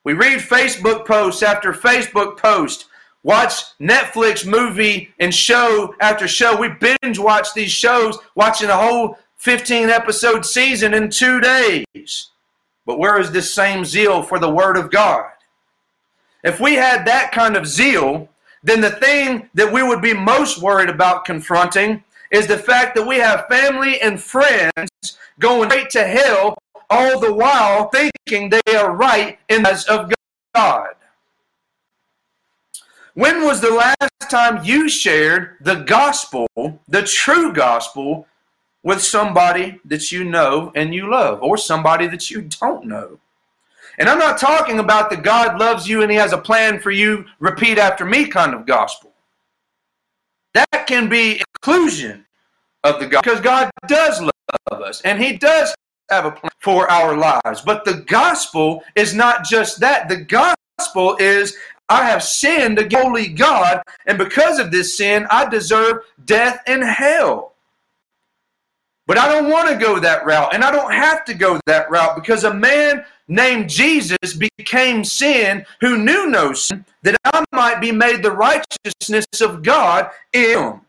We 0.04 0.12
read 0.12 0.38
Facebook 0.38 1.04
posts 1.04 1.42
after 1.42 1.72
Facebook 1.72 2.38
post, 2.38 2.86
watch 3.24 3.76
Netflix 3.80 4.46
movie 4.46 5.12
and 5.18 5.34
show 5.34 5.96
after 6.00 6.28
show. 6.28 6.56
We 6.56 6.68
binge 6.68 7.18
watch 7.18 7.54
these 7.54 7.72
shows, 7.72 8.18
watching 8.36 8.70
a 8.70 8.76
whole 8.76 9.18
15 9.38 9.90
episode 9.90 10.46
season 10.46 10.94
in 10.94 11.10
two 11.10 11.40
days. 11.40 12.28
But 12.86 13.00
where 13.00 13.20
is 13.20 13.32
this 13.32 13.52
same 13.52 13.84
zeal 13.84 14.22
for 14.22 14.38
the 14.38 14.50
Word 14.50 14.76
of 14.76 14.92
God? 14.92 15.30
If 16.44 16.60
we 16.60 16.74
had 16.74 17.04
that 17.06 17.32
kind 17.32 17.56
of 17.56 17.66
zeal, 17.66 18.28
then 18.62 18.80
the 18.80 18.90
thing 18.90 19.48
that 19.54 19.72
we 19.72 19.82
would 19.82 20.00
be 20.00 20.14
most 20.14 20.62
worried 20.62 20.88
about 20.88 21.24
confronting 21.24 22.04
is 22.30 22.46
the 22.46 22.58
fact 22.58 22.94
that 22.94 23.06
we 23.06 23.16
have 23.16 23.46
family 23.48 24.00
and 24.00 24.20
friends 24.20 25.18
going 25.38 25.68
straight 25.68 25.90
to 25.90 26.04
hell 26.04 26.56
all 26.88 27.18
the 27.20 27.32
while 27.32 27.88
thinking 27.88 28.50
they 28.50 28.74
are 28.74 28.94
right 28.94 29.38
in 29.48 29.62
the 29.62 29.70
eyes 29.70 29.84
of 29.86 30.12
God. 30.54 30.94
When 33.14 33.44
was 33.44 33.60
the 33.60 33.70
last 33.70 34.30
time 34.30 34.64
you 34.64 34.88
shared 34.88 35.56
the 35.60 35.76
gospel, 35.76 36.48
the 36.88 37.02
true 37.02 37.52
gospel, 37.52 38.26
with 38.82 39.02
somebody 39.02 39.80
that 39.84 40.10
you 40.10 40.24
know 40.24 40.72
and 40.74 40.94
you 40.94 41.10
love, 41.10 41.42
or 41.42 41.56
somebody 41.56 42.08
that 42.08 42.30
you 42.30 42.42
don't 42.42 42.86
know? 42.86 43.18
And 43.98 44.08
I'm 44.08 44.18
not 44.18 44.38
talking 44.38 44.78
about 44.78 45.10
the 45.10 45.16
God 45.16 45.58
loves 45.58 45.88
you 45.88 46.02
and 46.02 46.10
he 46.10 46.16
has 46.16 46.32
a 46.32 46.38
plan 46.38 46.80
for 46.80 46.90
you, 46.90 47.24
repeat 47.38 47.78
after 47.78 48.04
me 48.04 48.26
kind 48.26 48.54
of 48.54 48.66
gospel. 48.66 49.12
That 50.54 50.86
can 50.86 51.08
be 51.08 51.42
inclusion 51.54 52.26
of 52.84 53.00
the 53.00 53.06
God, 53.06 53.22
because 53.22 53.40
God 53.40 53.70
does 53.86 54.20
love 54.20 54.82
us 54.82 55.00
and 55.02 55.22
he 55.22 55.36
does 55.36 55.74
have 56.10 56.24
a 56.26 56.30
plan 56.30 56.52
for 56.60 56.90
our 56.90 57.16
lives. 57.16 57.60
But 57.60 57.84
the 57.84 58.04
gospel 58.06 58.82
is 58.96 59.14
not 59.14 59.44
just 59.44 59.80
that. 59.80 60.08
The 60.08 60.16
gospel 60.16 61.16
is 61.18 61.56
I 61.88 62.04
have 62.04 62.22
sinned 62.22 62.78
against 62.78 63.04
holy 63.04 63.28
God, 63.28 63.82
and 64.06 64.16
because 64.18 64.58
of 64.58 64.70
this 64.70 64.96
sin, 64.96 65.26
I 65.30 65.48
deserve 65.48 66.04
death 66.24 66.62
and 66.66 66.82
hell. 66.82 67.54
But 69.06 69.18
I 69.18 69.28
don't 69.28 69.50
want 69.50 69.68
to 69.68 69.76
go 69.76 69.98
that 69.98 70.24
route, 70.24 70.54
and 70.54 70.64
I 70.64 70.70
don't 70.70 70.92
have 70.92 71.24
to 71.26 71.34
go 71.34 71.60
that 71.66 71.90
route 71.90 72.14
because 72.14 72.44
a 72.44 72.54
man 72.54 73.04
named 73.32 73.68
Jesus 73.68 74.34
became 74.34 75.04
sin 75.04 75.64
who 75.80 75.96
knew 75.96 76.28
no 76.28 76.52
sin, 76.52 76.84
that 77.02 77.16
I 77.24 77.44
might 77.52 77.80
be 77.80 77.90
made 77.90 78.22
the 78.22 78.30
righteousness 78.30 79.26
of 79.40 79.62
God 79.62 80.10
in 80.32 80.58
him. 80.58 80.80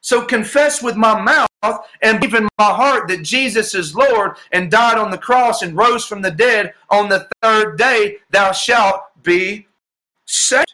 So 0.00 0.24
confess 0.24 0.82
with 0.82 0.96
my 0.96 1.20
mouth 1.20 1.86
and 2.02 2.18
believe 2.18 2.34
in 2.34 2.48
my 2.58 2.64
heart 2.64 3.06
that 3.06 3.22
Jesus 3.22 3.72
is 3.72 3.94
Lord 3.94 4.36
and 4.50 4.68
died 4.68 4.98
on 4.98 5.12
the 5.12 5.18
cross 5.18 5.62
and 5.62 5.76
rose 5.76 6.04
from 6.04 6.22
the 6.22 6.30
dead 6.30 6.74
on 6.90 7.08
the 7.08 7.28
third 7.40 7.78
day, 7.78 8.16
thou 8.30 8.50
shalt 8.50 9.02
be 9.22 9.68
saved. 10.26 10.66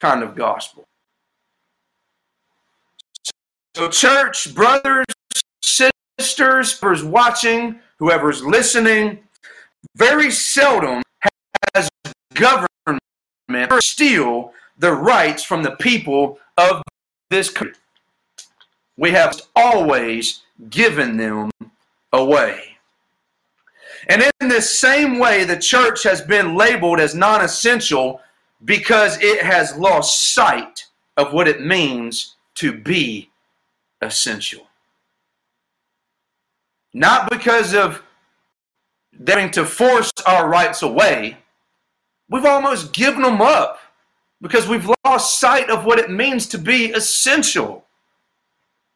Kind 0.00 0.24
of 0.24 0.34
gospel. 0.34 0.84
So, 3.76 3.88
church, 3.88 4.52
brothers, 4.54 5.06
sisters, 5.62 6.78
whoever's 6.78 7.04
watching, 7.04 7.78
whoever's 7.98 8.42
listening, 8.42 9.20
very 9.96 10.30
seldom 10.30 11.02
has 11.74 11.88
government 12.34 13.00
steal 13.80 14.52
the 14.78 14.92
rights 14.92 15.44
from 15.44 15.62
the 15.62 15.72
people 15.72 16.38
of 16.56 16.82
this 17.30 17.50
country 17.50 17.74
we 18.96 19.10
have 19.10 19.40
always 19.56 20.42
given 20.70 21.16
them 21.16 21.50
away. 22.12 22.76
And 24.08 24.22
in 24.40 24.48
this 24.48 24.78
same 24.78 25.18
way, 25.18 25.44
the 25.44 25.56
church 25.56 26.02
has 26.02 26.20
been 26.20 26.54
labeled 26.54 27.00
as 27.00 27.14
non 27.14 27.40
essential 27.40 28.20
because 28.64 29.18
it 29.22 29.42
has 29.42 29.76
lost 29.76 30.34
sight 30.34 30.86
of 31.16 31.32
what 31.32 31.48
it 31.48 31.62
means 31.62 32.36
to 32.56 32.72
be 32.72 33.30
essential. 34.02 34.66
Not 36.92 37.30
because 37.30 37.74
of 37.74 38.02
having 39.26 39.50
to 39.52 39.64
force 39.64 40.10
our 40.26 40.48
rights 40.48 40.82
away, 40.82 41.38
we've 42.28 42.44
almost 42.44 42.92
given 42.92 43.22
them 43.22 43.40
up 43.40 43.80
because 44.40 44.68
we've 44.68 44.90
lost 45.04 45.38
sight 45.38 45.70
of 45.70 45.84
what 45.84 45.98
it 45.98 46.10
means 46.10 46.46
to 46.48 46.58
be 46.58 46.92
essential. 46.92 47.84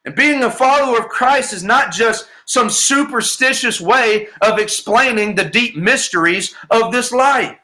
And 0.05 0.14
being 0.14 0.43
a 0.43 0.51
follower 0.51 0.99
of 0.99 1.09
Christ 1.09 1.53
is 1.53 1.64
not 1.64 1.93
just 1.93 2.29
some 2.45 2.71
superstitious 2.71 3.81
way 3.81 4.29
of 4.41 4.59
explaining 4.59 5.35
the 5.35 5.45
deep 5.45 5.77
mysteries 5.77 6.55
of 6.71 6.93
this 6.93 7.12
life. 7.12 7.59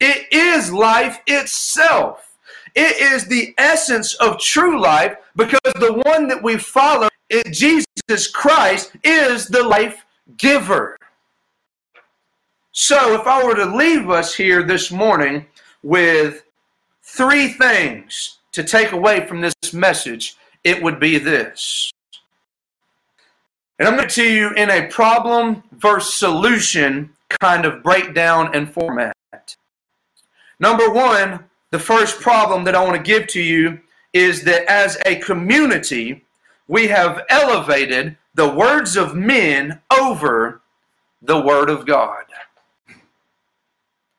It 0.00 0.32
is 0.32 0.72
life 0.72 1.20
itself. 1.26 2.36
It 2.74 3.00
is 3.00 3.26
the 3.26 3.54
essence 3.58 4.14
of 4.14 4.40
true 4.40 4.80
life 4.80 5.16
because 5.36 5.60
the 5.74 6.02
one 6.04 6.26
that 6.28 6.42
we 6.42 6.56
follow, 6.56 7.08
Jesus 7.50 8.26
Christ, 8.32 8.92
is 9.04 9.46
the 9.46 9.62
life 9.62 10.04
giver. 10.36 10.96
So, 12.76 13.14
if 13.14 13.24
I 13.28 13.44
were 13.44 13.54
to 13.54 13.66
leave 13.66 14.10
us 14.10 14.34
here 14.34 14.64
this 14.64 14.90
morning 14.90 15.46
with 15.84 16.42
three 17.04 17.46
things 17.46 18.38
to 18.50 18.64
take 18.64 18.90
away 18.90 19.28
from 19.28 19.40
this 19.40 19.54
message, 19.72 20.36
it 20.64 20.82
would 20.82 20.98
be 20.98 21.18
this. 21.18 21.92
And 23.78 23.86
I'm 23.86 23.94
going 23.94 24.08
to 24.08 24.14
tell 24.14 24.24
you 24.24 24.50
in 24.54 24.70
a 24.70 24.88
problem 24.88 25.62
versus 25.70 26.14
solution 26.14 27.10
kind 27.40 27.64
of 27.64 27.84
breakdown 27.84 28.50
and 28.54 28.68
format. 28.68 29.14
Number 30.58 30.90
one, 30.90 31.44
the 31.70 31.78
first 31.78 32.20
problem 32.20 32.64
that 32.64 32.74
I 32.74 32.82
want 32.82 32.96
to 32.96 33.02
give 33.02 33.28
to 33.28 33.40
you 33.40 33.78
is 34.12 34.42
that 34.42 34.68
as 34.68 34.98
a 35.06 35.20
community, 35.20 36.24
we 36.66 36.88
have 36.88 37.22
elevated 37.28 38.16
the 38.34 38.48
words 38.48 38.96
of 38.96 39.14
men 39.14 39.80
over 39.96 40.60
the 41.22 41.40
Word 41.40 41.70
of 41.70 41.86
God. 41.86 42.23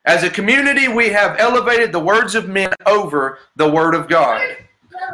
As 0.05 0.23
a 0.23 0.29
community, 0.29 0.87
we 0.87 1.09
have 1.09 1.39
elevated 1.39 1.91
the 1.91 1.99
words 1.99 2.35
of 2.35 2.47
men 2.47 2.71
over 2.85 3.39
the 3.55 3.69
Word 3.69 3.95
of 3.95 4.07
God. 4.07 4.41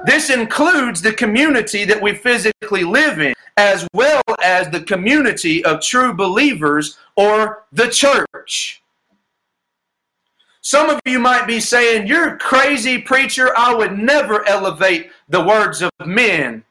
This 0.05 0.29
includes 0.29 1.01
the 1.01 1.13
community 1.13 1.85
that 1.85 2.01
we 2.01 2.13
physically 2.13 2.83
live 2.83 3.19
in, 3.19 3.33
as 3.57 3.87
well 3.93 4.21
as 4.43 4.69
the 4.69 4.81
community 4.81 5.63
of 5.63 5.81
true 5.81 6.13
believers 6.13 6.97
or 7.15 7.63
the 7.71 7.87
church. 7.87 8.81
Some 10.61 10.89
of 10.89 10.99
you 11.05 11.19
might 11.19 11.47
be 11.47 11.59
saying, 11.59 12.07
You're 12.07 12.37
crazy, 12.37 12.99
preacher. 12.99 13.51
I 13.57 13.73
would 13.73 13.97
never 13.97 14.47
elevate 14.47 15.11
the 15.29 15.43
words 15.43 15.81
of 15.81 15.89
men. 16.05 16.63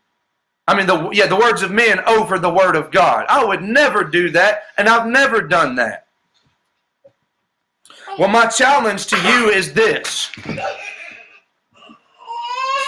I 0.68 0.76
mean, 0.76 0.86
the, 0.86 1.10
yeah, 1.10 1.26
the 1.26 1.36
words 1.36 1.62
of 1.62 1.72
men 1.72 2.00
over 2.00 2.38
the 2.38 2.52
word 2.52 2.76
of 2.76 2.92
God. 2.92 3.26
I 3.28 3.44
would 3.44 3.62
never 3.62 4.04
do 4.04 4.30
that, 4.30 4.64
and 4.78 4.88
I've 4.88 5.08
never 5.08 5.42
done 5.42 5.74
that. 5.76 6.06
Well, 8.18 8.28
my 8.28 8.46
challenge 8.46 9.06
to 9.06 9.16
you 9.16 9.50
is 9.50 9.72
this 9.72 10.30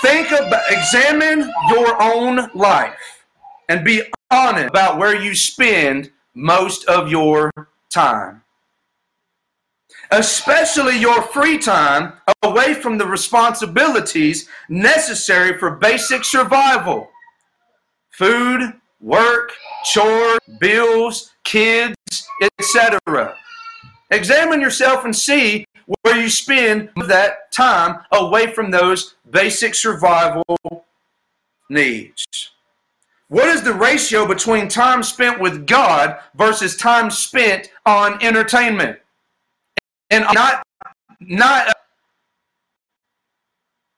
Think 0.03 0.33
about, 0.33 0.63
examine 0.69 1.49
your 1.69 2.03
own 2.03 2.51
life 2.55 3.25
and 3.69 3.85
be 3.85 4.03
honest 4.33 4.69
about 4.69 4.99
where 4.99 5.15
you 5.15 5.35
spend 5.35 6.11
most 6.35 6.85
of 6.87 7.09
your 7.09 7.53
time. 7.89 8.43
Especially 10.11 10.99
your 10.99 11.23
free 11.23 11.57
time 11.57 12.15
away 12.43 12.75
from 12.75 12.99
the 12.99 13.07
responsibilities 13.07 14.49
necessary 14.69 15.57
for 15.57 15.77
basic 15.77 16.25
survival 16.25 17.09
food, 18.11 18.75
work, 19.01 19.53
chores, 19.85 20.39
bills, 20.59 21.31
kids, 21.45 21.97
etc. 22.43 23.37
Examine 24.13 24.61
yourself 24.61 25.05
and 25.07 25.17
see 25.17 25.65
where 26.03 26.21
you 26.21 26.29
spend 26.29 26.91
that 27.09 27.51
time 27.51 28.01
away 28.13 28.53
from 28.53 28.71
those 28.71 29.15
basic 29.31 29.75
survival 29.75 30.45
needs. 31.71 32.27
What 33.29 33.49
is 33.49 33.63
the 33.63 33.73
ratio 33.73 34.27
between 34.27 34.69
time 34.69 35.03
spent 35.03 35.41
with 35.41 35.67
God 35.67 36.19
versus 36.35 36.77
time 36.77 37.11
spent 37.11 37.71
on 37.87 38.23
entertainment? 38.23 38.99
And 40.11 40.27
not 40.35 40.63
not 41.19 41.73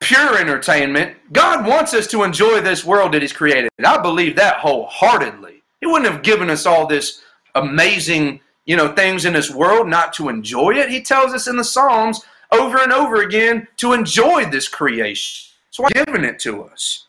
pure 0.01 0.39
entertainment. 0.39 1.17
God 1.33 1.67
wants 1.67 1.93
us 1.93 2.07
to 2.09 2.23
enjoy 2.23 2.61
this 2.61 2.85
world 2.85 3.13
that 3.13 3.23
He's 3.23 3.33
created. 3.33 3.71
I 3.85 3.99
believe 3.99 4.37
that 4.37 4.59
wholeheartedly. 4.59 5.63
He 5.81 5.87
wouldn't 5.87 6.11
have 6.11 6.23
given 6.23 6.49
us 6.51 6.67
all 6.67 6.87
this 6.87 7.23
amazing 7.57 8.41
you 8.67 8.77
know, 8.77 8.95
things 8.95 9.25
in 9.25 9.33
this 9.33 9.51
world, 9.51 9.89
not 9.89 10.13
to 10.15 10.29
enjoy 10.29 10.71
it. 10.71 10.91
He 10.91 11.03
tells 11.03 11.33
us 11.33 11.47
in 11.47 11.57
the 11.57 11.65
Psalms 11.65 12.23
over 12.53 12.79
and 12.83 12.93
over 12.93 13.23
again 13.23 13.69
to 13.79 13.93
enjoy 13.93 14.47
this 14.47 14.69
creation. 14.69 15.53
That's 15.69 15.79
why 15.79 15.89
He's 15.95 16.05
giving 16.05 16.25
it 16.25 16.39
to 16.41 16.65
us. 16.65 17.07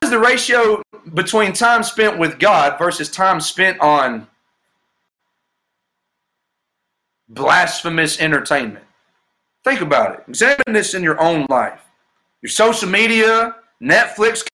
What 0.00 0.06
is 0.06 0.10
the 0.10 0.18
ratio 0.18 0.82
between 1.14 1.52
time 1.52 1.82
spent 1.82 2.18
with 2.18 2.38
God 2.38 2.78
versus 2.78 3.10
time 3.10 3.40
spent 3.40 3.78
on 3.80 4.26
blasphemous 7.28 8.20
entertainment? 8.20 8.84
Think 9.62 9.82
about 9.82 10.14
it. 10.14 10.24
Examine 10.26 10.72
this 10.72 10.94
in 10.94 11.02
your 11.02 11.20
own 11.20 11.46
life. 11.50 11.80
Your 12.40 12.50
social 12.50 12.88
media, 12.88 13.56
Netflix, 13.82 14.46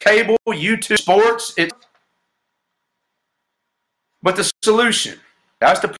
cable, 0.00 0.36
YouTube, 0.46 0.98
sports. 0.98 1.54
It, 1.56 1.72
but 4.24 4.36
the 4.36 4.50
solution, 4.62 5.20
that's 5.60 5.80
the 5.80 5.94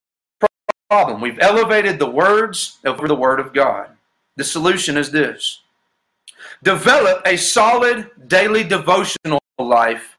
problem. 0.88 1.20
We've 1.20 1.38
elevated 1.40 1.98
the 1.98 2.10
words 2.10 2.78
over 2.86 3.06
the 3.06 3.14
Word 3.14 3.38
of 3.38 3.52
God. 3.52 3.90
The 4.36 4.44
solution 4.44 4.96
is 4.96 5.10
this 5.10 5.60
develop 6.62 7.20
a 7.26 7.36
solid 7.36 8.10
daily 8.26 8.64
devotional 8.64 9.40
life 9.58 10.16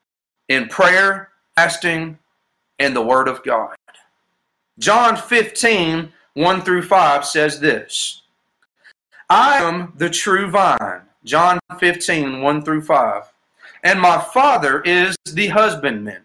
in 0.50 0.68
prayer, 0.68 1.30
fasting, 1.56 2.20
and 2.78 2.96
the 2.96 3.02
Word 3.02 3.28
of 3.28 3.44
God. 3.44 3.76
John 4.78 5.18
15, 5.18 6.14
1 6.36 6.62
through 6.62 6.84
5 6.84 7.26
says 7.26 7.60
this 7.60 8.22
I 9.32 9.58
am 9.64 9.94
the 9.98 10.12
true 10.12 10.52
vine. 10.52 11.02
John 11.24 11.58
15, 11.80 12.44
1 12.44 12.62
through 12.62 12.84
5. 12.84 13.24
And 13.84 14.00
my 14.00 14.20
Father 14.20 14.82
is 14.82 15.16
the 15.34 15.48
husbandman. 15.48 16.25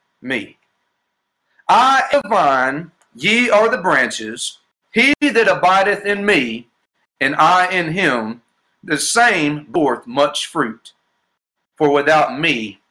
me. 0.21 0.57
I 1.67 2.03
am 2.11 2.21
the 2.23 2.29
vine, 2.29 2.91
ye 3.15 3.49
are 3.49 3.69
the 3.69 3.77
branches. 3.77 4.59
He 4.91 5.13
that 5.21 5.47
abideth 5.47 6.05
in 6.05 6.25
me, 6.25 6.67
and 7.19 7.35
I 7.35 7.71
in 7.71 7.93
him, 7.93 8.41
the 8.83 8.97
same 8.97 9.65
boreth 9.65 10.05
much 10.05 10.47
fruit. 10.47 10.93
For 11.75 11.91
without 11.91 12.39
me 12.39 12.81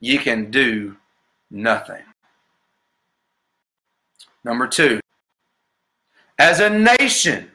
ye 0.00 0.18
can 0.18 0.50
do 0.50 0.96
nothing. 1.50 2.02
Number 4.44 4.66
two, 4.66 5.00
as 6.38 6.60
a 6.60 6.70
nation, 6.70 7.50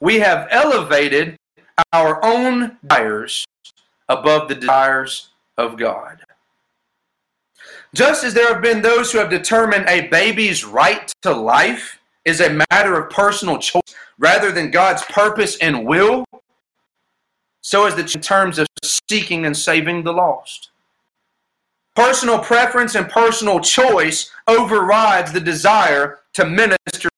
we 0.00 0.18
have 0.18 0.48
elevated 0.50 1.36
our 1.92 2.24
own 2.24 2.76
desires 2.86 3.46
above 4.08 4.48
the 4.48 4.54
desires 4.54 5.28
of 5.56 5.78
God. 5.78 6.25
Just 7.94 8.24
as 8.24 8.34
there 8.34 8.52
have 8.52 8.62
been 8.62 8.82
those 8.82 9.12
who 9.12 9.18
have 9.18 9.30
determined 9.30 9.88
a 9.88 10.08
baby's 10.08 10.64
right 10.64 11.12
to 11.22 11.32
life 11.32 11.98
is 12.24 12.40
a 12.40 12.64
matter 12.70 13.00
of 13.00 13.10
personal 13.10 13.58
choice 13.58 13.94
rather 14.18 14.50
than 14.50 14.70
God's 14.70 15.02
purpose 15.04 15.56
and 15.58 15.86
will, 15.86 16.24
so 17.60 17.86
is 17.86 17.94
the 17.94 18.02
in 18.02 18.20
terms 18.20 18.58
of 18.58 18.66
seeking 18.84 19.46
and 19.46 19.56
saving 19.56 20.04
the 20.04 20.12
lost. 20.12 20.70
Personal 21.94 22.38
preference 22.38 22.94
and 22.94 23.08
personal 23.08 23.60
choice 23.60 24.30
overrides 24.46 25.32
the 25.32 25.40
desire 25.40 26.20
to 26.34 26.44
minister 26.44 27.08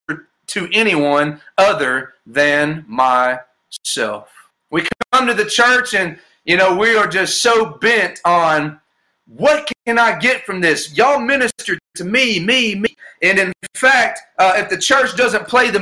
to 0.47 0.69
anyone 0.73 1.41
other 1.59 2.15
than 2.27 2.85
myself. 2.89 4.31
We 4.71 4.87
come 5.13 5.27
to 5.27 5.35
the 5.35 5.45
church 5.45 5.95
and, 5.95 6.19
you 6.45 6.57
know, 6.57 6.77
we 6.77 6.97
are 6.97 7.09
just 7.09 7.43
so 7.43 7.77
bent 7.81 8.21
on 8.25 8.81
what 9.29 9.71
can 9.87 9.99
I 9.99 10.19
get 10.19 10.45
from 10.45 10.61
this? 10.61 10.97
Y'all 10.97 11.21
minister 11.21 11.79
to 11.97 12.05
me, 12.05 12.41
me, 12.41 12.75
me. 12.75 12.97
And 13.23 13.39
in 13.39 13.53
fact, 13.75 14.21
uh, 14.39 14.55
if 14.57 14.71
the 14.71 14.79
church 14.79 15.17
doesn't 15.17 15.47
play 15.49 15.71
the 15.71 15.81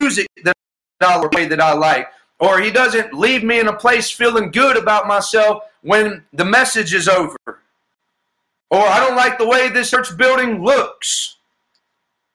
music 0.00 0.26
that 0.44 0.54
I 1.00 1.46
that 1.46 1.60
I 1.60 1.72
like, 1.72 2.08
or 2.38 2.60
he 2.60 2.70
doesn't 2.70 3.14
leave 3.14 3.42
me 3.42 3.60
in 3.60 3.68
a 3.68 3.76
place 3.76 4.10
feeling 4.10 4.50
good 4.50 4.76
about 4.76 5.06
myself 5.06 5.62
when 5.82 6.24
the 6.32 6.44
message 6.44 6.92
is 6.92 7.08
over, 7.08 7.36
or 7.46 8.80
I 8.80 8.98
don't 9.00 9.16
like 9.16 9.38
the 9.38 9.46
way 9.46 9.68
this 9.68 9.90
church 9.90 10.14
building 10.16 10.62
looks, 10.62 11.36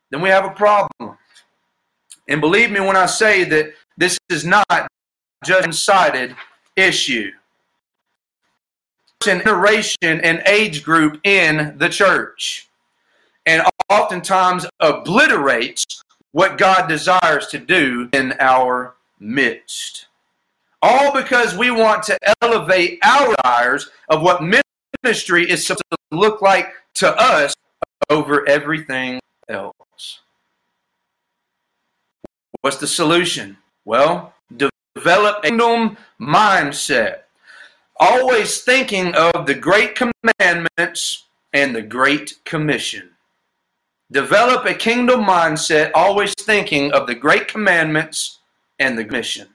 then 0.10 0.22
we 0.22 0.30
have 0.30 0.46
a 0.46 0.52
problem. 0.52 1.18
And 2.28 2.42
believe 2.42 2.72
me 2.72 2.80
when 2.80 2.96
I 2.96 3.06
say 3.08 3.44
that 3.46 3.74
this 3.98 4.18
is 4.30 4.46
not 4.46 4.88
just 5.44 5.68
a 5.68 5.74
sided 5.74 6.36
issue 6.76 7.32
generation 9.24 10.22
and 10.22 10.42
age 10.46 10.84
group 10.84 11.20
in 11.24 11.76
the 11.78 11.90
church 11.90 12.68
and 13.46 13.64
oftentimes 13.90 14.66
obliterates 14.80 16.04
what 16.32 16.58
God 16.58 16.88
desires 16.88 17.48
to 17.48 17.58
do 17.58 18.08
in 18.14 18.34
our 18.40 18.96
midst. 19.20 20.08
All 20.82 21.12
because 21.12 21.58
we 21.58 21.72
want 21.72 22.04
to 22.04 22.18
elevate 22.42 23.00
our 23.04 23.36
desires 23.36 23.90
of 24.08 24.22
what 24.22 24.42
ministry 25.04 25.50
is 25.50 25.66
supposed 25.66 25.84
to 26.12 26.18
look 26.18 26.42
like 26.42 26.72
to 26.96 27.10
us 27.10 27.56
over 28.10 28.48
everything 28.48 29.20
else. 29.50 30.20
What's 32.62 32.78
the 32.78 32.88
solution? 32.88 33.58
Well, 33.84 34.34
develop 34.96 35.40
a 35.40 35.48
kingdom 35.50 35.98
mindset 36.22 37.22
always 38.00 38.62
thinking 38.62 39.14
of 39.16 39.46
the 39.46 39.56
great 39.56 39.96
commandments 39.96 41.26
and 41.54 41.76
the 41.76 41.82
great 41.82 42.40
commission. 42.46 43.10
Develop 44.12 44.66
a 44.66 44.74
kingdom 44.74 45.24
mindset, 45.24 45.92
always 45.94 46.34
thinking 46.34 46.92
of 46.94 47.06
the 47.06 47.16
great 47.16 47.48
commandments 47.48 48.40
and 48.80 48.98
the 48.98 49.06
commission. 49.06 49.48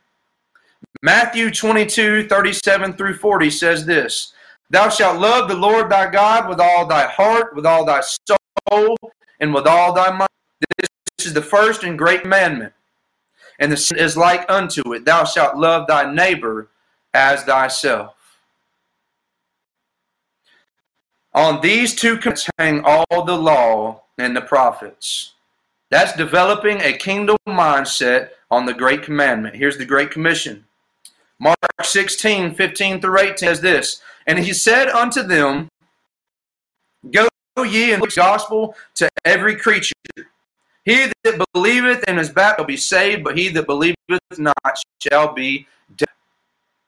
Matthew 1.02 1.50
22, 1.50 2.28
37 2.28 2.92
through 2.94 3.16
40 3.16 3.50
says 3.50 3.84
this 3.84 4.32
Thou 4.70 4.88
shalt 4.88 5.20
love 5.20 5.48
the 5.48 5.56
Lord 5.56 5.90
thy 5.90 6.10
God 6.10 6.48
with 6.48 6.60
all 6.60 6.86
thy 6.86 7.08
heart, 7.08 7.54
with 7.56 7.66
all 7.66 7.84
thy 7.84 8.00
soul, 8.00 8.96
and 9.40 9.52
with 9.52 9.66
all 9.66 9.92
thy 9.92 10.10
mind. 10.10 10.28
This 10.78 11.26
is 11.26 11.34
the 11.34 11.42
first 11.42 11.82
and 11.82 11.98
great 11.98 12.22
commandment. 12.22 12.72
And 13.58 13.70
the 13.70 13.76
sin 13.76 13.98
is 13.98 14.16
like 14.16 14.50
unto 14.50 14.94
it 14.94 15.04
Thou 15.04 15.24
shalt 15.24 15.56
love 15.56 15.86
thy 15.86 16.12
neighbor 16.12 16.68
as 17.12 17.42
thyself. 17.44 18.13
On 21.34 21.60
these 21.60 21.94
two 21.94 22.16
commandments 22.16 22.48
hang 22.58 22.82
all 22.84 23.24
the 23.24 23.36
law 23.36 24.02
and 24.18 24.36
the 24.36 24.40
prophets. 24.40 25.32
That's 25.90 26.16
developing 26.16 26.80
a 26.80 26.92
kingdom 26.92 27.36
mindset 27.46 28.30
on 28.50 28.66
the 28.66 28.74
Great 28.74 29.02
Commandment. 29.02 29.56
Here's 29.56 29.76
the 29.76 29.84
Great 29.84 30.10
Commission. 30.10 30.64
Mark 31.40 31.56
16, 31.82 32.54
15 32.54 33.00
through 33.00 33.18
18 33.18 33.36
says 33.36 33.60
this 33.60 34.00
And 34.26 34.38
he 34.38 34.52
said 34.52 34.88
unto 34.88 35.22
them, 35.22 35.68
Go 37.10 37.28
ye 37.62 37.92
and 37.92 38.02
preach 38.02 38.14
the 38.14 38.20
gospel 38.20 38.76
to 38.94 39.08
every 39.24 39.56
creature. 39.56 39.92
He 40.84 41.10
that 41.24 41.44
believeth 41.52 42.04
and 42.06 42.20
is 42.20 42.28
baptized 42.28 42.58
will 42.58 42.66
be 42.66 42.76
saved, 42.76 43.24
but 43.24 43.36
he 43.36 43.48
that 43.48 43.66
believeth 43.66 43.96
not 44.38 44.56
shall 45.00 45.32
be 45.32 45.66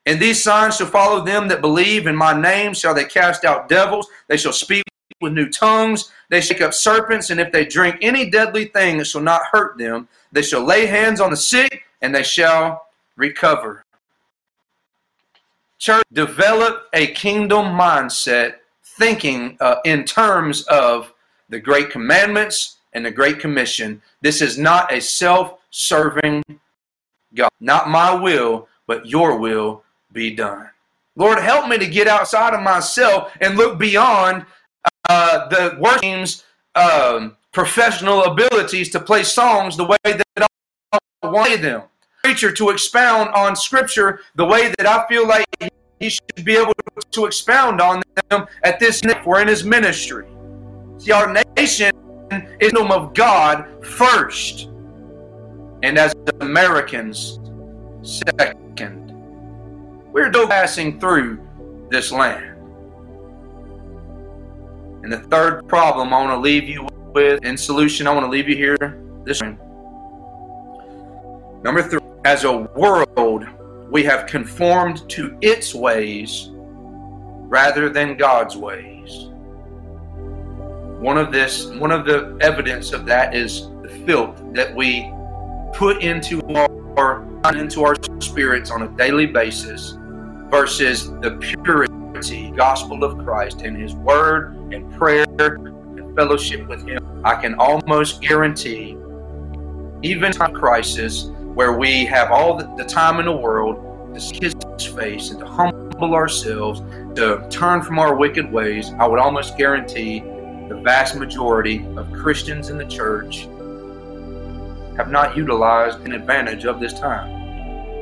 and 0.06 0.20
these 0.20 0.42
signs 0.42 0.76
shall 0.76 0.86
follow 0.86 1.24
them 1.24 1.48
that 1.48 1.60
believe 1.60 2.06
in 2.06 2.14
my 2.14 2.32
name. 2.32 2.72
Shall 2.74 2.94
they 2.94 3.04
cast 3.04 3.44
out 3.44 3.68
devils? 3.68 4.06
They 4.28 4.36
shall 4.36 4.52
speak 4.52 4.84
with 5.20 5.32
new 5.32 5.50
tongues. 5.50 6.12
They 6.30 6.40
shall 6.40 6.56
shake 6.56 6.62
up 6.62 6.74
serpents. 6.74 7.30
And 7.30 7.40
if 7.40 7.50
they 7.50 7.64
drink 7.64 7.96
any 8.00 8.30
deadly 8.30 8.66
thing, 8.66 9.00
it 9.00 9.06
shall 9.06 9.20
not 9.20 9.42
hurt 9.50 9.76
them. 9.78 10.08
They 10.30 10.42
shall 10.42 10.64
lay 10.64 10.86
hands 10.86 11.20
on 11.20 11.30
the 11.30 11.36
sick, 11.36 11.84
and 12.02 12.14
they 12.14 12.22
shall 12.22 12.86
recover. 13.16 13.84
Church, 15.78 16.04
develop 16.12 16.88
a 16.92 17.08
kingdom 17.08 17.66
mindset 17.66 18.56
thinking 18.82 19.56
uh, 19.60 19.76
in 19.84 20.04
terms 20.04 20.62
of 20.62 21.12
the 21.48 21.58
great 21.58 21.90
commandments 21.90 22.76
and 22.92 23.04
the 23.04 23.10
great 23.10 23.40
commission. 23.40 24.00
This 24.20 24.40
is 24.40 24.56
not 24.56 24.92
a 24.92 25.00
self 25.00 25.58
serving 25.70 26.44
God. 27.34 27.50
Not 27.60 27.90
my 27.90 28.14
will, 28.14 28.68
but 28.86 29.06
your 29.06 29.38
will 29.38 29.82
be 30.16 30.34
done. 30.34 30.70
Lord, 31.14 31.38
help 31.38 31.68
me 31.68 31.78
to 31.78 31.86
get 31.86 32.08
outside 32.08 32.54
of 32.54 32.62
myself 32.62 33.32
and 33.40 33.56
look 33.56 33.78
beyond 33.78 34.44
uh, 35.08 35.48
the 35.48 35.76
worship 35.78 36.00
team's 36.00 36.44
um, 36.74 37.36
professional 37.52 38.24
abilities 38.24 38.88
to 38.90 39.00
play 39.00 39.22
songs 39.22 39.76
the 39.76 39.84
way 39.84 39.96
that 40.04 40.26
I 40.42 40.98
want 41.22 41.62
them. 41.62 41.82
preacher 42.22 42.50
to 42.50 42.70
expound 42.70 43.30
on 43.30 43.54
Scripture 43.54 44.20
the 44.34 44.44
way 44.44 44.74
that 44.76 44.86
I 44.86 45.06
feel 45.06 45.28
like 45.28 45.46
he 46.00 46.10
should 46.10 46.44
be 46.44 46.56
able 46.56 46.72
to 47.12 47.24
expound 47.24 47.80
on 47.80 48.02
them 48.28 48.46
at 48.64 48.80
this 48.80 49.00
point. 49.00 49.24
We're 49.24 49.42
in 49.42 49.48
his 49.48 49.64
ministry. 49.64 50.26
See, 50.98 51.12
our 51.12 51.32
nation 51.56 51.92
is 52.60 52.72
the 52.72 52.84
of 52.90 53.14
God 53.14 53.84
first, 53.84 54.70
and 55.82 55.96
as 55.98 56.12
Americans, 56.40 57.38
second. 58.02 59.05
We're 60.16 60.30
passing 60.30 60.98
through 60.98 61.46
this 61.90 62.10
land. 62.10 62.56
And 65.02 65.12
the 65.12 65.18
third 65.18 65.68
problem 65.68 66.14
I 66.14 66.24
want 66.24 66.30
to 66.30 66.38
leave 66.38 66.66
you 66.66 66.88
with, 67.12 67.44
in 67.44 67.58
solution, 67.58 68.06
I 68.06 68.14
want 68.14 68.24
to 68.24 68.30
leave 68.30 68.48
you 68.48 68.56
here 68.56 68.98
this 69.24 69.42
one. 69.42 69.58
Number 71.62 71.82
three, 71.82 72.00
as 72.24 72.44
a 72.44 72.50
world, 72.50 73.46
we 73.90 74.04
have 74.04 74.26
conformed 74.26 75.06
to 75.10 75.36
its 75.42 75.74
ways 75.74 76.48
rather 76.50 77.90
than 77.90 78.16
God's 78.16 78.56
ways. 78.56 79.28
One 80.98 81.18
of 81.18 81.30
this, 81.30 81.66
one 81.66 81.92
of 81.92 82.06
the 82.06 82.38
evidence 82.40 82.94
of 82.94 83.04
that 83.04 83.34
is 83.34 83.68
the 83.82 83.90
filth 84.06 84.42
that 84.54 84.74
we 84.74 85.12
put 85.74 86.02
into 86.02 86.40
our 86.96 87.22
into 87.54 87.84
our 87.84 87.96
spirits 88.18 88.70
on 88.70 88.80
a 88.80 88.88
daily 88.96 89.26
basis 89.26 89.98
versus 90.50 91.10
the 91.20 91.36
purity 91.40 92.50
gospel 92.56 93.04
of 93.04 93.18
Christ 93.24 93.62
and 93.62 93.76
his 93.76 93.94
word 93.94 94.54
and 94.72 94.92
prayer 94.96 95.26
and 95.38 96.16
fellowship 96.16 96.66
with 96.68 96.86
him. 96.86 97.22
I 97.24 97.34
can 97.34 97.54
almost 97.54 98.22
guarantee 98.22 98.96
even 100.02 100.32
in 100.34 100.40
a 100.40 100.52
crisis 100.52 101.24
where 101.54 101.72
we 101.72 102.04
have 102.04 102.30
all 102.30 102.56
the, 102.56 102.84
time 102.84 103.18
in 103.18 103.26
the 103.26 103.32
world 103.32 104.14
to 104.14 104.20
kiss 104.20 104.54
his 104.78 104.86
face 104.86 105.30
and 105.30 105.40
to 105.40 105.46
humble 105.46 106.14
ourselves, 106.14 106.80
to 107.16 107.46
turn 107.50 107.82
from 107.82 107.98
our 107.98 108.14
wicked 108.14 108.50
ways, 108.52 108.92
I 108.98 109.06
would 109.06 109.18
almost 109.18 109.56
guarantee 109.56 110.20
the 110.68 110.80
vast 110.82 111.16
majority 111.16 111.86
of 111.96 112.12
Christians 112.12 112.70
in 112.70 112.78
the 112.78 112.84
church 112.84 113.48
have 114.96 115.10
not 115.10 115.36
utilized 115.36 116.00
an 116.00 116.12
advantage 116.12 116.64
of 116.64 116.80
this 116.80 116.98
time. 116.98 117.45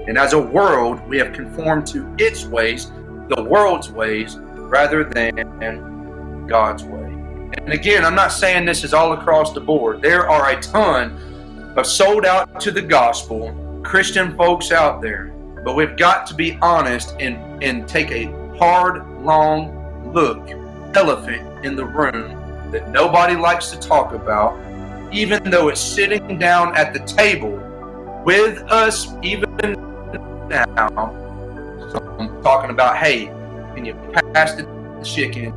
And 0.06 0.18
as 0.18 0.32
a 0.32 0.38
world, 0.38 1.00
we 1.08 1.18
have 1.18 1.32
conformed 1.32 1.86
to 1.88 2.14
its 2.18 2.44
ways, 2.44 2.90
the 3.28 3.42
world's 3.42 3.90
ways, 3.90 4.36
rather 4.36 5.04
than 5.04 6.46
God's 6.46 6.84
way. 6.84 7.04
And 7.58 7.72
again, 7.72 8.04
I'm 8.04 8.14
not 8.14 8.32
saying 8.32 8.66
this 8.66 8.84
is 8.84 8.92
all 8.92 9.12
across 9.12 9.52
the 9.52 9.60
board. 9.60 10.02
There 10.02 10.28
are 10.28 10.50
a 10.50 10.60
ton 10.60 11.74
of 11.76 11.86
sold 11.86 12.26
out 12.26 12.60
to 12.60 12.70
the 12.70 12.82
gospel 12.82 13.54
Christian 13.84 14.36
folks 14.36 14.72
out 14.72 15.00
there. 15.00 15.28
But 15.64 15.76
we've 15.76 15.96
got 15.96 16.26
to 16.26 16.34
be 16.34 16.58
honest 16.60 17.14
and, 17.20 17.62
and 17.62 17.88
take 17.88 18.10
a 18.10 18.26
hard, 18.58 19.06
long 19.22 20.12
look, 20.12 20.50
elephant 20.94 21.64
in 21.64 21.76
the 21.76 21.84
room 21.84 22.70
that 22.70 22.90
nobody 22.90 23.36
likes 23.36 23.70
to 23.70 23.78
talk 23.78 24.12
about, 24.12 24.58
even 25.12 25.48
though 25.50 25.68
it's 25.68 25.80
sitting 25.80 26.38
down 26.38 26.76
at 26.76 26.92
the 26.92 27.00
table 27.00 27.60
with 28.24 28.58
us, 28.70 29.14
even 29.22 29.74
now. 30.48 30.88
So 31.90 32.16
I'm 32.18 32.42
talking 32.42 32.70
about, 32.70 32.96
hey, 32.96 33.26
can 33.74 33.84
you 33.84 33.94
pass 34.32 34.54
the 34.54 34.66
chicken 35.04 35.52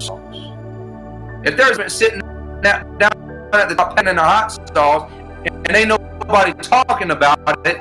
sauce? 0.00 0.20
If 1.44 1.56
there's 1.56 1.78
been 1.78 1.90
sitting 1.90 2.20
down, 2.62 2.92
at 3.52 3.68
the 3.68 3.74
top 3.74 3.98
end 3.98 4.08
in 4.08 4.16
the 4.16 4.22
hot 4.22 4.48
sauce 4.74 5.10
and 5.44 5.76
ain't 5.76 5.88
nobody 5.88 6.52
talking 6.54 7.10
about 7.10 7.66
it? 7.66 7.80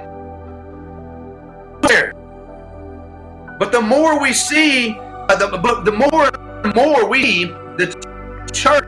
But 3.58 3.72
the 3.72 3.82
more 3.82 4.20
we 4.22 4.34
see, 4.34 4.98
uh, 5.00 5.36
the, 5.38 5.58
but 5.58 5.86
the 5.86 5.92
more 5.92 6.30
and 6.66 6.76
more 6.76 7.08
we, 7.08 7.46
the 7.78 7.88
church, 8.54 8.86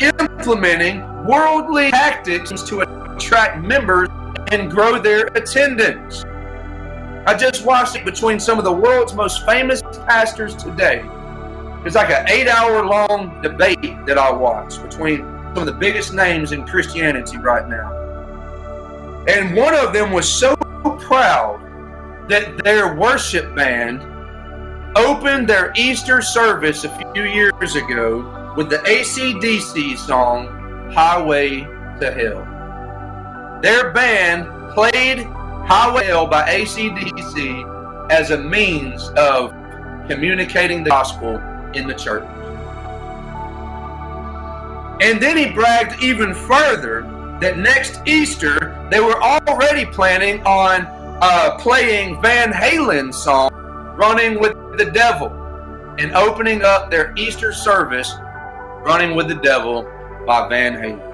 implementing 0.00 1.00
worldly 1.26 1.90
tactics 1.90 2.62
to 2.62 2.80
attract 3.14 3.64
members 3.64 4.08
and 4.50 4.70
grow 4.70 4.98
their 4.98 5.26
attendance. 5.34 6.24
I 7.26 7.36
just 7.38 7.64
watched 7.64 7.96
it 7.96 8.04
between 8.04 8.40
some 8.40 8.58
of 8.58 8.64
the 8.64 8.72
world's 8.72 9.14
most 9.14 9.46
famous 9.46 9.80
pastors 10.06 10.56
today. 10.56 11.04
It's 11.84 11.94
like 11.94 12.10
an 12.10 12.28
eight 12.28 12.48
hour 12.48 12.84
long 12.84 13.40
debate 13.42 14.06
that 14.06 14.18
I 14.18 14.30
watched 14.30 14.82
between 14.82 15.18
some 15.54 15.58
of 15.58 15.66
the 15.66 15.72
biggest 15.72 16.12
names 16.12 16.52
in 16.52 16.66
Christianity 16.66 17.38
right 17.38 17.68
now. 17.68 17.98
And 19.28 19.56
one 19.56 19.74
of 19.74 19.92
them 19.92 20.12
was 20.12 20.28
so 20.28 20.56
proud 21.00 21.60
that 22.28 22.62
their 22.64 22.94
worship 22.96 23.54
band 23.54 24.02
opened 24.96 25.48
their 25.48 25.72
Easter 25.76 26.22
service 26.22 26.84
a 26.84 27.12
few 27.14 27.24
years 27.24 27.76
ago 27.76 28.52
with 28.56 28.68
the 28.68 28.78
ACDC 28.78 29.96
song 29.96 30.90
Highway 30.92 31.60
to 32.00 32.12
Hell. 32.12 32.51
Their 33.62 33.92
band 33.92 34.74
played 34.74 35.24
Highway 35.68 36.06
Hell 36.06 36.26
by 36.26 36.48
ACDC 36.48 38.10
as 38.10 38.32
a 38.32 38.38
means 38.38 39.08
of 39.10 39.52
communicating 40.08 40.82
the 40.82 40.90
gospel 40.90 41.36
in 41.72 41.86
the 41.86 41.94
church. 41.94 42.24
And 45.00 45.22
then 45.22 45.36
he 45.36 45.50
bragged 45.52 46.02
even 46.02 46.34
further 46.34 47.02
that 47.40 47.56
next 47.56 48.00
Easter 48.04 48.88
they 48.90 48.98
were 48.98 49.22
already 49.22 49.86
planning 49.86 50.42
on 50.44 50.86
uh, 51.22 51.56
playing 51.58 52.20
Van 52.20 52.52
Halen's 52.52 53.16
song, 53.16 53.52
Running 53.96 54.40
with 54.40 54.54
the 54.76 54.90
Devil, 54.90 55.28
and 56.00 56.12
opening 56.16 56.62
up 56.62 56.90
their 56.90 57.14
Easter 57.16 57.52
service, 57.52 58.12
Running 58.84 59.14
with 59.14 59.28
the 59.28 59.36
Devil 59.36 59.84
by 60.26 60.48
Van 60.48 60.74
Halen. 60.74 61.11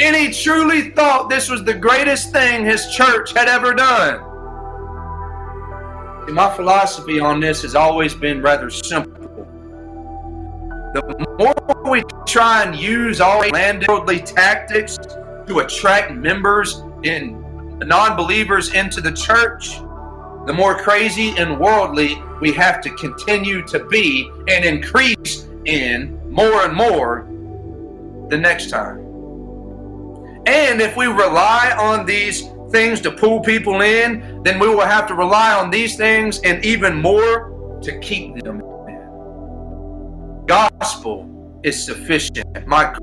And 0.00 0.14
he 0.14 0.30
truly 0.30 0.90
thought 0.90 1.28
this 1.28 1.50
was 1.50 1.64
the 1.64 1.74
greatest 1.74 2.30
thing 2.32 2.64
his 2.64 2.86
church 2.94 3.32
had 3.32 3.48
ever 3.48 3.74
done. 3.74 4.20
See, 6.26 6.32
my 6.32 6.54
philosophy 6.54 7.18
on 7.18 7.40
this 7.40 7.62
has 7.62 7.74
always 7.74 8.14
been 8.14 8.40
rather 8.40 8.70
simple. 8.70 9.12
The 10.94 11.26
more 11.38 11.90
we 11.90 12.02
try 12.26 12.62
and 12.62 12.76
use 12.76 13.20
all 13.20 13.42
landworldly 13.42 14.24
tactics 14.24 14.98
to 15.46 15.58
attract 15.58 16.12
members 16.12 16.82
and 17.04 17.44
non-believers 17.80 18.74
into 18.74 19.00
the 19.00 19.12
church, 19.12 19.78
the 20.46 20.52
more 20.54 20.76
crazy 20.76 21.34
and 21.36 21.58
worldly 21.58 22.22
we 22.40 22.52
have 22.52 22.80
to 22.82 22.90
continue 22.90 23.66
to 23.66 23.84
be 23.86 24.30
and 24.48 24.64
increase 24.64 25.48
in 25.64 26.18
more 26.30 26.64
and 26.64 26.74
more 26.74 27.26
the 28.30 28.38
next 28.38 28.70
time. 28.70 29.07
And 30.48 30.80
if 30.80 30.96
we 30.96 31.04
rely 31.04 31.76
on 31.78 32.06
these 32.06 32.48
things 32.70 33.02
to 33.02 33.10
pull 33.10 33.40
people 33.40 33.82
in, 33.82 34.42
then 34.44 34.58
we 34.58 34.66
will 34.66 34.80
have 34.80 35.06
to 35.08 35.14
rely 35.14 35.52
on 35.52 35.68
these 35.68 35.94
things 35.94 36.40
and 36.40 36.64
even 36.64 36.96
more 37.02 37.78
to 37.82 37.98
keep 37.98 38.42
them 38.42 38.62
in. 38.88 40.44
Gospel 40.46 41.60
is 41.62 41.84
sufficient. 41.84 42.66
My 42.66 42.96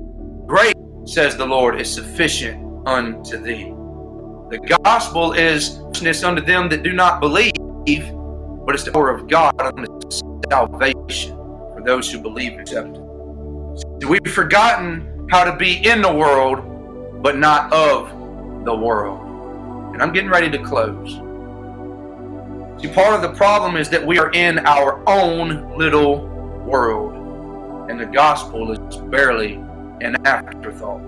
grace, 0.46 0.74
says 1.04 1.36
the 1.36 1.46
Lord, 1.46 1.80
is 1.80 1.88
sufficient 1.88 2.60
unto 2.84 3.40
thee. 3.40 3.72
The 4.50 4.58
gospel 4.82 5.32
is 5.32 5.78
unto 6.24 6.40
them 6.40 6.68
that 6.68 6.82
do 6.82 6.92
not 6.92 7.20
believe, 7.20 7.52
but 8.66 8.74
it's 8.74 8.82
the 8.82 8.90
power 8.92 9.10
of 9.10 9.28
God 9.28 9.54
unto 9.60 9.86
salvation 10.50 11.36
for 11.36 11.82
those 11.84 12.10
who 12.10 12.18
believe 12.18 12.54
and 12.54 12.62
accept. 12.62 12.96
So 12.96 14.08
we've 14.08 14.32
forgotten 14.32 15.28
how 15.30 15.44
to 15.44 15.54
be 15.56 15.86
in 15.86 16.02
the 16.02 16.12
world 16.12 16.72
but 17.26 17.36
not 17.36 17.72
of 17.72 18.64
the 18.64 18.72
world. 18.72 19.20
And 19.92 20.00
I'm 20.00 20.12
getting 20.12 20.30
ready 20.30 20.48
to 20.48 20.58
close. 20.58 21.14
See, 22.80 22.86
part 22.86 23.14
of 23.14 23.22
the 23.22 23.32
problem 23.36 23.76
is 23.76 23.88
that 23.88 24.06
we 24.06 24.20
are 24.20 24.30
in 24.30 24.60
our 24.60 25.02
own 25.08 25.76
little 25.76 26.28
world, 26.64 27.90
and 27.90 27.98
the 27.98 28.06
gospel 28.06 28.70
is 28.70 28.96
barely 29.10 29.54
an 30.00 30.24
afterthought. 30.24 31.02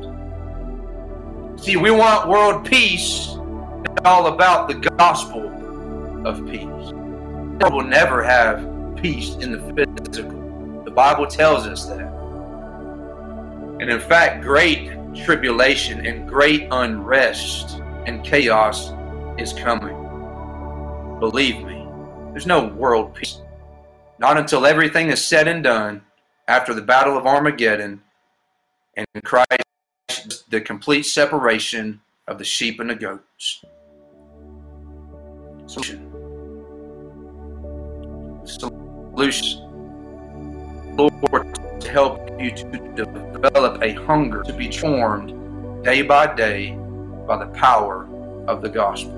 See, 1.60 1.76
we 1.76 1.92
want 1.92 2.28
world 2.28 2.64
peace. 2.66 3.36
It's 3.84 4.00
all 4.04 4.26
about 4.26 4.66
the 4.66 4.90
gospel 4.98 5.46
of 6.26 6.44
peace. 6.46 6.64
We 6.64 7.70
will 7.70 7.84
never 7.84 8.24
have 8.24 8.58
peace 8.96 9.36
in 9.36 9.52
the 9.52 9.60
physical. 9.72 10.82
The 10.84 10.90
Bible 10.90 11.28
tells 11.28 11.64
us 11.68 11.86
that. 11.86 12.12
And 13.80 13.88
in 13.88 14.00
fact, 14.00 14.42
great 14.42 14.97
tribulation 15.14 16.06
and 16.06 16.28
great 16.28 16.68
unrest 16.70 17.80
and 18.06 18.24
chaos 18.24 18.92
is 19.38 19.52
coming. 19.52 19.96
Believe 21.20 21.64
me, 21.64 21.86
there's 22.30 22.46
no 22.46 22.66
world 22.66 23.14
peace. 23.14 23.40
Not 24.18 24.36
until 24.36 24.66
everything 24.66 25.10
is 25.10 25.24
said 25.24 25.48
and 25.48 25.62
done 25.62 26.02
after 26.48 26.74
the 26.74 26.82
Battle 26.82 27.16
of 27.16 27.26
Armageddon 27.26 28.02
and 28.96 29.06
Christ, 29.22 30.50
the 30.50 30.60
complete 30.60 31.04
separation 31.04 32.00
of 32.26 32.38
the 32.38 32.44
sheep 32.44 32.80
and 32.80 32.90
the 32.90 32.94
goats. 32.94 33.64
Solution. 35.66 36.10
Solution. 38.44 39.64
Lord, 40.96 41.58
to 41.80 41.90
help 41.90 42.28
you 42.40 42.50
to 42.50 42.64
develop 42.94 43.82
a 43.82 43.92
hunger 43.92 44.42
to 44.42 44.52
be 44.52 44.70
formed 44.70 45.84
day 45.84 46.02
by 46.02 46.34
day 46.34 46.76
by 47.26 47.36
the 47.36 47.50
power 47.52 48.08
of 48.46 48.62
the 48.62 48.68
gospel. 48.68 49.14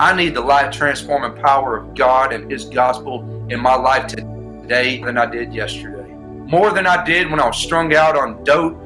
I 0.00 0.14
need 0.14 0.34
the 0.34 0.40
life 0.40 0.72
transforming 0.72 1.40
power 1.42 1.76
of 1.76 1.94
God 1.94 2.32
and 2.32 2.50
His 2.50 2.64
gospel 2.64 3.46
in 3.50 3.60
my 3.60 3.74
life 3.74 4.06
today 4.06 5.02
than 5.02 5.18
I 5.18 5.26
did 5.26 5.52
yesterday. 5.52 6.08
More 6.46 6.70
than 6.70 6.86
I 6.86 7.04
did 7.04 7.30
when 7.30 7.40
I 7.40 7.46
was 7.46 7.58
strung 7.58 7.94
out 7.94 8.16
on 8.16 8.42
dope, 8.44 8.76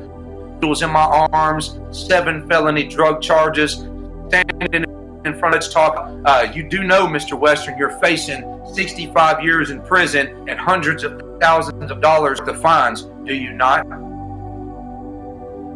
was 0.69 0.83
in 0.83 0.91
my 0.91 1.29
arms, 1.33 1.79
seven 1.91 2.49
felony 2.49 2.85
drug 2.85 3.21
charges, 3.21 3.85
standing 4.29 4.85
in 5.25 5.39
front 5.39 5.55
of 5.55 5.59
us 5.61 5.73
talk. 5.73 6.09
Uh, 6.25 6.47
you 6.55 6.63
do 6.63 6.83
know, 6.83 7.07
Mr. 7.07 7.39
Western, 7.39 7.77
you're 7.77 7.99
facing 7.99 8.61
65 8.73 9.43
years 9.43 9.71
in 9.71 9.83
prison 9.83 10.49
and 10.49 10.59
hundreds 10.59 11.05
of 11.05 11.22
thousands 11.43 11.91
of 11.91 12.01
dollars 12.01 12.39
of 12.41 12.61
fines. 12.61 13.03
Do 13.25 13.35
you 13.35 13.53
not? 13.53 13.85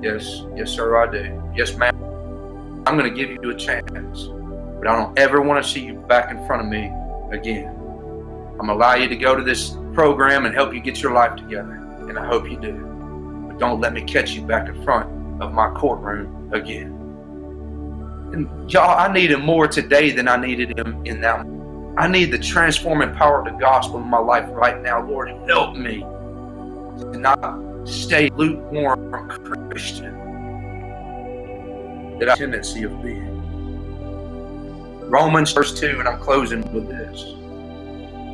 Yes, 0.01 0.45
yes, 0.55 0.71
sir, 0.71 0.97
I 0.97 1.11
do. 1.11 1.43
Yes, 1.57 1.77
ma'am. 1.77 1.97
I'm 2.87 2.97
going 2.97 3.13
to 3.13 3.17
give 3.17 3.31
you 3.31 3.51
a 3.51 3.55
chance. 3.55 4.29
But 4.79 4.87
I 4.87 4.95
don't 4.95 5.19
ever 5.19 5.41
want 5.41 5.65
to 5.65 5.69
see 5.69 5.85
you 5.85 5.95
back 5.95 6.31
in 6.31 6.47
front 6.47 6.63
of 6.63 6.69
me 6.69 6.93
again. 7.37 7.67
I'm 7.67 8.59
going 8.59 8.69
to 8.69 8.75
allow 8.75 8.95
you 8.95 9.09
to 9.09 9.17
go 9.17 9.35
to 9.35 9.43
this 9.43 9.77
program 9.93 10.47
and 10.47 10.55
help 10.55 10.73
you 10.73 10.81
get 10.81 11.03
your 11.03 11.13
life 11.13 11.35
together. 11.35 11.73
And 12.09 12.17
I 12.17 12.25
hope 12.27 12.49
you 12.49 12.59
do. 12.61 12.75
But 13.49 13.59
don't 13.59 13.81
let 13.81 13.93
me 13.93 14.03
catch 14.03 14.33
you 14.33 14.43
back 14.43 14.69
in 14.69 14.85
front 14.85 15.43
of 15.43 15.53
my 15.53 15.71
courtroom 15.75 16.53
again. 16.55 16.93
And 18.33 18.71
y'all, 18.71 18.97
I 18.97 19.13
need 19.13 19.33
him 19.33 19.43
more 19.43 19.67
today 19.67 20.13
than 20.13 20.29
I 20.29 20.37
needed 20.37 20.79
him 20.79 21.05
in 21.05 21.21
that. 21.23 21.45
I 21.99 22.09
need 22.09 22.31
the 22.31 22.39
transforming 22.39 23.15
power 23.15 23.39
of 23.39 23.47
the 23.47 23.53
gospel 23.59 24.01
in 24.01 24.07
my 24.07 24.19
life 24.19 24.45
right 24.51 24.83
now. 24.83 25.03
Lord, 25.03 25.31
help 25.49 25.77
me 25.77 26.01
to 26.01 27.19
not 27.19 27.89
stay 27.89 28.29
lukewarm 28.35 29.11
Christian 29.71 30.13
that 32.19 32.29
I 32.29 32.33
have 32.33 32.39
a 32.39 32.41
tendency 32.43 32.83
of 32.83 33.03
being. 33.03 33.33
Romans 35.09 35.53
verse 35.53 35.81
2, 35.81 36.01
and 36.01 36.07
I'm 36.07 36.21
closing 36.21 36.71
with 36.75 36.87
this. 36.87 37.33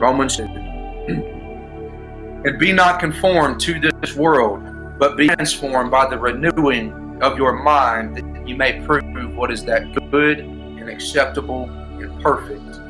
Romans 0.01 0.39
2. 0.39 0.43
and 2.45 2.59
be 2.59 2.73
not 2.73 2.99
conformed 2.99 3.61
to 3.61 3.79
this 3.79 4.17
world, 4.17 4.99
but 4.99 5.17
be 5.17 5.29
transformed 5.29 5.93
by 5.93 6.11
the 6.11 6.19
renewing 6.19 7.23
of 7.23 7.39
your 7.39 7.63
mind, 7.63 8.17
that 8.17 8.49
you 8.49 8.57
may 8.57 8.85
prove 8.85 9.37
what 9.37 9.53
is 9.53 9.65
that 9.67 9.85
good 10.11 10.41
and 10.41 10.89
acceptable 10.89 11.71
and 12.01 12.21
perfect 12.21 12.82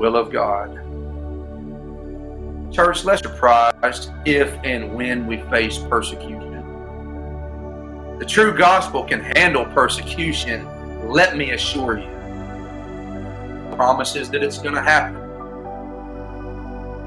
will 0.00 0.16
of 0.16 0.32
God. 0.32 0.74
Church, 2.72 3.04
let's 3.04 3.20
surprised 3.20 4.10
if 4.24 4.50
and 4.64 4.94
when 4.94 5.26
we 5.26 5.42
face 5.50 5.76
persecution. 5.76 6.64
The 8.18 8.24
true 8.24 8.56
gospel 8.56 9.04
can 9.04 9.20
handle 9.20 9.66
persecution, 9.66 10.66
let 11.06 11.36
me 11.36 11.50
assure 11.50 11.98
you 11.98 12.16
promises 13.76 14.30
that 14.30 14.42
it's 14.42 14.58
going 14.58 14.74
to 14.74 14.82
happen. 14.82 15.16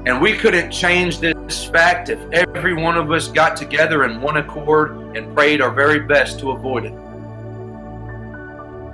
And 0.06 0.20
we 0.20 0.36
couldn't 0.36 0.70
change 0.70 1.18
this 1.18 1.64
fact 1.64 2.10
if 2.10 2.20
every 2.32 2.74
one 2.74 2.96
of 2.96 3.10
us 3.10 3.26
got 3.26 3.56
together 3.56 4.04
in 4.04 4.20
one 4.20 4.36
accord 4.36 5.16
and 5.16 5.34
prayed 5.34 5.60
our 5.60 5.70
very 5.70 6.00
best 6.00 6.38
to 6.40 6.52
avoid 6.52 6.84
it. 6.84 6.94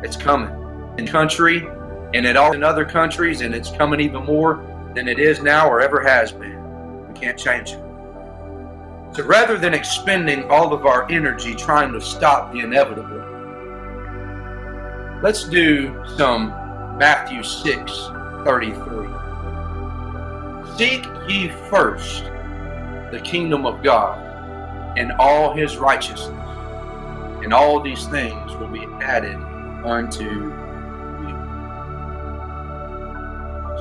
It's 0.03 0.17
coming 0.17 0.51
in 0.99 1.07
country 1.07 1.69
and 2.15 2.27
it 2.27 2.37
all 2.37 2.53
in 2.53 2.63
other 2.63 2.85
countries, 2.85 3.41
and 3.41 3.55
it's 3.55 3.71
coming 3.71 4.01
even 4.01 4.25
more 4.25 4.65
than 4.95 5.09
it 5.09 5.19
is 5.19 5.41
now 5.41 5.69
or 5.69 5.81
ever 5.81 6.01
has 6.03 6.33
been. 6.33 7.09
We 7.09 7.15
can't 7.15 7.39
change 7.39 7.73
it. 7.73 7.81
So 9.13 9.25
rather 9.25 9.59
than 9.59 9.75
expending 9.75 10.49
all 10.51 10.73
of 10.73 10.87
our 10.87 11.11
energy 11.11 11.55
trying 11.55 11.93
to 11.93 12.01
stop 12.01 12.53
the 12.53 12.61
inevitable, 12.61 13.19
let's 15.23 15.45
do 15.45 16.05
some 16.17 16.49
Matthew 16.99 17.43
6 17.43 17.93
33. 18.45 19.09
Seek 20.77 21.05
ye 21.29 21.49
first 21.69 22.25
the 23.11 23.21
kingdom 23.25 23.67
of 23.67 23.83
God 23.83 24.19
and 24.97 25.13
all 25.19 25.55
his 25.55 25.77
righteousness, 25.77 26.31
and 27.43 27.53
all 27.53 27.81
these 27.81 28.07
things 28.07 28.55
will 28.57 28.69
be 28.69 28.87
added 29.01 29.37
unto 29.85 30.53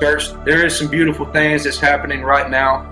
Church, 0.00 0.32
there 0.46 0.64
is 0.64 0.78
some 0.78 0.88
beautiful 0.88 1.26
things 1.26 1.64
that's 1.64 1.78
happening 1.78 2.22
right 2.22 2.50
now. 2.50 2.88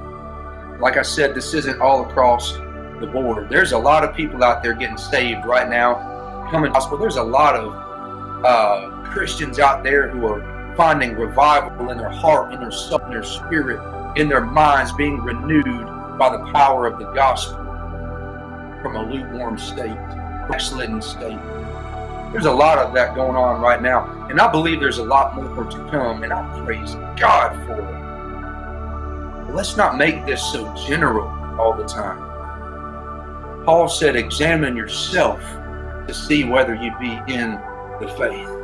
Like 0.78 0.98
I 0.98 1.02
said, 1.02 1.34
this 1.34 1.54
isn't 1.54 1.80
all 1.80 2.04
across 2.04 2.52
the 3.00 3.08
board. 3.10 3.48
There's 3.48 3.72
a 3.72 3.78
lot 3.78 4.04
of 4.04 4.14
people 4.14 4.44
out 4.44 4.62
there 4.62 4.74
getting 4.74 4.98
saved 4.98 5.46
right 5.46 5.66
now, 5.70 6.48
coming 6.50 6.70
gospel. 6.70 6.98
There's 6.98 7.16
a 7.16 7.22
lot 7.22 7.56
of 7.56 8.44
uh, 8.44 9.10
Christians 9.10 9.58
out 9.58 9.82
there 9.82 10.10
who 10.10 10.26
are 10.26 10.74
finding 10.76 11.14
revival 11.14 11.90
in 11.90 11.96
their 11.96 12.10
heart, 12.10 12.52
in 12.52 12.60
their 12.60 12.70
soul, 12.70 13.00
in 13.06 13.10
their 13.10 13.24
spirit, 13.24 13.80
in 14.16 14.28
their 14.28 14.44
minds, 14.44 14.92
being 14.92 15.18
renewed 15.22 15.64
by 16.18 16.36
the 16.36 16.44
power 16.52 16.86
of 16.86 16.98
the 16.98 17.10
gospel 17.12 17.56
from 18.82 18.96
a 18.96 19.10
lukewarm 19.10 19.56
state, 19.56 19.96
backslidden 20.50 21.00
state. 21.00 21.38
There's 22.32 22.46
a 22.46 22.52
lot 22.52 22.78
of 22.78 22.92
that 22.94 23.14
going 23.14 23.36
on 23.36 23.60
right 23.60 23.80
now, 23.80 24.26
and 24.28 24.40
I 24.40 24.50
believe 24.50 24.80
there's 24.80 24.98
a 24.98 25.04
lot 25.04 25.34
more 25.34 25.64
to 25.64 25.76
come, 25.90 26.22
and 26.22 26.32
I 26.32 26.64
praise 26.64 26.94
God 27.16 27.54
for 27.66 27.80
it. 27.80 29.46
But 29.46 29.54
let's 29.54 29.76
not 29.76 29.96
make 29.96 30.26
this 30.26 30.42
so 30.52 30.72
general 30.86 31.28
all 31.58 31.74
the 31.74 31.86
time. 31.86 32.24
Paul 33.64 33.88
said, 33.88 34.16
Examine 34.16 34.76
yourself 34.76 35.40
to 36.06 36.14
see 36.14 36.44
whether 36.44 36.74
you 36.74 36.92
be 36.98 37.18
in 37.32 37.52
the 38.00 38.14
faith 38.18 38.58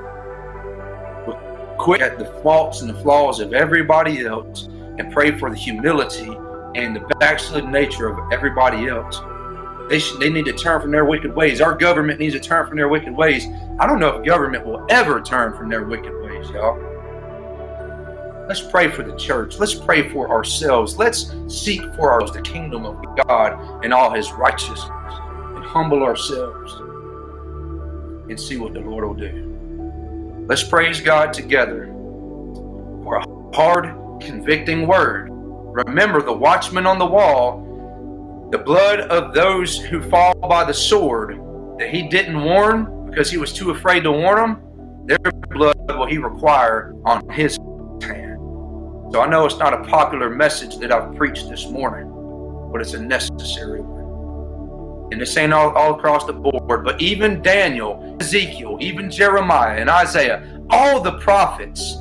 quit 1.84 2.00
at 2.00 2.18
the 2.18 2.24
faults 2.42 2.80
and 2.80 2.88
the 2.90 2.98
flaws 3.02 3.40
of 3.40 3.52
everybody 3.52 4.24
else 4.24 4.68
and 4.98 5.12
pray 5.12 5.36
for 5.36 5.50
the 5.50 5.56
humility 5.56 6.34
and 6.74 6.96
the 6.96 7.00
backslidden 7.18 7.70
nature 7.70 8.08
of 8.08 8.32
everybody 8.32 8.88
else. 8.88 9.20
They, 9.88 9.98
should, 9.98 10.20
they 10.20 10.30
need 10.30 10.46
to 10.46 10.52
turn 10.52 10.80
from 10.80 10.90
their 10.90 11.04
wicked 11.04 11.34
ways. 11.34 11.60
Our 11.60 11.74
government 11.74 12.18
needs 12.18 12.34
to 12.34 12.40
turn 12.40 12.66
from 12.66 12.76
their 12.76 12.88
wicked 12.88 13.14
ways. 13.14 13.46
I 13.78 13.86
don't 13.86 14.00
know 14.00 14.08
if 14.08 14.24
government 14.24 14.64
will 14.64 14.84
ever 14.88 15.20
turn 15.20 15.56
from 15.56 15.68
their 15.68 15.84
wicked 15.84 16.12
ways, 16.22 16.48
y'all. 16.50 16.78
Let's 18.48 18.60
pray 18.60 18.88
for 18.88 19.02
the 19.02 19.16
church. 19.16 19.58
Let's 19.58 19.74
pray 19.74 20.08
for 20.10 20.30
ourselves. 20.30 20.98
Let's 20.98 21.34
seek 21.48 21.80
for 21.94 22.12
ourselves 22.12 22.32
the 22.32 22.42
kingdom 22.42 22.84
of 22.84 23.02
God 23.26 23.84
and 23.84 23.92
all 23.92 24.10
his 24.10 24.30
righteousness 24.32 24.84
and 24.84 25.64
humble 25.64 26.02
ourselves 26.02 26.74
and 28.28 28.38
see 28.38 28.58
what 28.58 28.74
the 28.74 28.80
Lord 28.80 29.04
will 29.04 29.14
do. 29.14 30.44
Let's 30.46 30.62
praise 30.62 31.00
God 31.00 31.32
together 31.32 31.86
for 33.02 33.16
a 33.16 33.54
hard, 33.54 33.86
convicting 34.20 34.86
word. 34.86 35.28
Remember 35.30 36.20
the 36.20 36.32
watchman 36.32 36.86
on 36.86 36.98
the 36.98 37.06
wall, 37.06 37.63
the 38.50 38.58
blood 38.58 39.00
of 39.00 39.34
those 39.34 39.78
who 39.78 40.00
fall 40.02 40.34
by 40.34 40.64
the 40.64 40.74
sword 40.74 41.40
that 41.78 41.90
he 41.90 42.08
didn't 42.08 42.40
warn 42.40 43.10
because 43.10 43.30
he 43.30 43.36
was 43.36 43.52
too 43.52 43.70
afraid 43.70 44.04
to 44.04 44.12
warn 44.12 44.36
them, 44.36 45.06
their 45.06 45.32
blood 45.50 45.76
will 45.88 46.06
he 46.06 46.18
require 46.18 46.94
on 47.04 47.28
his 47.30 47.56
hand. 48.02 48.38
So 49.12 49.20
I 49.20 49.28
know 49.28 49.44
it's 49.46 49.58
not 49.58 49.74
a 49.74 49.84
popular 49.84 50.30
message 50.30 50.76
that 50.78 50.92
I've 50.92 51.14
preached 51.14 51.48
this 51.48 51.68
morning, 51.68 52.10
but 52.72 52.80
it's 52.80 52.94
a 52.94 53.00
necessary 53.00 53.80
one. 53.80 55.12
And 55.12 55.20
this 55.20 55.36
ain't 55.36 55.52
all, 55.52 55.70
all 55.76 55.94
across 55.94 56.24
the 56.24 56.32
board, 56.32 56.84
but 56.84 57.00
even 57.00 57.42
Daniel, 57.42 58.16
Ezekiel, 58.20 58.78
even 58.80 59.10
Jeremiah 59.10 59.76
and 59.76 59.90
Isaiah, 59.90 60.60
all 60.70 61.00
the 61.00 61.18
prophets, 61.18 61.98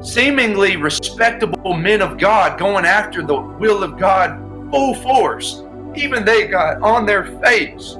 seemingly 0.00 0.76
respectable 0.76 1.74
men 1.74 2.02
of 2.02 2.18
God 2.18 2.58
going 2.58 2.84
after 2.84 3.22
the 3.22 3.38
will 3.38 3.82
of 3.82 3.98
God 3.98 4.70
full 4.70 4.94
force, 4.94 5.62
even 5.98 6.24
they 6.24 6.46
got 6.46 6.80
on 6.82 7.04
their 7.04 7.24
face, 7.40 7.96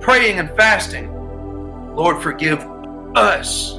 praying 0.00 0.38
and 0.38 0.50
fasting. 0.56 1.10
Lord, 1.94 2.22
forgive 2.22 2.60
us 3.14 3.74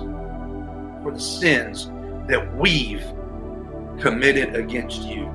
for 1.04 1.12
the 1.12 1.20
sins 1.20 1.92
that 2.28 2.56
we've 2.56 3.04
committed 4.00 4.56
against 4.56 5.02
you, 5.04 5.26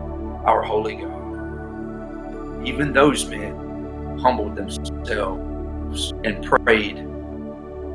our 0.44 0.62
holy 0.62 0.96
God. 0.96 2.66
Even 2.66 2.92
those 2.92 3.26
men 3.26 4.18
humbled 4.18 4.56
themselves 4.56 6.12
and 6.24 6.44
prayed 6.44 6.96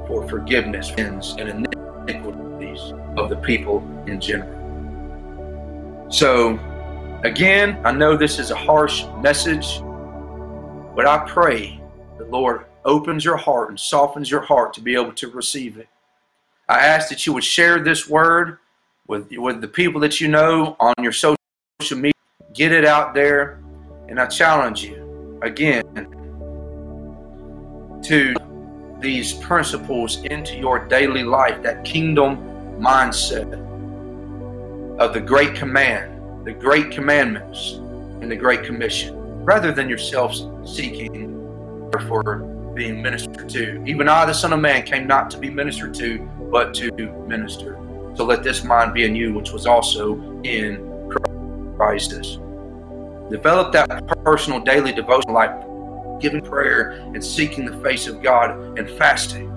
for 0.08 0.28
forgiveness 0.30 0.90
sins 0.90 1.36
and 1.40 1.68
iniquities 2.08 2.94
of 3.18 3.30
the 3.30 3.38
people 3.38 3.84
in 4.06 4.20
general. 4.22 4.60
So, 6.12 6.60
again, 7.24 7.82
I 7.84 7.92
know 7.92 8.16
this 8.16 8.38
is 8.38 8.52
a 8.52 8.56
harsh 8.56 9.06
message, 9.22 9.82
but 10.96 11.08
I 11.08 11.28
pray 11.28 11.82
the 12.18 12.26
Lord 12.26 12.66
opens 12.86 13.26
your 13.26 13.38
heart 13.38 13.70
and 13.70 13.80
softens 13.80 14.30
your 14.30 14.42
heart 14.42 14.74
to 14.74 14.82
be 14.82 14.96
able 14.96 15.14
to 15.14 15.30
receive 15.30 15.78
it. 15.78 15.88
I 16.70 16.80
ask 16.80 17.10
that 17.10 17.26
you 17.26 17.34
would 17.34 17.44
share 17.44 17.80
this 17.80 18.10
word 18.10 18.58
with, 19.08 19.30
with 19.32 19.62
the 19.62 19.68
people 19.68 20.00
that 20.02 20.22
you 20.22 20.28
know 20.28 20.76
on 20.80 20.94
your 21.02 21.12
social 21.12 21.38
media. 21.96 22.14
Get 22.54 22.72
it 22.72 22.86
out 22.86 23.14
there. 23.14 23.60
And 24.08 24.20
I 24.20 24.28
challenge 24.28 24.84
you 24.84 25.40
again 25.42 25.84
to 28.04 28.36
these 29.00 29.34
principles 29.34 30.24
into 30.24 30.56
your 30.58 30.80
daily 30.88 31.24
life, 31.24 31.62
that 31.64 31.84
kingdom 31.84 32.38
mindset 32.80 33.52
of 35.00 35.14
the 35.14 35.20
great 35.20 35.56
command, 35.56 36.46
the 36.46 36.54
great 36.54 36.92
commandments, 36.92 37.74
and 38.22 38.30
the 38.32 38.36
great 38.36 38.64
commission, 38.64 39.16
rather 39.44 39.72
than 39.72 39.90
yourself 39.90 40.36
seeking 40.66 41.34
for 42.08 42.38
being 42.74 43.02
ministered 43.02 43.50
to. 43.50 43.84
Even 43.86 44.08
I, 44.08 44.26
the 44.26 44.34
Son 44.34 44.54
of 44.54 44.60
Man, 44.60 44.84
came 44.84 45.06
not 45.06 45.30
to 45.32 45.38
be 45.38 45.50
ministered 45.50 45.94
to, 45.96 46.20
but 46.52 46.74
to 46.76 46.92
minister. 47.28 47.78
So 48.16 48.24
let 48.24 48.44
this 48.44 48.64
mind 48.64 48.94
be 48.94 49.06
in 49.06 49.16
you, 49.16 49.34
which 49.34 49.52
was 49.52 49.66
also 49.66 50.20
in 50.44 50.90
Christ. 51.76 52.40
Develop 53.30 53.72
that 53.74 54.08
personal 54.24 54.60
daily 54.60 54.92
devotion 54.92 55.34
life, 55.34 55.52
giving 56.20 56.42
prayer 56.42 56.92
and 57.14 57.24
seeking 57.24 57.66
the 57.66 57.78
face 57.82 58.08
of 58.08 58.22
God 58.22 58.78
and 58.78 58.90
fasting 58.92 59.50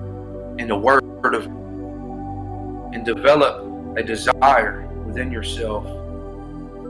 in 0.59 0.67
the 0.67 0.77
Word 0.77 1.03
of 1.23 1.45
and 2.93 3.05
develop 3.05 3.97
a 3.97 4.03
desire 4.03 4.87
within 5.05 5.31
yourself 5.31 5.85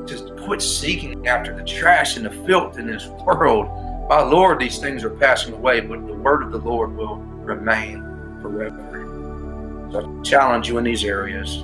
to 0.08 0.36
quit 0.45 0.62
seeking 0.62 1.28
after 1.28 1.55
the 1.55 1.64
trash 1.64 2.18
and 2.18 2.26
the 2.26 2.32
filth 2.45 2.78
in 2.80 2.88
this 2.88 3.08
world. 3.08 3.68
My 4.10 4.22
Lord, 4.22 4.60
these 4.60 4.80
things 4.80 5.03
are 5.03 5.10
passing 5.10 5.53
away, 5.53 5.82
but 5.82 6.05
the 6.08 6.14
word 6.14 6.43
of 6.43 6.51
the 6.51 6.60
Lord 6.60 6.95
will 6.95 7.18
remain 7.18 8.01
forever. 8.41 9.89
So 9.91 10.20
I 10.20 10.24
challenge 10.24 10.68
you 10.70 10.78
in 10.78 10.84
these 10.84 11.03
areas. 11.03 11.64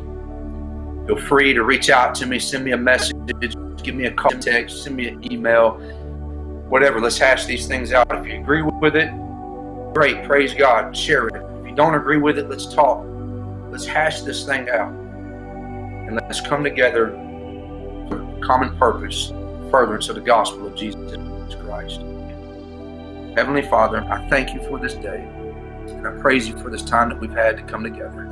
Feel 1.07 1.17
free 1.17 1.53
to 1.53 1.63
reach 1.63 1.89
out 1.89 2.15
to 2.15 2.25
me, 2.25 2.39
send 2.39 2.63
me 2.63 2.71
a 2.71 2.77
message, 2.77 3.15
give 3.83 3.95
me 3.95 4.05
a 4.05 4.11
call, 4.11 4.31
text, 4.31 4.83
send 4.83 4.95
me 4.95 5.07
an 5.07 5.31
email, 5.31 5.73
whatever. 6.69 6.99
Let's 7.01 7.17
hash 7.17 7.45
these 7.45 7.67
things 7.67 7.91
out. 7.93 8.07
If 8.11 8.25
you 8.25 8.39
agree 8.39 8.61
with 8.61 8.95
it, 8.95 9.11
great. 9.93 10.23
Praise 10.23 10.53
God. 10.53 10.95
Share 10.95 11.27
it. 11.27 11.35
If 11.35 11.67
you 11.67 11.75
don't 11.75 11.95
agree 11.95 12.17
with 12.17 12.37
it, 12.37 12.49
let's 12.49 12.65
talk. 12.73 13.05
Let's 13.69 13.85
hash 13.85 14.21
this 14.21 14.45
thing 14.45 14.69
out. 14.69 14.91
And 14.91 16.15
let's 16.15 16.41
come 16.41 16.63
together 16.63 17.15
common 18.45 18.77
purpose, 18.77 19.29
furtherance 19.71 20.09
of 20.09 20.15
the 20.15 20.21
gospel 20.21 20.67
of 20.67 20.75
Jesus 20.75 21.15
Christ. 21.55 22.01
Heavenly 23.35 23.63
Father, 23.63 24.03
I 24.09 24.27
thank 24.29 24.53
you 24.53 24.61
for 24.67 24.79
this 24.79 24.93
day. 24.93 25.27
And 25.87 26.07
I 26.07 26.11
praise 26.21 26.47
you 26.47 26.57
for 26.57 26.69
this 26.69 26.83
time 26.83 27.09
that 27.09 27.19
we've 27.19 27.31
had 27.31 27.57
to 27.57 27.63
come 27.63 27.83
together. 27.83 28.27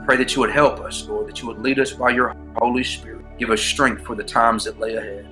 I 0.00 0.04
pray 0.04 0.16
that 0.16 0.34
you 0.34 0.40
would 0.40 0.50
help 0.50 0.80
us, 0.80 1.06
Lord, 1.06 1.28
that 1.28 1.40
you 1.40 1.46
would 1.46 1.60
lead 1.60 1.78
us 1.78 1.92
by 1.92 2.10
your 2.10 2.34
Holy 2.56 2.84
Spirit. 2.84 3.24
Give 3.38 3.50
us 3.50 3.60
strength 3.60 4.04
for 4.04 4.14
the 4.14 4.24
times 4.24 4.64
that 4.64 4.78
lay 4.80 4.96
ahead. 4.96 5.28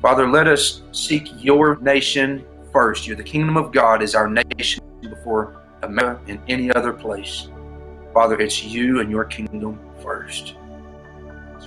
Father, 0.00 0.28
let 0.28 0.46
us 0.46 0.82
seek 0.92 1.28
your 1.42 1.76
nation 1.80 2.44
first. 2.72 3.06
You're 3.06 3.16
the 3.16 3.22
kingdom 3.22 3.56
of 3.56 3.72
God 3.72 4.02
is 4.02 4.14
our 4.14 4.28
nation 4.28 4.84
before 5.00 5.62
America 5.82 6.22
and 6.28 6.40
any 6.48 6.70
other 6.72 6.92
place. 6.92 7.48
Father, 8.14 8.40
it's 8.40 8.64
you 8.64 9.00
and 9.00 9.10
your 9.10 9.24
kingdom 9.24 9.78
first. 10.02 10.54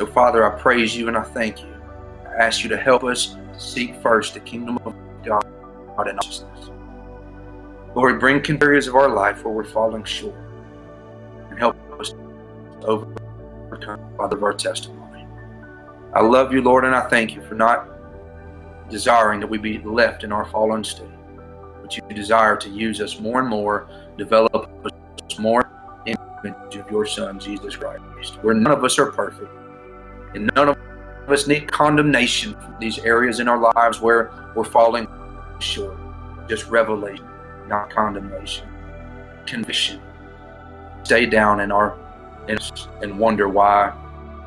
So, 0.01 0.07
Father, 0.07 0.43
I 0.43 0.59
praise 0.59 0.97
you 0.97 1.09
and 1.09 1.15
I 1.15 1.21
thank 1.21 1.61
you. 1.61 1.71
I 2.25 2.33
ask 2.33 2.63
you 2.63 2.69
to 2.69 2.77
help 2.77 3.03
us 3.03 3.35
seek 3.55 3.95
first 4.01 4.33
the 4.33 4.39
kingdom 4.39 4.79
of 4.83 4.95
God 5.23 5.45
and 5.45 5.95
righteousness. 5.95 6.71
Lord, 7.93 8.19
bring 8.19 8.43
areas 8.63 8.87
of 8.87 8.95
our 8.95 9.09
life 9.09 9.45
where 9.45 9.53
we're 9.53 9.63
falling 9.63 10.03
short 10.03 10.33
and 11.51 11.59
help 11.59 11.75
us 11.99 12.15
overcome, 12.81 13.99
Father, 14.17 14.37
of 14.37 14.43
our 14.43 14.55
testimony. 14.55 15.27
I 16.15 16.21
love 16.21 16.51
you, 16.51 16.63
Lord, 16.63 16.83
and 16.83 16.95
I 16.95 17.07
thank 17.07 17.35
you 17.35 17.43
for 17.43 17.53
not 17.53 17.87
desiring 18.89 19.39
that 19.39 19.47
we 19.47 19.59
be 19.59 19.77
left 19.83 20.23
in 20.23 20.31
our 20.31 20.45
fallen 20.45 20.83
state, 20.83 21.11
but 21.83 21.95
you 21.95 22.01
desire 22.09 22.57
to 22.57 22.69
use 22.69 23.01
us 23.01 23.19
more 23.19 23.39
and 23.39 23.47
more, 23.47 23.87
develop 24.17 24.67
us 24.83 25.37
more 25.37 25.69
in 26.07 26.15
the 26.15 26.55
image 26.55 26.75
of 26.77 26.89
your 26.89 27.05
Son, 27.05 27.39
Jesus 27.39 27.75
Christ, 27.75 28.39
where 28.41 28.55
none 28.55 28.73
of 28.73 28.83
us 28.83 28.97
are 28.97 29.11
perfect 29.11 29.60
and 30.33 30.49
none 30.55 30.69
of 30.69 30.77
us 31.27 31.47
need 31.47 31.71
condemnation 31.71 32.53
for 32.53 32.75
these 32.79 32.99
areas 32.99 33.39
in 33.39 33.47
our 33.47 33.57
lives 33.57 34.01
where 34.01 34.31
we're 34.55 34.63
falling 34.63 35.07
short. 35.59 35.97
Just 36.47 36.67
revelation 36.69 37.25
not 37.71 37.89
condemnation, 37.89 38.67
conviction. 39.47 39.99
Stay 41.03 41.25
down 41.25 41.61
in 41.61 41.71
our 41.71 41.97
and 43.01 43.17
wonder 43.17 43.47
why 43.47 43.93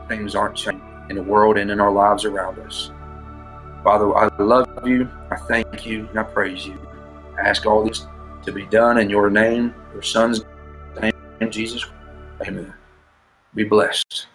things 0.09 0.35
aren't 0.35 0.55
changing 0.55 0.82
in 1.09 1.16
the 1.16 1.22
world 1.22 1.57
and 1.57 1.70
in 1.70 1.80
our 1.80 1.91
lives 1.91 2.26
around 2.26 2.59
us. 2.61 2.91
Father, 3.82 4.14
I 4.14 4.28
love 4.39 4.87
you, 4.87 5.09
I 5.30 5.37
thank 5.37 5.87
you, 5.87 6.07
and 6.09 6.18
I 6.18 6.22
praise 6.22 6.66
you. 6.66 6.78
I 7.39 7.49
ask 7.49 7.64
all 7.66 7.85
this 7.85 8.07
to 8.45 8.53
be 8.53 8.66
done 8.66 8.99
in 8.99 9.09
your 9.09 9.30
name, 9.30 9.74
your 9.93 10.03
son's 10.03 10.45
name, 11.01 11.51
Jesus. 11.51 11.87
Amen. 12.43 12.74
Be 13.55 13.64
blessed. 13.64 14.26